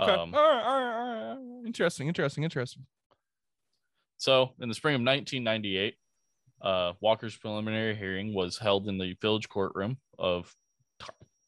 Okay. 0.00 0.12
Um, 0.12 0.34
all, 0.34 0.40
right, 0.40 0.62
all 0.64 0.80
right. 0.80 1.30
All 1.30 1.34
right. 1.36 1.66
Interesting. 1.66 2.08
Interesting. 2.08 2.44
Interesting. 2.44 2.86
So 4.16 4.50
in 4.60 4.68
the 4.68 4.74
spring 4.74 4.94
of 4.94 5.00
1998, 5.02 5.94
Uh, 6.60 6.92
Walker's 7.00 7.36
preliminary 7.36 7.94
hearing 7.94 8.34
was 8.34 8.58
held 8.58 8.88
in 8.88 8.98
the 8.98 9.14
village 9.22 9.48
courtroom 9.48 9.98
of 10.18 10.52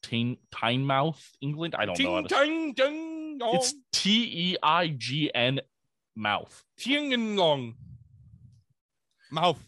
T- 0.03 0.39
Tynemouth, 0.53 1.21
England. 1.41 1.75
I 1.77 1.85
don't 1.85 1.99
know. 1.99 2.15
How 2.15 2.21
to... 2.21 2.73
dong. 2.73 3.55
It's 3.55 3.73
T 3.91 4.51
E 4.51 4.57
I 4.63 4.87
G 4.87 5.31
N 5.33 5.59
mouth. 6.15 6.63
Ting 6.77 7.13
and 7.13 7.35
long. 7.35 7.75
Mouth. 9.31 9.59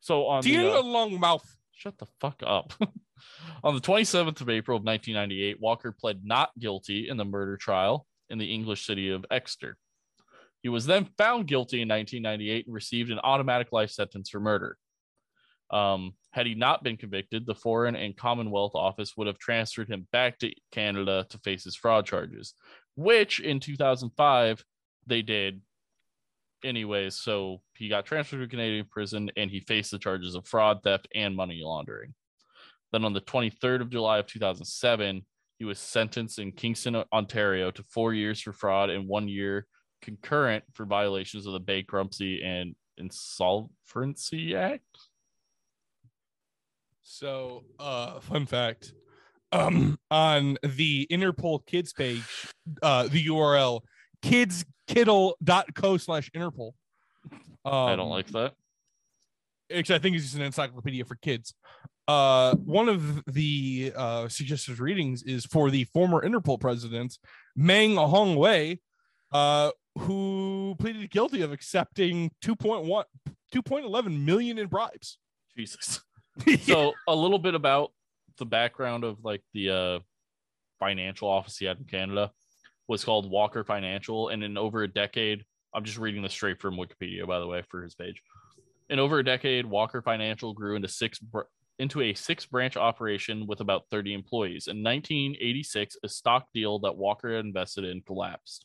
So 0.00 0.26
on 0.26 0.42
Ting 0.42 0.70
uh, 0.70 0.82
mouth. 1.18 1.56
Shut 1.72 1.98
the 1.98 2.06
fuck 2.20 2.42
up. 2.46 2.72
On 3.64 3.74
the 3.74 3.80
27th 3.80 4.40
of 4.40 4.50
April 4.50 4.76
of 4.76 4.84
1998, 4.84 5.60
Walker 5.60 5.92
pled 5.92 6.20
not 6.24 6.50
guilty 6.58 7.08
in 7.08 7.16
the 7.16 7.24
murder 7.24 7.56
trial 7.56 8.06
in 8.28 8.38
the 8.38 8.52
English 8.52 8.86
city 8.86 9.10
of 9.10 9.24
Exeter. 9.30 9.76
He 10.62 10.68
was 10.68 10.86
then 10.86 11.08
found 11.16 11.46
guilty 11.46 11.80
in 11.80 11.88
1998 11.88 12.66
and 12.66 12.74
received 12.74 13.10
an 13.10 13.20
automatic 13.22 13.72
life 13.72 13.90
sentence 13.90 14.30
for 14.30 14.40
murder. 14.40 14.76
Um, 15.70 16.14
had 16.30 16.46
he 16.46 16.54
not 16.54 16.82
been 16.82 16.96
convicted, 16.96 17.46
the 17.46 17.54
Foreign 17.54 17.96
and 17.96 18.16
Commonwealth 18.16 18.72
Office 18.74 19.16
would 19.16 19.26
have 19.26 19.38
transferred 19.38 19.88
him 19.88 20.06
back 20.12 20.38
to 20.38 20.52
Canada 20.70 21.26
to 21.30 21.38
face 21.38 21.64
his 21.64 21.76
fraud 21.76 22.06
charges, 22.06 22.54
which 22.94 23.40
in 23.40 23.60
2005 23.60 24.64
they 25.06 25.22
did 25.22 25.60
anyways. 26.64 27.16
So 27.16 27.62
he 27.74 27.88
got 27.88 28.06
transferred 28.06 28.40
to 28.40 28.48
Canadian 28.48 28.86
prison 28.90 29.30
and 29.36 29.50
he 29.50 29.60
faced 29.60 29.90
the 29.90 29.98
charges 29.98 30.34
of 30.34 30.46
fraud, 30.46 30.82
theft, 30.82 31.08
and 31.14 31.34
money 31.34 31.62
laundering. 31.64 32.14
Then 32.92 33.04
on 33.04 33.12
the 33.12 33.20
23rd 33.20 33.82
of 33.82 33.90
July 33.90 34.18
of 34.18 34.26
2007, 34.26 35.24
he 35.58 35.64
was 35.64 35.78
sentenced 35.78 36.38
in 36.38 36.52
Kingston, 36.52 37.02
Ontario 37.12 37.70
to 37.70 37.82
four 37.82 38.12
years 38.14 38.40
for 38.40 38.52
fraud 38.52 38.90
and 38.90 39.08
one 39.08 39.28
year 39.28 39.66
concurrent 40.02 40.64
for 40.72 40.84
violations 40.84 41.46
of 41.46 41.52
the 41.52 41.60
Bankruptcy 41.60 42.42
and 42.42 42.74
Insolvency 42.98 44.54
Act. 44.54 44.84
So, 47.02 47.64
uh, 47.78 48.20
fun 48.20 48.46
fact. 48.46 48.92
Um, 49.52 49.98
on 50.10 50.58
the 50.62 51.06
Interpol 51.10 51.64
Kids 51.66 51.92
page, 51.92 52.24
uh, 52.82 53.04
the 53.04 53.26
URL 53.26 53.80
kids.kiddle.co 54.22 55.96
slash 55.96 56.30
Interpol. 56.34 56.72
Um, 57.64 57.72
I 57.72 57.96
don't 57.96 58.10
like 58.10 58.26
that. 58.28 58.54
Actually, 59.74 59.96
I 59.96 59.98
think 59.98 60.16
it's 60.16 60.24
just 60.24 60.36
an 60.36 60.42
encyclopedia 60.42 61.04
for 61.04 61.16
kids. 61.16 61.54
Uh, 62.08 62.54
one 62.56 62.88
of 62.88 63.24
the 63.26 63.92
uh, 63.96 64.28
suggested 64.28 64.78
readings 64.78 65.22
is 65.24 65.44
for 65.44 65.70
the 65.70 65.84
former 65.84 66.22
Interpol 66.22 66.60
president, 66.60 67.18
Meng 67.56 67.96
Hongwei, 67.96 68.78
uh, 69.32 69.70
who 69.98 70.76
pleaded 70.78 71.10
guilty 71.10 71.42
of 71.42 71.52
accepting 71.52 72.30
2.1 72.44 73.04
2.11 73.54 74.24
million 74.24 74.58
in 74.58 74.66
bribes. 74.66 75.18
Jesus. 75.56 76.00
So 76.64 76.92
a 77.08 77.14
little 77.14 77.38
bit 77.38 77.54
about 77.54 77.92
the 78.36 78.44
background 78.44 79.04
of 79.04 79.24
like 79.24 79.42
the 79.54 79.70
uh, 79.70 79.98
financial 80.78 81.28
office 81.28 81.56
he 81.56 81.64
had 81.64 81.78
in 81.78 81.84
Canada 81.84 82.30
was 82.88 83.04
called 83.04 83.30
Walker 83.30 83.64
Financial, 83.64 84.28
and 84.28 84.44
in 84.44 84.58
over 84.58 84.82
a 84.82 84.88
decade, 84.88 85.44
I'm 85.74 85.84
just 85.84 85.96
reading 85.96 86.22
this 86.22 86.32
straight 86.32 86.60
from 86.60 86.76
Wikipedia, 86.76 87.26
by 87.26 87.40
the 87.40 87.46
way, 87.46 87.62
for 87.70 87.82
his 87.82 87.94
page. 87.94 88.20
In 88.90 88.98
over 88.98 89.18
a 89.18 89.24
decade, 89.24 89.64
Walker 89.64 90.02
Financial 90.02 90.52
grew 90.52 90.76
into 90.76 90.88
six 90.88 91.18
br- 91.18 91.40
into 91.78 92.00
a 92.00 92.14
six 92.14 92.46
branch 92.46 92.76
operation 92.76 93.46
with 93.46 93.60
about 93.60 93.88
30 93.90 94.14
employees. 94.14 94.66
In 94.66 94.82
1986, 94.82 95.98
a 96.02 96.08
stock 96.08 96.46
deal 96.54 96.78
that 96.80 96.96
Walker 96.96 97.34
had 97.34 97.44
invested 97.44 97.84
in 97.84 98.00
collapsed. 98.00 98.64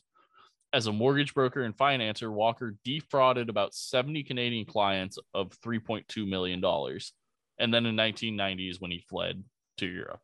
As 0.72 0.86
a 0.86 0.92
mortgage 0.92 1.34
broker 1.34 1.62
and 1.62 1.76
financer, 1.76 2.32
Walker 2.32 2.76
defrauded 2.84 3.50
about 3.50 3.74
70 3.74 4.22
Canadian 4.22 4.64
clients 4.64 5.18
of 5.34 5.50
3.2 5.60 6.26
million 6.26 6.60
dollars. 6.60 7.12
And 7.58 7.72
then 7.72 7.84
in 7.84 7.94
1990s 7.94 8.80
when 8.80 8.90
he 8.90 9.04
fled 9.08 9.44
to 9.78 9.86
Europe. 9.86 10.22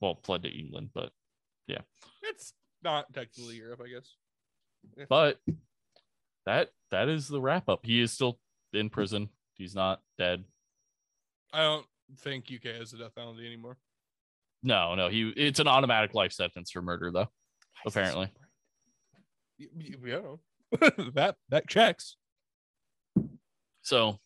Well, 0.00 0.18
fled 0.24 0.44
to 0.44 0.48
England, 0.48 0.90
but 0.94 1.10
yeah. 1.66 1.82
It's 2.22 2.54
not 2.82 3.12
technically 3.12 3.56
Europe, 3.56 3.82
I 3.84 3.88
guess. 3.88 5.06
but 5.08 5.38
that 6.46 6.70
that 6.90 7.08
is 7.08 7.28
the 7.28 7.40
wrap 7.40 7.68
up. 7.68 7.80
He 7.84 8.00
is 8.00 8.12
still 8.12 8.38
in 8.72 8.88
prison. 8.88 9.28
He's 9.54 9.74
not 9.74 10.00
dead. 10.16 10.44
I 11.52 11.62
don't 11.62 11.86
think 12.16 12.46
UK 12.54 12.74
has 12.76 12.90
the 12.92 12.98
death 12.98 13.14
penalty 13.14 13.46
anymore. 13.46 13.76
No, 14.62 14.94
no, 14.94 15.08
he 15.08 15.32
it's 15.36 15.60
an 15.60 15.68
automatic 15.68 16.14
life 16.14 16.32
sentence 16.32 16.70
for 16.70 16.82
murder 16.82 17.10
though. 17.12 17.28
Apparently. 17.86 18.30
Y- 19.60 19.66
y- 19.76 19.94
Yeah, 20.04 20.88
that 21.14 21.36
that 21.48 21.68
checks. 21.68 22.16
So 23.82 24.18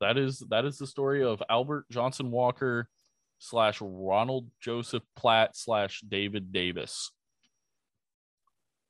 that 0.00 0.16
is 0.18 0.40
that 0.50 0.64
is 0.64 0.78
the 0.78 0.86
story 0.86 1.24
of 1.24 1.42
Albert 1.48 1.86
Johnson 1.90 2.30
Walker 2.30 2.88
slash 3.38 3.78
Ronald 3.80 4.48
Joseph 4.60 5.02
Platt 5.16 5.56
slash 5.56 6.02
David 6.06 6.52
Davis. 6.52 7.10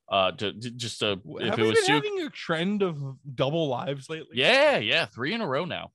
Uh, 0.08 0.30
to, 0.32 0.52
to- 0.52 0.70
just 0.70 1.00
to, 1.00 1.20
if 1.40 1.50
Have 1.50 1.58
it 1.58 1.62
was 1.64 1.74
been 1.78 1.86
too, 1.86 1.92
having 1.92 2.20
a 2.22 2.30
trend 2.30 2.82
of 2.82 2.96
double 3.34 3.66
lives 3.68 4.08
lately? 4.08 4.36
yeah, 4.36 4.76
yeah, 4.78 5.06
three 5.06 5.32
in 5.34 5.40
a 5.40 5.46
row 5.46 5.64
now. 5.64 5.90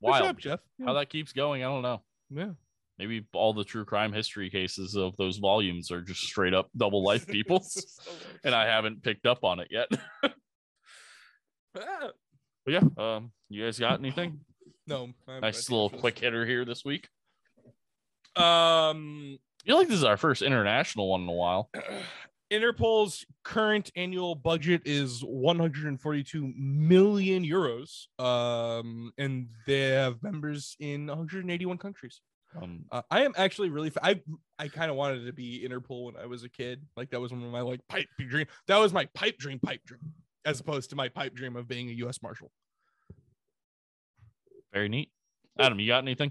Wild. 0.00 0.24
job, 0.24 0.38
Jeff. 0.40 0.60
Yeah. 0.78 0.86
How 0.86 0.92
that 0.94 1.08
keeps 1.10 1.32
going, 1.32 1.62
I 1.62 1.66
don't 1.66 1.82
know. 1.82 2.02
yeah. 2.30 2.50
Maybe 2.98 3.26
all 3.32 3.52
the 3.52 3.64
true 3.64 3.84
crime 3.84 4.12
history 4.12 4.50
cases 4.50 4.94
of 4.96 5.16
those 5.16 5.38
volumes 5.38 5.90
are 5.90 6.00
just 6.00 6.20
straight 6.20 6.54
up 6.54 6.68
double 6.76 7.02
life 7.02 7.26
people, 7.36 7.64
and 8.44 8.54
I 8.54 8.66
haven't 8.66 9.02
picked 9.02 9.26
up 9.26 9.42
on 9.44 9.58
it 9.60 9.68
yet. 9.70 9.88
Ah, 11.76 12.10
But 12.64 12.72
yeah, 12.72 12.82
um, 12.96 13.32
you 13.48 13.64
guys 13.64 13.78
got 13.80 13.98
anything? 13.98 14.38
no. 14.86 15.08
I- 15.26 15.32
I 15.36 15.40
Nice 15.40 15.68
little 15.70 15.90
quick 15.90 16.18
hitter 16.20 16.46
here 16.46 16.64
this 16.64 16.84
week. 16.84 17.08
Um, 18.36 19.38
I 19.62 19.66
feel 19.66 19.76
like 19.78 19.88
this 19.88 19.96
is 19.98 20.04
our 20.04 20.16
first 20.16 20.42
international 20.42 21.08
one 21.10 21.22
in 21.22 21.28
a 21.28 21.32
while. 21.32 21.70
Interpol's 22.52 23.24
current 23.42 23.90
annual 23.96 24.34
budget 24.34 24.82
is 24.84 25.20
142 25.24 26.52
million 26.56 27.44
euros. 27.44 28.06
Um, 28.22 29.12
and 29.18 29.48
they 29.66 29.90
have 29.90 30.22
members 30.22 30.76
in 30.78 31.06
181 31.06 31.78
countries. 31.78 32.20
Um, 32.60 32.84
Uh, 32.92 33.02
I 33.10 33.24
am 33.24 33.32
actually 33.36 33.70
really. 33.70 33.90
Fa- 33.90 34.04
I 34.04 34.20
I 34.58 34.68
kind 34.68 34.90
of 34.90 34.96
wanted 34.96 35.26
to 35.26 35.32
be 35.32 35.66
Interpol 35.68 36.04
when 36.04 36.16
I 36.16 36.26
was 36.26 36.44
a 36.44 36.48
kid. 36.48 36.86
Like 36.96 37.10
that 37.10 37.20
was 37.20 37.32
one 37.32 37.42
of 37.42 37.50
my 37.50 37.62
like 37.62 37.80
pipe 37.88 38.06
dream. 38.18 38.46
That 38.68 38.78
was 38.78 38.92
my 38.92 39.06
pipe 39.06 39.38
dream, 39.38 39.58
pipe 39.58 39.80
dream, 39.84 40.00
as 40.44 40.60
opposed 40.60 40.90
to 40.90 40.96
my 40.96 41.08
pipe 41.08 41.34
dream 41.34 41.56
of 41.56 41.66
being 41.66 41.88
a 41.88 41.92
U.S. 42.04 42.22
Marshal. 42.22 42.52
very 44.72 44.88
neat. 44.88 45.10
Adam, 45.58 45.80
you 45.80 45.86
got 45.88 46.02
anything? 46.04 46.30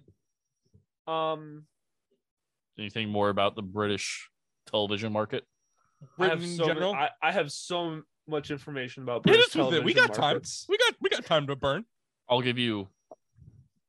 Um, 1.08 1.66
Anything 2.78 3.10
more 3.10 3.30
about 3.30 3.56
the 3.56 3.62
British 3.62 4.30
television 4.68 5.12
market? 5.14 5.46
I 6.20 6.28
have 6.28 6.40
Britain 6.40 6.50
in 6.52 6.58
so 6.58 6.64
ma- 6.64 6.74
general. 6.74 6.94
I, 6.94 7.10
I 7.22 7.32
have 7.32 7.52
so 7.52 8.02
much 8.28 8.52
information 8.52 9.04
about 9.04 9.26
Hit 9.26 9.34
British 9.34 9.48
us 9.48 9.56
with 9.56 9.74
it. 9.76 9.84
We 9.84 9.94
television 9.94 10.22
got 10.22 10.34
time. 10.34 10.42
We 10.70 10.78
got 10.78 10.94
we 11.02 11.10
got 11.10 11.26
time 11.26 11.48
to 11.48 11.56
burn. 11.56 11.86
I'll 12.30 12.42
give 12.42 12.58
you 12.58 12.88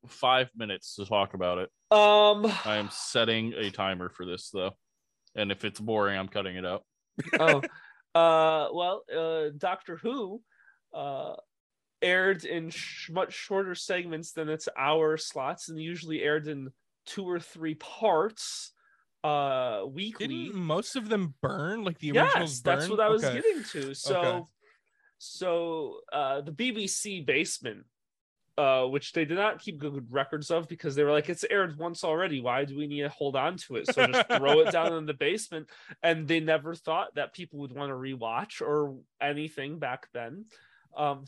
five 0.07 0.51
minutes 0.57 0.97
to 0.97 1.07
talk 1.07 1.35
about 1.35 1.59
it. 1.59 1.71
Um, 1.91 2.47
I 2.65 2.77
am 2.77 2.89
setting 2.91 3.55
a 3.55 3.71
timer 3.71 4.09
for 4.09 4.27
this 4.27 4.51
though, 4.51 4.73
and 5.35 5.51
if 5.53 5.65
it's 5.65 5.81
boring, 5.81 6.19
I'm 6.19 6.29
cutting 6.29 6.57
it 6.57 6.67
out. 6.67 6.85
oh, 7.39 7.63
uh, 8.15 8.69
well, 8.73 9.05
uh, 9.15 9.51
Doctor 9.57 9.97
Who, 9.99 10.43
uh, 10.93 11.35
aired 12.03 12.45
in 12.45 12.71
sh- 12.71 13.11
much 13.11 13.33
shorter 13.33 13.75
segments 13.75 14.33
than 14.33 14.49
its 14.49 14.69
hour 14.77 15.17
slots, 15.17 15.69
and 15.69 15.81
usually 15.81 16.23
aired 16.23 16.49
in 16.49 16.71
two 17.07 17.29
or 17.29 17.39
three 17.39 17.75
parts, 17.75 18.73
uh, 19.25 19.85
weekly. 19.87 20.27
Didn't 20.27 20.55
most 20.55 20.97
of 20.97 21.09
them 21.09 21.35
burn? 21.41 21.83
Like 21.83 21.99
the 21.99 22.13
originals 22.13 22.53
yes, 22.53 22.61
that's 22.61 22.89
what 22.89 23.01
I 23.01 23.09
was 23.09 23.25
Okay. 23.25 23.35
getting 23.35 23.65
to. 23.65 23.95
So, 23.95 24.17
Okay. 24.17 24.43
so 25.19 26.01
uh, 26.13 26.43
the 26.43 26.53
BBC 26.53 27.25
basement, 27.25 27.87
uh, 28.59 28.85
which 28.85 29.13
they 29.13 29.25
did 29.25 29.39
not 29.39 29.61
keep 29.61 29.79
good 29.79 30.07
records 30.13 30.51
of 30.51 30.69
because 30.69 30.95
they 30.95 31.03
were 31.03 31.11
like, 31.11 31.31
it's 31.31 31.45
aired 31.51 31.79
once 31.79 32.05
already. 32.05 32.41
Why 32.41 32.67
do 32.67 32.77
we 32.77 32.87
need 32.87 33.01
to 33.01 33.09
hold 33.09 33.35
on 33.35 33.57
to 33.67 33.77
it? 33.77 33.87
So 33.89 34.07
just 34.07 34.29
throw 34.31 34.61
it 34.61 34.71
down 34.71 34.93
in 34.93 35.07
the 35.07 35.15
basement. 35.15 35.71
And 36.03 36.29
they 36.29 36.41
never 36.41 36.75
thought 36.75 37.15
that 37.15 37.33
people 37.33 37.61
would 37.61 37.73
want 37.73 37.91
to 37.91 37.95
rewatch 37.95 38.61
or 38.61 38.97
anything 39.21 39.79
back 39.79 40.09
then. 40.13 40.45
Um, 40.95 41.25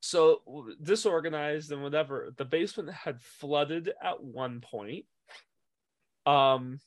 so 0.00 0.42
disorganized 0.80 1.72
and 1.72 1.82
whatever. 1.82 2.32
The 2.36 2.44
basement 2.44 2.92
had 2.92 3.20
flooded 3.20 3.92
at 4.00 4.22
one 4.22 4.60
point. 4.60 5.06
Um, 6.26 6.78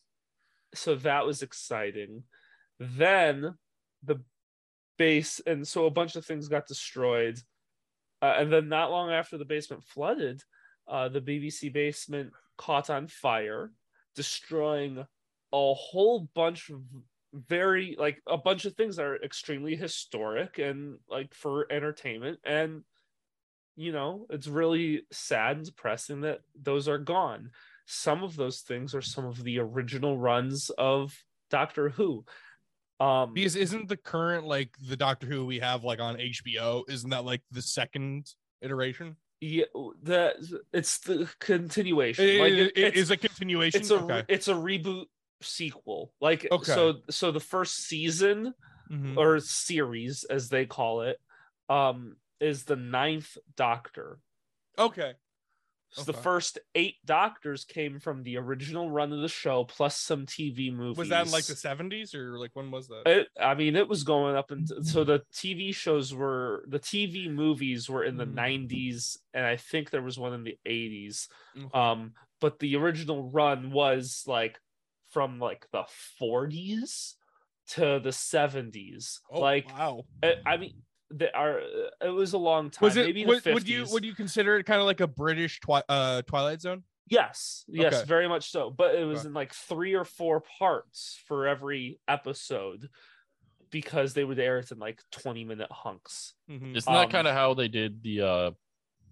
so 0.73 0.95
that 0.95 1.25
was 1.25 1.41
exciting. 1.41 2.23
Then 2.79 3.55
the 4.03 4.21
base, 4.97 5.41
and 5.45 5.67
so 5.67 5.85
a 5.85 5.91
bunch 5.91 6.15
of 6.15 6.25
things 6.25 6.47
got 6.47 6.67
destroyed. 6.67 7.39
Uh, 8.21 8.35
and 8.37 8.51
then 8.51 8.67
not 8.67 8.91
long 8.91 9.11
after 9.11 9.37
the 9.37 9.45
basement 9.45 9.83
flooded, 9.83 10.41
uh, 10.87 11.07
the 11.09 11.21
BBC 11.21 11.71
basement 11.71 12.31
caught 12.57 12.89
on 12.89 13.07
fire, 13.07 13.71
destroying 14.15 15.05
a 15.53 15.73
whole 15.73 16.27
bunch 16.33 16.69
of 16.69 16.81
very 17.33 17.95
like 17.99 18.21
a 18.25 18.37
bunch 18.37 18.65
of 18.65 18.73
things 18.73 18.95
that 18.95 19.05
are 19.05 19.21
extremely 19.23 19.75
historic 19.75 20.57
and 20.57 20.97
like 21.09 21.33
for 21.33 21.71
entertainment 21.71 22.39
and 22.43 22.83
you 23.77 23.91
know, 23.91 24.25
it's 24.31 24.47
really 24.47 25.03
sad 25.11 25.57
and 25.57 25.65
depressing 25.65 26.21
that 26.21 26.41
those 26.59 26.87
are 26.87 26.97
gone. 26.97 27.51
Some 27.87 28.21
of 28.23 28.35
those 28.35 28.59
things 28.61 28.93
are 28.93 29.01
some 29.01 29.25
of 29.25 29.43
the 29.43 29.59
original 29.59 30.17
runs 30.17 30.69
of 30.71 31.17
Doctor 31.49 31.89
Who. 31.89 32.25
Um, 32.99 33.33
Because 33.33 33.55
isn't 33.55 33.87
the 33.89 33.97
current 33.97 34.45
like 34.45 34.71
the 34.89 34.97
Doctor 34.97 35.25
Who 35.27 35.45
we 35.45 35.59
have 35.59 35.83
like 35.83 35.99
on 35.99 36.17
HBO? 36.17 36.83
Isn't 36.89 37.11
that 37.11 37.25
like 37.25 37.41
the 37.51 37.61
second 37.61 38.27
iteration? 38.61 39.15
yeah, 39.39 39.65
the 40.01 40.33
it's 40.73 40.97
the 40.99 41.29
continuation. 41.39 42.25
It, 42.27 42.39
like 42.41 42.53
it- 42.53 42.73
it 42.75 42.83
it's, 42.87 42.97
is 42.97 43.11
a 43.11 43.17
continuation. 43.17 43.79
it's 43.81 43.91
a 43.91 43.99
okay. 44.01 44.23
it's 44.27 44.47
a 44.47 44.53
reboot 44.53 45.05
sequel. 45.43 46.11
Like 46.19 46.47
Okay. 46.51 46.71
so 46.73 46.95
so 47.11 47.31
the 47.31 47.39
first 47.39 47.75
season 47.85 48.53
Mhm. 48.91 49.15
or 49.17 49.39
series 49.39 50.23
as 50.23 50.49
they 50.49 50.65
call 50.65 51.01
it 51.01 51.19
um 51.69 52.15
is 52.39 52.63
the 52.63 52.75
ninth 52.75 53.37
Doctor. 53.55 54.19
Okay. 54.79 55.13
So 55.91 56.03
the 56.03 56.13
first 56.13 56.59
eight 56.75 56.95
Doctors 57.05 57.65
came 57.65 57.99
from 57.99 58.23
the 58.23 58.37
original 58.37 58.91
run 58.91 59.11
of 59.13 59.21
the 59.21 59.27
show 59.29 59.63
plus 59.63 59.97
some 59.97 60.25
TV 60.25 60.71
movies. 60.71 60.97
Was 60.97 61.09
that 61.09 61.25
in 61.25 61.31
like 61.31 61.45
the 61.45 61.55
seventies 61.55 62.13
or 62.13 62.37
like 62.37 62.51
when 62.53 62.69
was 62.71 62.87
that? 62.89 63.03
It, 63.05 63.27
I 63.39 63.55
mean, 63.55 63.75
it 63.75 63.87
was 63.87 64.03
going 64.03 64.35
up 64.35 64.51
and 64.51 64.67
so 64.85 65.03
the 65.03 65.21
TV 65.33 65.71
shows 65.71 66.13
were 66.13 66.65
the 66.67 66.79
TV 66.79 67.29
movies 67.29 67.89
were 67.89 68.03
in 68.03 68.17
the 68.17 68.25
Mhm. 68.25 68.33
90s, 68.33 69.17
and 69.33 69.45
I 69.45 69.55
think 69.57 69.89
there 69.89 70.01
was 70.01 70.19
one 70.19 70.33
in 70.33 70.43
the 70.43 70.57
80s. 70.65 71.29
Okay. 71.57 71.79
Um, 71.79 72.13
but 72.39 72.59
the 72.59 72.75
original 72.75 73.31
run 73.31 73.71
was 73.71 74.23
like 74.27 74.59
from 75.09 75.39
like 75.39 75.67
the 75.71 75.83
40s 76.19 77.15
to 77.69 77.99
the 78.03 78.11
70s. 78.11 79.21
oh, 79.31 79.39
like, 79.39 79.69
wow. 79.69 80.03
I, 80.23 80.35
I 80.45 80.57
mean, 80.57 80.83
they 81.11 81.29
are. 81.31 81.59
It 82.01 82.09
was 82.13 82.33
a 82.33 82.37
long 82.37 82.69
time. 82.69 82.85
Was 82.85 82.97
it? 82.97 83.05
Maybe 83.05 83.25
Would, 83.25 83.43
the 83.43 83.49
50s. 83.51 83.53
would 83.53 83.67
you 83.69 83.85
would 83.89 84.05
you 84.05 84.13
consider 84.15 84.57
it 84.57 84.65
kind 84.65 84.79
of 84.79 84.85
like 84.85 84.99
a 84.99 85.07
British 85.07 85.59
twi- 85.59 85.83
uh, 85.89 86.21
Twilight 86.23 86.61
Zone? 86.61 86.83
Yes, 87.09 87.63
yes, 87.69 87.93
Okay. 87.93 88.05
very 88.05 88.27
much 88.27 88.51
so. 88.51 88.69
But 88.69 88.95
it 88.95 89.05
was 89.05 89.19
Okay. 89.19 89.27
in 89.29 89.33
like 89.33 89.53
three 89.53 89.93
or 89.93 90.03
four 90.03 90.41
parts 90.59 91.17
for 91.25 91.47
every 91.47 91.99
episode 92.07 92.89
because 93.69 94.13
they 94.13 94.23
would 94.25 94.39
air 94.39 94.59
it 94.59 94.71
in 94.71 94.79
like 94.79 95.01
20 95.11 95.45
minute 95.45 95.71
hunks. 95.71 96.33
Mhm. 96.49 96.75
Isn't 96.75 96.93
that 96.93 97.05
Um, 97.05 97.09
kind 97.11 97.27
of 97.27 97.33
how 97.33 97.53
they 97.53 97.67
did 97.69 98.03
the 98.03 98.21
uh, 98.21 98.51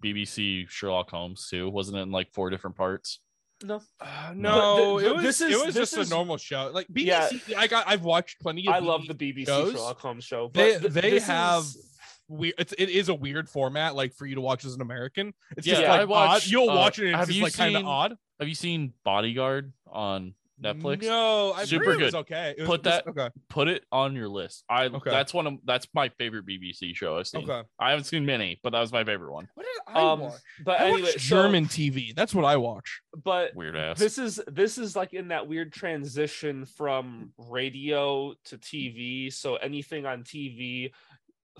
BBC 0.02 0.66
Sherlock 0.68 1.10
Holmes 1.10 1.48
too? 1.48 1.70
Wasn't 1.70 1.96
it 1.96 2.00
in 2.02 2.10
like 2.10 2.32
four 2.32 2.50
different 2.50 2.76
parts? 2.76 3.20
No, 3.64 3.80
Uh, 4.00 4.32
no, 4.34 4.98
th- 4.98 5.10
it 5.10 5.14
was 5.14 5.22
this 5.24 5.40
is- 5.40 5.52
it 5.52 5.56
was 5.64 5.74
this 5.74 5.90
just 5.90 5.96
is- 5.98 6.10
a 6.10 6.14
normal 6.14 6.36
show. 6.36 6.70
Like 6.74 6.88
BBC, 6.88 7.40
Yeah. 7.48 7.58
I 7.58 7.66
got 7.66 7.88
I've 7.88 8.02
watched 8.04 8.40
plenty 8.40 8.66
of. 8.66 8.74
I 8.74 8.80
love 8.80 9.06
the 9.06 9.14
BBC 9.14 9.44
BBC 9.44 9.46
shows. 9.46 9.72
Sherlock 9.72 9.98
Holmes 10.00 10.24
show. 10.24 10.50
They 10.52 10.74
But 10.78 10.92
th- 10.92 10.92
they 10.92 11.20
have 11.20 11.62
is- 11.62 11.92
we 12.28 12.52
it's, 12.58 12.74
it 12.76 12.90
is 12.90 13.08
a 13.08 13.14
weird 13.14 13.48
format 13.48 13.94
like 13.94 14.12
for 14.14 14.26
you 14.26 14.34
to 14.34 14.40
watch 14.42 14.64
as 14.66 14.74
an 14.74 14.82
American. 14.82 15.32
It's 15.56 15.66
Yeah, 15.66 15.74
just 15.76 15.86
I 15.86 15.90
like 15.92 16.00
odd. 16.02 16.08
watch, 16.10 16.48
You'll 16.48 16.68
uh, 16.70 16.74
watch 16.76 16.98
it 16.98 17.06
and 17.06 17.14
have 17.16 17.28
it's 17.28 17.28
just 17.28 17.38
you 17.38 17.44
like 17.44 17.54
kind 17.54 17.76
of 17.76 17.80
seen 17.80 17.86
odd. 17.86 18.16
Have 18.40 18.48
you 18.48 18.54
seen 18.54 18.92
Bodyguard 19.04 19.72
on 19.90 20.34
Netflix? 20.62 21.02
No, 21.02 21.52
I 21.52 21.64
Super 21.64 21.84
heard 21.84 22.00
it 22.00 22.04
was 22.04 22.12
good. 22.14 22.18
okay. 22.20 22.54
It 22.56 22.60
was, 22.62 22.66
Put 22.68 22.84
was- 22.84 22.92
that- 22.92 23.06
okay. 23.08 23.28
Put 23.48 23.68
it 23.68 23.84
on 23.92 24.14
your 24.14 24.28
list. 24.28 24.64
I 24.68 24.86
Okay. 24.86 25.10
that's 25.10 25.34
one 25.34 25.46
of 25.46 25.54
that's 25.64 25.86
my 25.94 26.08
favorite 26.10 26.46
BBC 26.46 26.94
show 26.96 27.18
I've 27.18 27.26
seen. 27.26 27.48
Okay. 27.48 27.66
I 27.78 27.90
haven't 27.90 28.04
seen 28.04 28.24
many, 28.26 28.58
but 28.62 28.70
that 28.70 28.80
was 28.80 28.92
my 28.92 29.04
favorite 29.04 29.32
one. 29.32 29.48
What 29.54 29.64
did 29.66 29.94
I 29.94 30.00
um, 30.12 30.20
watch? 30.20 30.40
but 30.64 30.80
I 30.80 30.84
anyway, 30.86 31.02
watch 31.02 31.12
so- 31.12 31.18
German 31.18 31.66
TV. 31.66 32.14
That's 32.14 32.34
what 32.34 32.44
I 32.44 32.56
watch. 32.56 33.00
but 33.22 33.54
Weird 33.54 33.76
ass. 33.76 33.98
this 33.98 34.18
is 34.18 34.40
this 34.46 34.78
is 34.78 34.96
like 34.96 35.12
in 35.14 35.28
that 35.28 35.46
weird 35.46 35.72
transition 35.72 36.64
from 36.64 37.32
radio 37.36 38.34
to 38.46 38.58
TV. 38.58 39.32
So 39.32 39.56
anything 39.56 40.06
on 40.06 40.22
TV, 40.24 40.92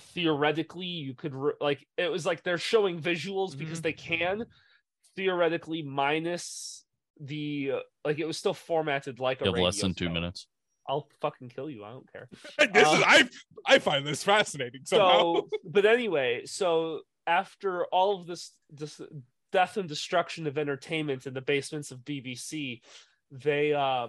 theoretically, 0.00 0.86
you 0.86 1.14
could 1.14 1.34
re- 1.34 1.52
like 1.60 1.86
it 1.96 2.10
was 2.10 2.24
like 2.26 2.42
they're 2.42 2.58
showing 2.58 3.00
visuals 3.00 3.56
because 3.56 3.80
Mhm. 3.80 3.82
they 3.82 3.92
can. 3.92 4.46
Theoretically, 5.16 5.82
minus 5.82 6.84
the 7.20 7.72
uh, 7.76 7.78
like 8.04 8.18
it 8.18 8.26
was 8.26 8.36
still 8.38 8.54
formatted 8.54 9.20
like 9.20 9.40
a 9.40 9.44
You 9.44 9.48
have 9.50 9.54
radio 9.54 9.64
less 9.66 9.80
than 9.80 9.94
two 9.94 10.10
minutes. 10.10 10.46
I'll 10.88 11.08
fucking 11.20 11.48
kill 11.48 11.68
you. 11.68 11.84
I 11.84 11.90
don't 11.90 12.10
care. 12.12 12.28
this 12.72 12.86
Uh, 12.86 12.96
is 12.96 13.02
I 13.06 13.28
I 13.66 13.78
find 13.78 14.06
this 14.06 14.22
fascinating 14.22 14.82
somehow. 14.84 15.18
so 15.34 15.48
but 15.64 15.84
anyway 15.86 16.42
so 16.46 17.00
after 17.26 17.86
all 17.86 18.20
of 18.20 18.26
this 18.26 18.52
this 18.70 19.00
death 19.52 19.76
and 19.78 19.88
destruction 19.88 20.46
of 20.46 20.58
entertainment 20.58 21.26
in 21.26 21.34
the 21.34 21.40
basements 21.40 21.90
of 21.90 21.98
bbc 22.00 22.80
they 23.32 23.72
uh 23.72 24.06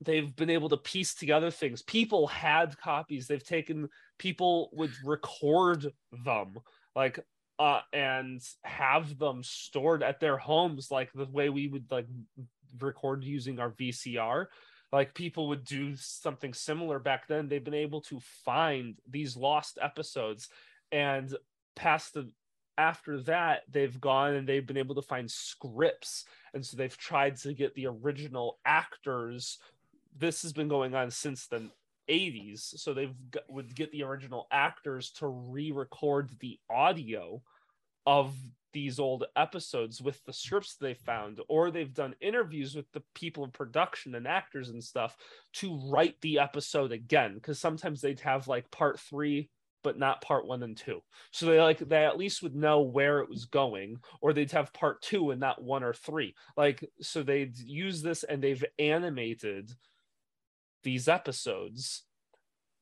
they've 0.00 0.34
been 0.36 0.50
able 0.50 0.68
to 0.68 0.76
piece 0.76 1.14
together 1.14 1.50
things 1.50 1.82
people 1.82 2.26
had 2.28 2.76
copies 2.78 3.26
they've 3.26 3.42
taken 3.44 3.88
people 4.18 4.70
would 4.72 4.92
record 5.04 5.90
them 6.24 6.54
like 6.94 7.18
uh 7.58 7.80
and 7.92 8.40
have 8.62 9.18
them 9.18 9.42
stored 9.42 10.02
at 10.02 10.20
their 10.20 10.36
homes 10.36 10.90
like 10.90 11.12
the 11.12 11.26
way 11.26 11.48
we 11.48 11.68
would 11.68 11.90
like 11.90 12.06
record 12.80 13.24
using 13.24 13.58
our 13.58 13.70
vcr 13.70 14.46
like 14.92 15.14
people 15.14 15.48
would 15.48 15.64
do 15.64 15.94
something 15.96 16.54
similar 16.54 16.98
back 16.98 17.28
then. 17.28 17.48
They've 17.48 17.64
been 17.64 17.74
able 17.74 18.00
to 18.02 18.20
find 18.44 18.96
these 19.08 19.36
lost 19.36 19.78
episodes 19.80 20.48
and 20.92 21.34
past 21.76 22.14
the 22.14 22.30
after 22.78 23.20
that 23.22 23.62
they've 23.68 24.00
gone 24.00 24.34
and 24.34 24.48
they've 24.48 24.66
been 24.66 24.76
able 24.76 24.94
to 24.94 25.02
find 25.02 25.30
scripts. 25.30 26.24
And 26.54 26.64
so 26.64 26.76
they've 26.76 26.96
tried 26.96 27.36
to 27.38 27.52
get 27.52 27.74
the 27.74 27.86
original 27.86 28.58
actors. 28.64 29.58
This 30.16 30.42
has 30.42 30.52
been 30.52 30.68
going 30.68 30.94
on 30.94 31.10
since 31.10 31.48
the 31.48 31.68
80s 32.08 32.78
so 32.78 32.94
they've 32.94 33.14
got, 33.30 33.42
would 33.48 33.74
get 33.74 33.90
the 33.92 34.02
original 34.02 34.46
actors 34.50 35.10
to 35.12 35.26
re-record 35.26 36.30
the 36.40 36.58
audio 36.70 37.42
of 38.06 38.34
these 38.72 38.98
old 38.98 39.24
episodes 39.36 40.00
with 40.02 40.22
the 40.24 40.32
scripts 40.32 40.76
they 40.76 40.94
found 40.94 41.40
or 41.48 41.70
they've 41.70 41.94
done 41.94 42.14
interviews 42.20 42.74
with 42.74 42.90
the 42.92 43.02
people 43.14 43.44
in 43.44 43.50
production 43.50 44.14
and 44.14 44.26
actors 44.26 44.68
and 44.68 44.82
stuff 44.82 45.16
to 45.52 45.80
write 45.86 46.20
the 46.20 46.38
episode 46.38 46.92
again 46.92 47.34
because 47.34 47.58
sometimes 47.58 48.00
they'd 48.00 48.20
have 48.20 48.46
like 48.46 48.70
part 48.70 49.00
three 49.00 49.48
but 49.82 49.98
not 49.98 50.20
part 50.20 50.46
one 50.46 50.62
and 50.62 50.76
two. 50.76 51.00
So 51.30 51.46
they 51.46 51.60
like 51.60 51.78
they 51.78 52.04
at 52.04 52.18
least 52.18 52.42
would 52.42 52.54
know 52.54 52.80
where 52.80 53.20
it 53.20 53.28
was 53.28 53.44
going 53.44 53.98
or 54.20 54.32
they'd 54.32 54.50
have 54.52 54.72
part 54.72 55.00
two 55.02 55.30
and 55.30 55.40
not 55.40 55.62
one 55.62 55.84
or 55.84 55.92
three. 55.92 56.34
Like 56.56 56.84
so 57.00 57.22
they'd 57.22 57.56
use 57.56 58.02
this 58.02 58.24
and 58.24 58.42
they've 58.42 58.64
animated 58.78 59.72
these 60.82 61.08
episodes 61.08 62.02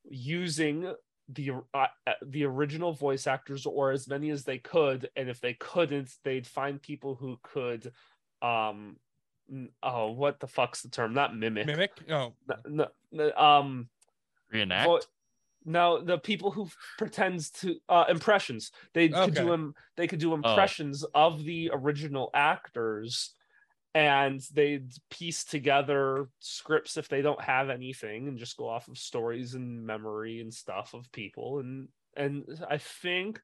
using 0.08 0.92
the 1.28 1.50
uh, 1.74 1.86
uh, 2.06 2.12
the 2.24 2.44
original 2.44 2.92
voice 2.92 3.26
actors 3.26 3.66
or 3.66 3.90
as 3.90 4.06
many 4.06 4.30
as 4.30 4.44
they 4.44 4.58
could 4.58 5.08
and 5.16 5.28
if 5.28 5.40
they 5.40 5.54
couldn't 5.54 6.08
they'd 6.22 6.46
find 6.46 6.80
people 6.80 7.16
who 7.16 7.36
could 7.42 7.90
um 8.42 8.96
oh 9.82 10.12
what 10.12 10.38
the 10.38 10.46
fuck's 10.46 10.82
the 10.82 10.88
term 10.88 11.12
not 11.14 11.36
mimic 11.36 11.66
Mimic? 11.66 11.90
oh. 12.10 12.32
No. 12.68 12.86
N- 13.12 13.20
n- 13.20 13.32
um 13.36 13.88
Reenact. 14.52 14.84
vo- 14.84 15.00
no 15.64 16.00
the 16.00 16.16
people 16.18 16.52
who 16.52 16.68
pretends 16.96 17.50
to 17.50 17.76
uh 17.88 18.04
impressions 18.08 18.70
they 18.92 19.08
could 19.08 19.34
do 19.34 19.40
Okay. 19.40 19.50
them 19.50 19.74
they 19.96 20.06
could 20.06 20.20
do 20.20 20.32
impressions 20.32 21.04
of 21.12 21.42
the 21.44 21.70
original 21.72 22.30
actors 22.34 23.34
and 23.96 24.42
they'd 24.52 24.90
piece 25.10 25.42
together 25.44 26.28
scripts 26.40 26.98
if 26.98 27.08
they 27.08 27.22
don't 27.22 27.40
have 27.40 27.70
anything 27.70 28.28
and 28.28 28.36
just 28.38 28.58
go 28.58 28.68
off 28.68 28.88
of 28.88 28.98
stories 28.98 29.54
and 29.54 29.86
memory 29.86 30.40
and 30.40 30.52
stuff 30.52 30.92
of 30.92 31.10
people 31.12 31.60
and 31.60 31.88
and 32.14 32.44
i 32.68 32.76
think 32.76 33.40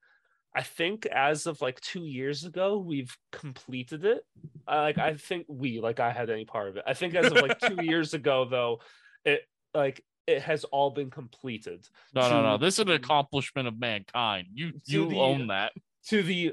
i 0.54 0.60
think 0.62 1.06
as 1.06 1.46
of 1.46 1.62
like 1.62 1.80
two 1.80 2.04
years 2.04 2.44
ago 2.44 2.76
we've 2.76 3.16
completed 3.30 4.04
it 4.04 4.22
I, 4.68 4.80
like 4.82 4.98
i 4.98 5.14
think 5.14 5.46
we 5.48 5.80
like 5.80 6.00
i 6.00 6.12
had 6.12 6.28
any 6.28 6.44
part 6.44 6.68
of 6.68 6.76
it 6.76 6.84
i 6.86 6.92
think 6.92 7.14
as 7.14 7.26
of 7.32 7.38
like 7.38 7.58
two 7.58 7.82
years 7.82 8.12
ago 8.12 8.44
though 8.44 8.80
it 9.24 9.40
like 9.74 10.04
it 10.26 10.42
has 10.42 10.64
all 10.64 10.90
been 10.90 11.10
completed 11.10 11.88
no, 12.14 12.28
no, 12.28 12.42
no. 12.42 12.58
to- 12.58 12.64
This 12.64 12.74
is 12.74 12.80
an 12.80 12.90
accomplishment 12.90 13.66
of 13.68 13.80
mankind. 13.80 14.48
You 14.52 14.72
you 14.84 15.08
the- 15.08 15.16
own 15.18 15.46
that. 15.46 15.72
to 16.08 16.22
the 16.22 16.52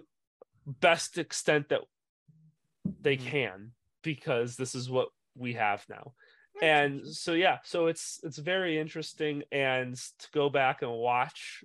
best 0.66 1.18
extent 1.18 1.68
that 1.70 1.82
they 3.02 3.18
Mhm. 3.18 3.26
can 3.26 3.72
because 4.04 4.56
this 4.56 4.76
is 4.76 4.89
what 4.89 5.10
we 5.36 5.54
have 5.54 5.86
now. 5.89 6.14
And 6.62 7.06
so 7.08 7.34
yeah 7.34 7.60
so 7.64 7.88
it's 7.88 8.20
it's 8.24 8.38
very 8.38 8.78
interesting. 8.78 9.43
And 9.52 9.95
to 9.95 10.28
go 10.34 10.50
back 10.50 10.82
and 10.82 10.91
watch 10.91 11.64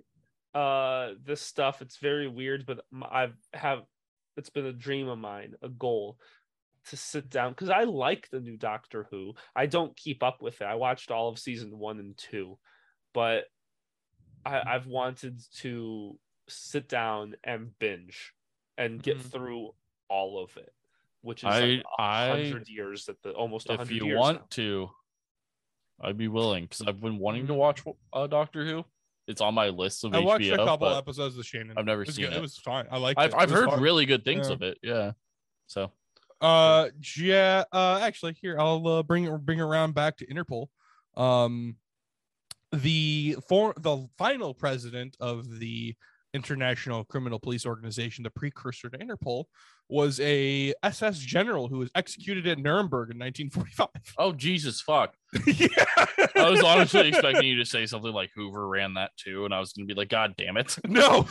uh 0.54 1.14
this 1.24 1.40
stuff 1.40 1.82
it's 1.82 1.96
very 1.96 2.28
weird 2.28 2.64
but 2.64 2.84
i've 3.10 3.34
have 3.52 3.80
it's 4.36 4.50
been 4.50 4.66
a 4.66 4.72
dream 4.72 5.08
of 5.08 5.18
mine 5.18 5.54
a 5.62 5.68
goal 5.68 6.16
to 6.90 6.96
sit 6.96 7.28
down 7.28 7.50
because 7.50 7.70
i 7.70 7.82
like 7.82 8.28
the 8.30 8.38
new 8.38 8.56
doctor 8.56 9.08
who. 9.10 9.34
I 9.56 9.66
don't 9.66 9.96
keep 9.96 10.22
up 10.22 10.42
with 10.42 10.60
it. 10.60 10.66
I 10.66 10.76
watched 10.76 11.10
all 11.10 11.28
of 11.28 11.40
season 11.40 11.76
one 11.76 11.98
and 11.98 12.16
two 12.16 12.56
but 13.12 13.46
I, 14.46 14.62
i've 14.64 14.86
wanted 14.86 15.40
to 15.60 16.18
sit 16.48 16.88
down 16.88 17.34
and 17.42 17.76
binge 17.80 18.32
and 18.78 19.02
get 19.02 19.18
Mhm. 19.18 19.30
through 19.32 19.70
all 20.08 20.40
of 20.44 20.56
it 20.56 20.72
which 21.24 21.42
is 21.42 21.48
I- 21.48 21.60
like 21.60 21.80
a 21.98 22.02
I- 22.02 22.28
hundred 22.28 22.68
years 22.68 23.06
that 23.06 23.20
the 23.22 23.32
almost 23.32 23.68
a 23.70 23.80
If 23.80 23.90
you 23.90 24.04
years 24.06 24.18
want 24.18 24.40
now. 24.40 24.46
to, 24.50 24.90
I'd 26.02 26.18
be 26.18 26.28
willing 26.28 26.64
because 26.64 26.82
I've 26.86 27.00
been 27.00 27.18
wanting 27.18 27.46
to 27.46 27.52
Mhm. 27.54 27.56
watch 27.56 27.82
uh, 28.12 28.26
Doctor 28.26 28.64
Who. 28.66 28.84
It's 29.26 29.40
on 29.40 29.54
my 29.54 29.70
list 29.70 30.04
of 30.04 30.12
I 30.14 30.18
HBO. 30.18 30.24
watched 30.26 30.46
a 30.50 30.56
couple 30.56 30.88
episodes 30.88 31.38
of 31.38 31.46
Shannon. 31.46 31.78
I've 31.78 31.86
never 31.86 32.02
it 32.02 32.12
seen 32.12 32.26
good. 32.26 32.34
it. 32.34 32.36
It 32.36 32.42
was 32.42 32.58
fine. 32.58 32.86
I 32.90 32.98
like. 32.98 33.16
I've 33.18 33.30
it. 33.30 33.36
I've 33.36 33.50
It 33.50 33.54
heard 33.54 33.70
fun. 33.70 33.80
really 33.80 34.04
good 34.04 34.22
things 34.24 34.48
Yeah. 34.48 34.52
of 34.54 34.62
it. 34.62 34.78
Yeah. 34.82 35.12
So 35.66 35.90
Uh, 36.42 36.90
yeah. 37.16 37.64
Uh, 37.72 38.00
actually, 38.02 38.34
here 38.34 38.58
I'll 38.60 38.86
uh, 38.86 39.02
bring 39.02 39.34
bring 39.38 39.60
it 39.60 39.62
around 39.62 39.94
back 39.94 40.18
to 40.18 40.26
Interpol. 40.26 40.66
Um, 41.16 41.78
the 42.70 43.36
for 43.48 43.72
the 43.78 44.08
final 44.18 44.52
president 44.52 45.16
of 45.20 45.58
the 45.58 45.94
International 46.34 47.04
Criminal 47.04 47.38
Police 47.38 47.64
Organization, 47.64 48.24
the 48.24 48.30
precursor 48.30 48.90
to 48.90 48.98
Interpol, 48.98 49.44
was 49.88 50.18
a 50.20 50.74
SS 50.82 51.18
general 51.20 51.68
who 51.68 51.78
was 51.78 51.90
executed 51.94 52.46
at 52.46 52.58
Nuremberg 52.58 53.10
in 53.10 53.18
1945. 53.18 53.88
oh 54.18 54.32
Jesus 54.32 54.80
fuck. 54.80 55.14
yeah. 55.46 55.68
I 56.36 56.50
was 56.50 56.62
honestly 56.62 57.08
expecting 57.08 57.44
you 57.46 57.56
to 57.58 57.64
say 57.64 57.86
something 57.86 58.12
like 58.12 58.30
Hoover 58.34 58.66
ran 58.68 58.94
that 58.94 59.10
too, 59.16 59.44
and 59.44 59.54
I 59.54 59.60
was 59.60 59.72
gonna 59.72 59.86
be 59.86 59.94
like, 59.94 60.08
God 60.08 60.34
damn 60.36 60.56
it. 60.56 60.76
No, 60.88 61.26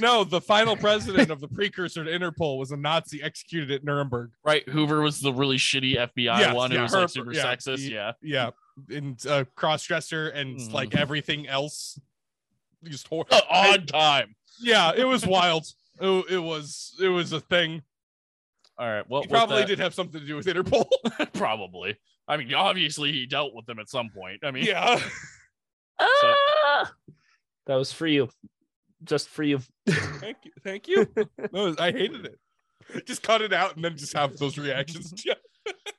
no, 0.00 0.22
the 0.24 0.40
final 0.40 0.76
president 0.76 1.30
of 1.30 1.40
the 1.40 1.48
precursor 1.48 2.04
to 2.04 2.10
Interpol 2.10 2.58
was 2.58 2.70
a 2.70 2.76
Nazi 2.76 3.22
executed 3.22 3.70
at 3.70 3.84
Nuremberg. 3.84 4.30
Right. 4.44 4.68
Hoover 4.68 5.00
was 5.02 5.20
the 5.20 5.32
really 5.32 5.56
shitty 5.56 5.96
FBI 5.96 6.38
Yes, 6.38 6.54
one. 6.54 6.70
yeah, 6.70 6.78
it 6.80 6.82
was 6.82 6.92
her- 6.94 7.00
like 7.00 7.08
super 7.10 7.32
yeah, 7.32 7.44
sexist. 7.54 7.78
he- 7.78 7.94
yeah. 7.94 8.12
Yeah, 8.22 8.50
and 8.90 9.24
uh, 9.26 9.44
cross 9.56 9.84
dresser 9.84 10.28
and 10.28 10.58
Mhm. 10.58 10.72
like 10.72 10.94
everything 10.96 11.46
else. 11.48 11.98
Just 12.84 13.08
hor- 13.08 13.26
An 13.32 13.40
odd 13.50 13.88
time. 13.88 14.36
Yeah, 14.60 14.92
it 14.96 15.04
was 15.04 15.26
wild. 15.26 15.66
It, 16.00 16.24
it 16.30 16.38
was 16.38 16.94
it 17.00 17.08
was 17.08 17.32
a 17.32 17.40
thing. 17.40 17.82
All 18.78 18.88
right. 18.88 19.08
Well, 19.08 19.22
He 19.22 19.28
probably 19.28 19.58
that- 19.62 19.66
did 19.68 19.78
have 19.80 19.94
something 19.94 20.20
to 20.20 20.26
do 20.26 20.36
with 20.36 20.46
Interpol. 20.46 20.86
probably. 21.32 21.96
I 22.28 22.36
mean, 22.36 22.52
obviously 22.54 23.10
he 23.12 23.26
dealt 23.26 23.54
with 23.54 23.66
them 23.66 23.78
at 23.78 23.88
some 23.88 24.10
point. 24.10 24.44
I 24.44 24.50
mean, 24.50 24.64
yeah. 24.64 25.00
Ah! 25.98 26.92
That 27.66 27.74
was 27.76 27.90
for 27.92 28.06
you. 28.06 28.28
Just 29.04 29.28
for 29.28 29.42
you. 29.42 29.60
Thank 29.88 30.36
you. 30.44 30.52
Thank 30.62 30.88
you. 30.88 31.08
No, 31.52 31.74
I 31.78 31.90
hated 31.90 32.26
it. 32.26 32.38
Just 33.06 33.22
cut 33.22 33.42
it 33.42 33.52
out 33.52 33.76
and 33.76 33.84
then 33.84 33.96
just 33.96 34.12
have 34.14 34.36
those 34.36 34.56
reactions. 34.58 35.12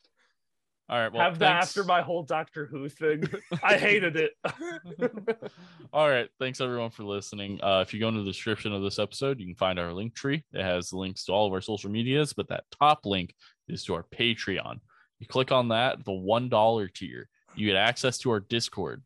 All 0.89 0.97
right. 0.97 1.13
Well, 1.13 1.21
Have 1.21 1.37
that 1.39 1.63
after 1.63 1.83
my 1.83 2.01
whole 2.01 2.23
Doctor 2.23 2.65
Who 2.65 2.89
thing. 2.89 3.23
I 3.63 3.77
hated 3.77 4.15
it. 4.15 4.31
All 5.93 6.09
right. 6.09 6.27
Thanks 6.39 6.61
everyone 6.61 6.89
for 6.89 7.03
listening. 7.03 7.59
Uh, 7.61 7.83
if 7.85 7.93
you 7.93 7.99
go 7.99 8.07
into 8.07 8.21
the 8.21 8.31
description 8.31 8.73
of 8.73 8.81
this 8.81 8.97
episode, 8.97 9.39
you 9.39 9.45
can 9.45 9.55
find 9.55 9.77
our 9.77 9.93
link 9.93 10.15
tree. 10.15 10.43
It 10.51 10.63
has 10.63 10.91
links 10.91 11.25
to 11.25 11.31
all 11.31 11.45
of 11.45 11.53
our 11.53 11.61
social 11.61 11.91
medias, 11.91 12.33
but 12.33 12.49
that 12.49 12.63
top 12.79 13.05
link 13.05 13.35
is 13.67 13.83
to 13.83 13.93
our 13.93 14.03
Patreon. 14.03 14.79
You 15.19 15.27
click 15.27 15.51
on 15.51 15.67
that, 15.67 16.03
the 16.05 16.11
one 16.11 16.49
dollar 16.49 16.87
tier, 16.87 17.29
you 17.55 17.67
get 17.67 17.75
access 17.75 18.17
to 18.19 18.31
our 18.31 18.39
Discord. 18.39 19.03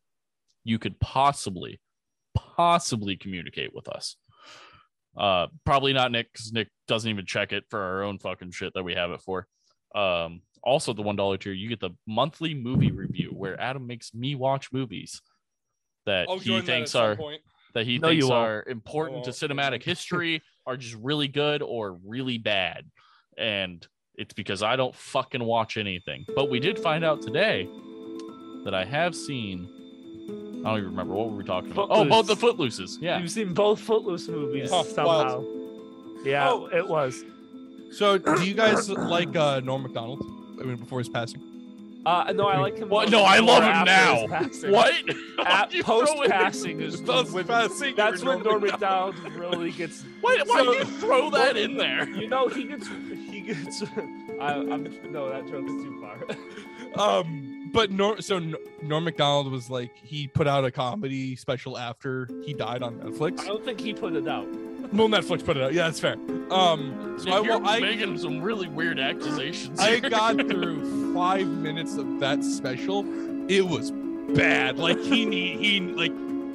You 0.63 0.79
could 0.79 0.97
possibly, 1.01 1.81
possibly 2.33 3.17
communicate 3.17 3.75
with 3.75 3.89
us. 3.89 4.15
Uh, 5.17 5.47
probably 5.65 5.91
not 5.91 6.11
Nick 6.11 6.31
because 6.31 6.53
Nick 6.53 6.69
doesn't 6.87 7.09
even 7.09 7.25
check 7.25 7.51
it 7.51 7.65
for 7.69 7.81
our 7.81 8.03
own 8.03 8.19
fucking 8.19 8.51
shit 8.51 8.73
that 8.73 8.83
we 8.83 8.93
have 8.93 9.11
it 9.11 9.21
for. 9.21 9.47
Um, 9.93 10.41
also 10.63 10.93
the 10.93 11.01
one 11.01 11.15
dollar 11.15 11.37
tier, 11.37 11.53
you 11.53 11.67
get 11.69 11.79
the 11.79 11.91
monthly 12.07 12.53
movie 12.53 12.91
review 12.91 13.29
where 13.35 13.59
Adam 13.59 13.85
makes 13.87 14.13
me 14.13 14.35
watch 14.35 14.71
movies 14.71 15.21
that 16.05 16.27
I'll 16.29 16.39
he 16.39 16.45
join 16.49 16.59
that 16.61 16.65
thinks 16.65 16.95
are 16.95 17.17
that 17.73 17.85
he 17.85 17.97
No, 17.97 18.09
thinks 18.09 18.23
you 18.23 18.29
won't. 18.29 18.47
are 18.47 18.63
important 18.69 19.23
to 19.25 19.31
cinematic 19.31 19.83
history 19.83 20.41
are 20.65 20.77
just 20.77 20.95
really 21.01 21.27
good 21.27 21.61
or 21.61 21.97
really 22.05 22.37
bad. 22.37 22.85
And 23.37 23.85
it's 24.15 24.33
because 24.33 24.61
I 24.61 24.75
don't 24.75 24.95
fucking 24.95 25.43
watch 25.43 25.75
anything. 25.77 26.25
But 26.35 26.49
we 26.49 26.59
did 26.59 26.77
find 26.79 27.03
out 27.03 27.21
today 27.21 27.67
that 28.63 28.73
I 28.73 28.85
have 28.85 29.15
seen 29.15 29.67
I 30.65 30.69
don't 30.69 30.77
even 30.77 30.91
remember 30.91 31.13
what 31.15 31.29
were 31.31 31.35
we 31.37 31.43
talking 31.43 31.71
about. 31.71 31.87
Oh, 31.89 32.05
both 32.05 32.27
the 32.27 32.35
Footlooses. 32.35 32.97
Yeah. 33.01 33.19
You've 33.19 33.31
seen 33.31 33.53
both 33.53 33.81
Footloose 33.81 34.29
movies 34.29 34.69
Oh, 34.71 34.83
somehow. 34.83 35.43
Yeah, 36.23 36.49
Oh. 36.49 36.67
it 36.67 36.87
was. 36.87 37.21
So, 37.91 38.17
do 38.17 38.41
you 38.45 38.53
guys 38.53 38.89
like 38.89 39.35
uh, 39.35 39.59
Norm 39.59 39.83
Macdonald? 39.83 40.23
I 40.59 40.63
mean, 40.63 40.77
before 40.77 40.99
his 40.99 41.09
passing. 41.09 41.41
Uh, 42.05 42.33
no, 42.35 42.47
I 42.47 42.57
like 42.59 42.77
him. 42.77 42.89
What? 42.89 43.09
No, 43.09 43.23
I 43.23 43.39
love 43.39 43.63
him 43.63 43.85
now. 43.85 44.27
What? 44.69 44.93
At 45.39 45.71
post 45.83 46.13
passing 46.27 46.81
is 46.81 46.99
Post 46.99 47.31
when, 47.31 47.47
passing, 47.47 47.95
that's 47.95 48.21
when 48.23 48.43
Norm 48.43 48.59
Norm 48.59 48.61
Macdonald 48.63 49.17
really 49.35 49.71
gets. 49.71 50.03
Why, 50.21 50.41
why 50.45 50.57
So- 50.59 50.71
do 50.73 50.77
you 50.79 50.83
throw 50.85 51.29
that 51.29 51.55
in 51.55 51.77
there? 51.77 52.09
You 52.13 52.27
know, 52.27 52.47
he 52.49 52.65
gets. 52.65 52.87
He 52.87 53.41
gets. 53.41 53.83
I, 54.41 54.53
I'm 54.55 54.83
no, 55.11 55.29
that 55.29 55.47
joke 55.47 55.65
is 55.65 55.83
too 55.83 56.01
far. 56.01 57.19
Um, 57.19 57.69
but 57.73 57.91
Norm, 57.91 58.21
so 58.21 58.39
Norm 58.81 59.03
Macdonald 59.05 59.51
was 59.51 59.69
like 59.69 59.95
he 59.95 60.27
put 60.27 60.45
out 60.47 60.63
a 60.65 60.71
comedy 60.71 61.35
special 61.37 61.77
after 61.77 62.27
he 62.45 62.53
died 62.53 62.83
on 62.83 62.95
Netflix. 62.99 63.41
I 63.41 63.47
don't 63.47 63.63
think 63.63 63.79
he 63.79 63.93
put 63.93 64.13
it 64.13 64.27
out. 64.27 64.47
Well, 64.93 65.07
Netflix 65.09 65.43
put 65.43 65.57
it 65.57 65.63
out. 65.63 65.73
Yeah, 65.73 65.85
that's 65.85 65.99
fair. 65.99 66.17
Um, 66.51 67.17
so 67.19 67.31
I, 67.31 67.41
You're 67.41 67.65
I, 67.65 67.79
making 67.79 68.17
some 68.19 68.41
really 68.41 68.67
weird 68.67 68.99
accusations. 68.99 69.79
I 69.79 69.97
here. 69.97 70.09
got 70.09 70.37
through 70.47 71.13
five 71.15 71.47
minutes 71.47 71.97
of 71.97 72.19
that 72.19 72.43
special. 72.43 73.03
It 73.49 73.61
was 73.65 73.91
bad. 74.35 74.77
Like 74.77 74.99
he 74.99 75.25
need 75.25 75.59
he 75.59 75.79
like 75.79 76.11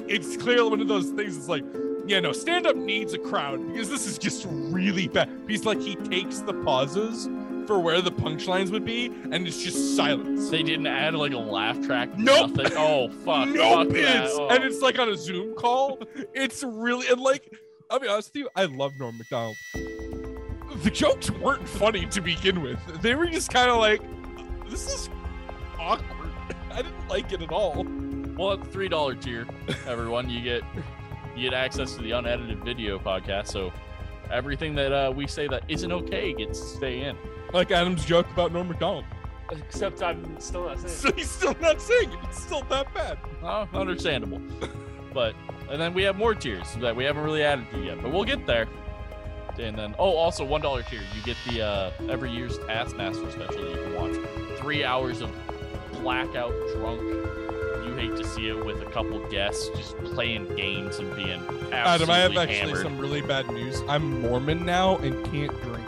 it's 0.07 0.37
clearly 0.37 0.69
one 0.69 0.81
of 0.81 0.87
those 0.87 1.09
things. 1.09 1.35
It's 1.37 1.49
like 1.49 1.63
yeah, 2.07 2.19
no, 2.21 2.31
stand 2.31 2.65
up 2.65 2.75
needs 2.75 3.13
a 3.13 3.19
crowd 3.19 3.65
because 3.71 3.89
this 3.89 4.07
is 4.07 4.17
just 4.17 4.47
really 4.49 5.07
bad. 5.07 5.29
He's 5.47 5.65
like 5.65 5.79
he 5.79 5.95
takes 5.95 6.39
the 6.39 6.53
pauses 6.63 7.27
for 7.67 7.77
where 7.79 8.01
the 8.01 8.11
punchlines 8.11 8.71
would 8.71 8.83
be, 8.85 9.07
and 9.31 9.45
it's 9.47 9.61
just 9.61 9.95
silence. 9.95 10.49
They 10.49 10.63
didn't 10.63 10.87
add 10.87 11.13
like 11.13 11.33
a 11.33 11.37
laugh 11.37 11.79
track. 11.85 12.17
Nope. 12.17 12.51
Nothing. 12.55 12.73
Oh 12.77 13.09
fuck. 13.09 13.49
no 13.49 13.83
fuck 13.83 13.89
bits, 13.89 14.31
Oh. 14.33 14.47
and 14.49 14.63
it's 14.63 14.81
like 14.81 14.97
on 14.97 15.09
a 15.09 15.17
Zoom 15.17 15.55
call. 15.55 15.99
It's 16.33 16.63
really 16.63 17.07
and 17.09 17.19
like 17.21 17.53
I'll 17.91 17.99
be 17.99 18.07
honest 18.07 18.29
with 18.29 18.43
you, 18.43 18.49
I 18.55 18.65
love 18.65 18.99
Norm 18.99 19.17
Macdonald. 19.17 19.57
The 20.83 20.91
jokes 20.91 21.31
weren't 21.31 21.67
funny 21.67 22.05
to 22.07 22.21
begin 22.21 22.61
with. 22.61 22.79
They 23.01 23.15
were 23.15 23.25
just 23.25 23.51
kind 23.51 23.71
of 23.71 23.77
like, 23.77 24.01
this 24.69 24.87
is 24.87 25.09
awkward. 25.79 26.29
I 26.71 26.83
didn't 26.83 27.07
like 27.07 27.31
it 27.31 27.41
at 27.41 27.51
all. 27.51 27.85
Well, 28.37 28.53
at 28.53 28.63
the 28.63 28.69
three 28.69 28.89
dollar 28.89 29.15
tier, 29.15 29.47
everyone, 29.87 30.29
you 30.29 30.41
get 30.41 30.61
you 31.35 31.49
get 31.49 31.53
access 31.53 31.95
to 31.95 32.01
the 32.03 32.11
unedited 32.11 32.63
video 32.63 32.99
podcast. 32.99 33.47
So 33.47 33.73
everything 34.31 34.75
that 34.75 34.93
uh, 34.93 35.11
we 35.11 35.25
say 35.25 35.47
that 35.47 35.63
isn't 35.67 35.91
okay 35.91 36.33
gets 36.33 36.59
to 36.59 36.65
stay 36.77 37.01
in. 37.01 37.17
Like 37.53 37.71
Adam's 37.71 38.05
joke 38.05 38.29
about 38.31 38.53
Norm 38.53 38.67
Macdonald. 38.67 39.05
Except 39.51 40.03
I'm 40.03 40.39
still 40.39 40.65
not 40.65 40.79
saying. 40.79 40.93
So 40.95 41.11
he's 41.13 41.29
still 41.29 41.55
not 41.59 41.81
saying 41.81 42.11
it. 42.11 42.19
It's 42.25 42.43
still 42.43 42.61
that 42.69 42.93
bad. 42.93 43.17
Oh, 43.41 43.67
understandable. 43.73 44.41
but 45.13 45.33
and 45.69 45.79
then 45.79 45.93
we 45.93 46.03
have 46.03 46.17
more 46.17 46.33
tiers 46.35 46.75
that 46.75 46.95
we 46.95 47.03
haven't 47.03 47.23
really 47.23 47.43
added 47.43 47.69
to 47.71 47.79
yet, 47.79 48.01
but 48.01 48.11
we'll 48.11 48.25
get 48.25 48.45
there. 48.45 48.67
And 49.59 49.77
then 49.77 49.93
oh, 49.99 50.15
also 50.15 50.45
one 50.45 50.61
dollar 50.61 50.83
tier, 50.83 51.01
you 51.15 51.21
get 51.23 51.35
the 51.47 51.61
uh, 51.61 51.91
every 52.07 52.31
year's 52.31 52.57
Taskmaster 52.59 53.29
special 53.31 53.61
that 53.61 53.71
you 53.71 53.83
can 53.83 53.95
watch. 53.95 54.59
Three 54.59 54.83
hours 54.83 55.21
of 55.21 55.31
blackout 56.01 56.53
drunk. 56.73 57.01
You 57.01 57.95
hate 57.95 58.15
to 58.15 58.23
see 58.25 58.47
it 58.47 58.65
with 58.65 58.81
a 58.81 58.85
couple 58.85 59.19
guests 59.29 59.69
just 59.75 59.97
playing 59.97 60.55
games 60.55 60.99
and 60.99 61.13
being 61.15 61.41
absolutely 61.41 61.73
Adam, 61.73 62.09
I 62.09 62.17
have 62.19 62.37
actually 62.37 62.57
hammered. 62.57 62.83
some 62.83 62.97
really 62.97 63.21
bad 63.21 63.47
news. 63.49 63.81
I'm 63.89 64.21
Mormon 64.21 64.65
now 64.65 64.97
and 64.97 65.13
can't 65.25 65.51
drink. 65.61 65.85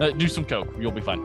Uh, 0.00 0.10
do 0.10 0.28
some 0.28 0.44
coke, 0.44 0.72
you'll 0.78 0.92
be 0.92 1.00
fine. 1.00 1.20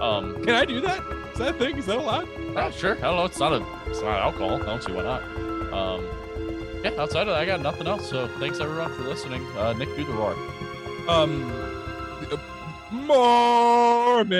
Um, 0.00 0.42
Can 0.44 0.54
I 0.54 0.64
do 0.64 0.80
that? 0.80 1.00
Is 1.32 1.38
that 1.38 1.54
a 1.54 1.58
thing? 1.58 1.76
Is 1.76 1.86
that 1.86 1.98
allowed? 1.98 2.28
oh, 2.56 2.70
sure. 2.70 2.96
I 2.96 3.00
don't 3.00 3.16
know. 3.16 3.24
It's 3.24 3.38
not 3.38 3.52
a. 3.52 3.64
It's 3.86 4.00
not 4.00 4.20
alcohol. 4.20 4.62
I 4.62 4.66
don't 4.66 4.82
see 4.82 4.92
why 4.92 5.02
not. 5.02 5.22
Um, 5.72 6.06
yeah. 6.90 7.00
Outside 7.02 7.22
of 7.22 7.28
that, 7.28 7.36
I 7.36 7.46
got 7.46 7.60
nothing 7.60 7.86
else. 7.86 8.08
So 8.08 8.28
thanks 8.38 8.60
everyone 8.60 8.92
for 8.94 9.02
listening. 9.02 9.44
Uh, 9.56 9.72
Nick, 9.74 9.94
do 9.96 10.04
the 10.04 10.12
roar. 10.12 10.36
Um, 11.08 11.52
Mormon. 12.92 14.36